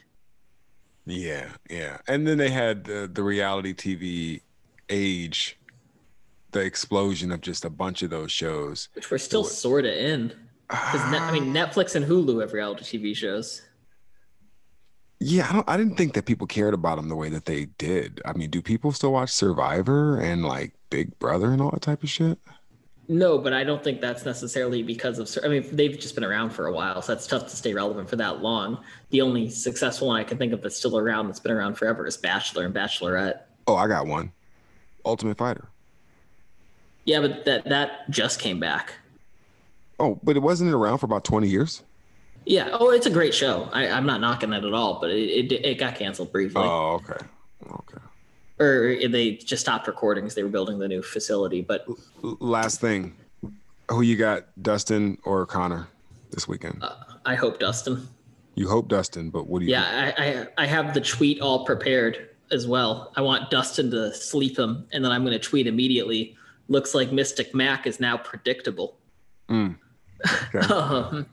Yeah, 1.09 1.46
yeah. 1.70 1.98
And 2.06 2.26
then 2.26 2.38
they 2.38 2.50
had 2.50 2.84
the, 2.84 3.11
the 3.12 3.22
reality 3.22 3.72
TV 3.72 4.42
age, 4.90 5.59
the 6.52 6.61
explosion 6.61 7.32
of 7.32 7.40
just 7.40 7.64
a 7.64 7.70
bunch 7.70 8.02
of 8.02 8.11
those 8.11 8.30
shows. 8.30 8.88
Which 8.94 9.11
we're 9.11 9.18
still 9.18 9.44
sort 9.44 9.86
of 9.86 9.92
in. 9.92 10.34
Because 10.68 11.00
I 11.00 11.32
mean, 11.32 11.56
ah. 11.56 11.66
Netflix 11.66 11.94
and 11.94 12.04
Hulu 12.04 12.42
have 12.42 12.52
reality 12.52 12.98
TV 12.98 13.16
shows. 13.16 13.62
Yeah, 15.20 15.48
I, 15.48 15.52
don't, 15.52 15.68
I 15.70 15.76
didn't 15.76 15.96
think 15.96 16.12
that 16.14 16.26
people 16.26 16.46
cared 16.46 16.74
about 16.74 16.96
them 16.96 17.09
the 17.09 17.16
way 17.16 17.28
that 17.30 17.46
they 17.46 17.64
did. 17.78 18.20
I 18.24 18.34
mean, 18.34 18.50
do 18.50 18.62
people 18.62 18.92
still 18.92 19.12
watch 19.12 19.30
Survivor 19.30 20.20
and 20.20 20.44
like 20.44 20.74
Big 20.90 21.18
Brother 21.18 21.50
and 21.50 21.61
all 21.61 21.70
that 21.70 21.82
type 21.82 22.02
of 22.02 22.11
shit? 22.11 22.38
No, 23.11 23.38
but 23.38 23.54
I 23.54 23.64
don't 23.64 23.82
think 23.82 24.02
that's 24.02 24.26
necessarily 24.26 24.82
because 24.82 25.18
of. 25.18 25.30
I 25.42 25.48
mean, 25.48 25.66
they've 25.74 25.98
just 25.98 26.14
been 26.14 26.24
around 26.24 26.50
for 26.50 26.66
a 26.66 26.72
while, 26.72 27.00
so 27.00 27.14
that's 27.14 27.26
tough 27.26 27.48
to 27.48 27.56
stay 27.56 27.72
relevant 27.72 28.11
for 28.11 28.16
that 28.16 28.42
long. 28.42 28.84
The 29.11 29.22
only 29.22 29.48
successful 29.48 30.09
one 30.09 30.20
I 30.20 30.24
can 30.24 30.36
think 30.36 30.52
of 30.52 30.61
that's 30.61 30.76
still 30.76 30.98
around, 30.98 31.28
that's 31.28 31.40
been 31.40 31.52
around 31.52 31.76
forever, 31.76 32.06
is 32.06 32.18
Bachelor 32.18 32.66
and 32.66 32.74
Bachelorette. 32.74 33.40
Oh, 33.66 33.76
I 33.76 33.88
got 33.88 34.06
one. 34.06 34.30
Ultimate 35.06 35.38
Fighter. 35.38 35.68
Yeah, 37.06 37.20
but 37.20 37.46
that 37.46 37.64
that 37.70 38.11
just 38.11 38.40
came 38.40 38.61
back. 38.61 38.92
Oh, 39.98 40.20
but 40.22 40.36
it 40.36 40.40
wasn't 40.40 40.74
around 40.74 40.98
for 40.98 41.06
about 41.06 41.24
twenty 41.24 41.48
years. 41.48 41.82
Yeah. 42.44 42.68
Oh, 42.72 42.90
it's 42.90 43.06
a 43.06 43.11
great 43.11 43.34
show. 43.34 43.68
I, 43.72 43.86
am 43.86 44.06
not 44.06 44.20
knocking 44.20 44.52
it 44.52 44.64
at 44.64 44.72
all, 44.72 45.00
but 45.00 45.11
it, 45.11 45.52
it, 45.52 45.64
it 45.64 45.78
got 45.78 45.96
canceled 45.96 46.32
briefly. 46.32 46.62
Oh, 46.62 47.00
okay. 47.02 47.24
Okay. 47.70 48.04
Or 48.61 48.96
they 49.09 49.32
just 49.36 49.62
stopped 49.62 49.86
recording 49.86 50.24
because 50.24 50.34
they 50.34 50.42
were 50.42 50.48
building 50.48 50.78
the 50.78 50.88
new 50.88 51.02
facility. 51.02 51.62
But 51.62 51.86
last 52.22 52.80
thing, 52.80 53.16
who 53.88 54.02
you 54.02 54.16
got, 54.16 54.46
Dustin 54.61 55.18
or 55.24 55.46
Conor, 55.46 55.88
this 56.30 56.48
weekend? 56.48 56.82
Uh, 56.82 56.96
I 57.24 57.34
hope 57.34 57.61
Dustin. 57.61 58.09
You 58.54 58.68
hope 58.68 58.88
Dustin, 58.88 59.30
but 59.30 59.46
what 59.46 59.61
do 59.61 59.66
you? 59.66 59.70
Yeah, 59.70 60.12
I, 60.18 60.24
I 60.24 60.46
I 60.64 60.66
have 60.66 60.92
the 60.92 61.00
tweet 61.00 61.40
all 61.40 61.64
prepared 61.64 62.30
as 62.50 62.66
well. 62.66 63.12
I 63.16 63.20
want 63.20 63.50
Dustin 63.50 63.90
to 63.92 64.12
sleep 64.12 64.59
him, 64.59 64.86
and 64.92 65.04
then 65.04 65.12
I'm 65.12 65.22
going 65.22 65.38
to 65.38 65.38
tweet 65.38 65.66
immediately. 65.66 66.36
Looks 66.68 66.94
like 66.94 67.12
Mystic 67.12 67.54
Mac 67.54 67.86
is 67.86 68.00
now 68.00 68.16
predictable. 68.16 68.98
Mm. 69.48 69.76
Okay. 70.54 70.58
um, 70.74 71.26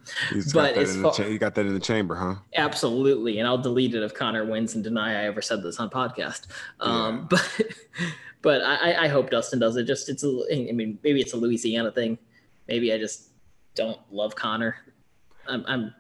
but 0.53 0.75
far, 0.87 1.13
cha- 1.13 1.25
you 1.25 1.39
got 1.39 1.55
that 1.55 1.65
in 1.65 1.73
the 1.73 1.79
chamber, 1.79 2.15
huh? 2.15 2.35
Absolutely, 2.55 3.39
and 3.39 3.47
I'll 3.47 3.57
delete 3.57 3.95
it 3.95 4.03
if 4.03 4.13
Conor 4.13 4.45
wins 4.45 4.75
and 4.75 4.83
deny 4.83 5.21
I 5.21 5.25
ever 5.25 5.41
said 5.41 5.63
this 5.63 5.79
on 5.79 5.89
podcast. 5.89 6.47
Um, 6.79 7.27
yeah. 7.31 7.39
But 8.45 8.61
but 8.61 8.61
I, 8.61 9.05
I 9.05 9.07
hope 9.07 9.31
Dustin 9.31 9.57
does 9.57 9.75
it. 9.75 9.85
Just 9.85 10.07
it's 10.07 10.23
a, 10.23 10.41
I 10.51 10.71
mean 10.71 10.99
maybe 11.03 11.19
it's 11.19 11.33
a 11.33 11.37
Louisiana 11.37 11.91
thing. 11.91 12.19
Maybe 12.67 12.93
I 12.93 12.99
just 12.99 13.29
don't 13.73 13.99
love 14.11 14.35
Conor. 14.35 14.75
I'm, 15.47 15.65
I'm 15.67 15.93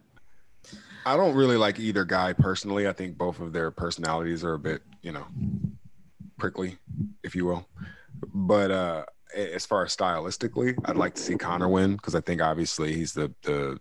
I 1.07 1.17
don't 1.17 1.35
really 1.35 1.57
like 1.57 1.79
either 1.79 2.05
guy 2.05 2.33
personally. 2.33 2.87
I 2.87 2.93
think 2.93 3.17
both 3.17 3.39
of 3.39 3.51
their 3.51 3.71
personalities 3.71 4.43
are 4.43 4.53
a 4.53 4.59
bit, 4.59 4.83
you 5.01 5.11
know, 5.11 5.25
prickly, 6.37 6.77
if 7.23 7.35
you 7.35 7.45
will. 7.45 7.67
But 8.33 8.69
uh 8.69 9.05
as 9.35 9.65
far 9.65 9.83
as 9.83 9.95
stylistically, 9.95 10.77
I'd 10.85 10.97
like 10.97 11.15
to 11.15 11.21
see 11.21 11.35
Conor 11.35 11.67
win 11.67 11.95
because 11.95 12.15
I 12.15 12.21
think 12.21 12.41
obviously 12.41 12.93
he's 12.93 13.13
the 13.13 13.31
the 13.43 13.79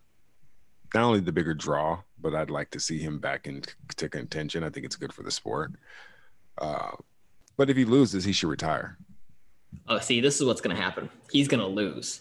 not 0.93 1.05
only 1.05 1.21
the 1.21 1.33
bigger 1.33 1.55
draw, 1.55 2.01
but 2.21 2.35
I'd 2.35 2.51
like 2.51 2.71
to 2.71 2.81
see 2.81 2.99
him 2.99 3.19
back 3.19 3.47
into 3.47 4.09
contention. 4.09 4.63
I 4.63 4.71
think 4.71 4.87
it's 4.87 4.97
good 4.97 5.13
for 5.13 5.23
the 5.23 5.31
sport. 5.31 5.73
Uh, 6.59 6.93
but 7.57 7.69
if 7.69 7.77
he 7.77 7.85
loses, 7.85 8.25
he 8.25 8.33
should 8.33 8.49
retire. 8.49 8.97
Oh, 9.89 9.99
see, 9.99 10.21
this 10.21 10.41
is 10.41 10.47
what's 10.47 10.61
going 10.61 10.75
to 10.75 10.81
happen. 10.81 11.11
He's 11.31 11.49
going 11.49 11.61
to 11.61 11.67
lose, 11.67 12.21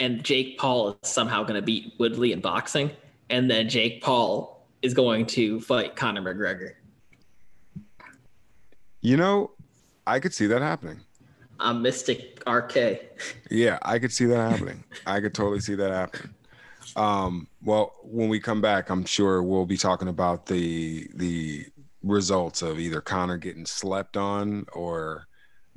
and 0.00 0.24
Jake 0.24 0.58
Paul 0.58 0.98
is 1.02 1.10
somehow 1.10 1.42
going 1.42 1.54
to 1.54 1.62
beat 1.62 1.92
Woodley 1.98 2.32
in 2.32 2.40
boxing, 2.40 2.90
and 3.30 3.50
then 3.50 3.68
Jake 3.68 4.02
Paul 4.02 4.66
is 4.82 4.94
going 4.94 5.26
to 5.26 5.60
fight 5.60 5.94
Conor 5.96 6.22
McGregor. 6.22 6.74
You 9.02 9.16
know, 9.16 9.52
I 10.06 10.20
could 10.20 10.32
see 10.34 10.46
that 10.46 10.62
happening. 10.62 11.00
I'm 11.58 11.82
Mystic 11.82 12.42
RK. 12.46 13.00
Yeah, 13.50 13.78
I 13.82 13.98
could 13.98 14.12
see 14.12 14.26
that 14.26 14.50
happening. 14.52 14.84
I 15.06 15.20
could 15.20 15.34
totally 15.34 15.60
see 15.60 15.74
that 15.76 15.90
happening. 15.90 16.34
Um, 16.94 17.48
well, 17.62 17.94
when 18.02 18.28
we 18.28 18.40
come 18.40 18.60
back, 18.60 18.90
I'm 18.90 19.04
sure 19.04 19.42
we'll 19.42 19.66
be 19.66 19.76
talking 19.76 20.08
about 20.08 20.46
the 20.46 21.08
the 21.14 21.66
results 22.02 22.62
of 22.62 22.78
either 22.78 23.00
Conor 23.00 23.36
getting 23.36 23.66
slept 23.66 24.16
on 24.16 24.64
or 24.72 25.26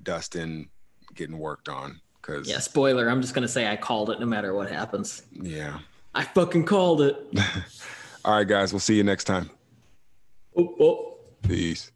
Dustin 0.04 0.70
getting 1.16 1.38
worked 1.38 1.70
on. 1.70 2.00
Cause 2.22 2.48
yeah, 2.48 2.60
spoiler. 2.60 3.10
I'm 3.10 3.22
just 3.22 3.34
gonna 3.34 3.48
say 3.48 3.68
I 3.68 3.76
called 3.76 4.10
it 4.12 4.20
no 4.20 4.26
matter 4.26 4.54
what 4.54 4.70
happens. 4.70 5.24
Yeah, 5.32 5.80
I 6.14 6.24
fucking 6.24 6.66
called 6.66 7.02
it. 7.02 7.16
All 8.26 8.36
right, 8.36 8.48
guys. 8.48 8.72
We'll 8.72 8.80
see 8.80 8.96
you 8.96 9.04
next 9.04 9.24
time. 9.24 9.50
Oh, 10.56 10.76
oh. 10.80 11.18
Peace. 11.42 11.92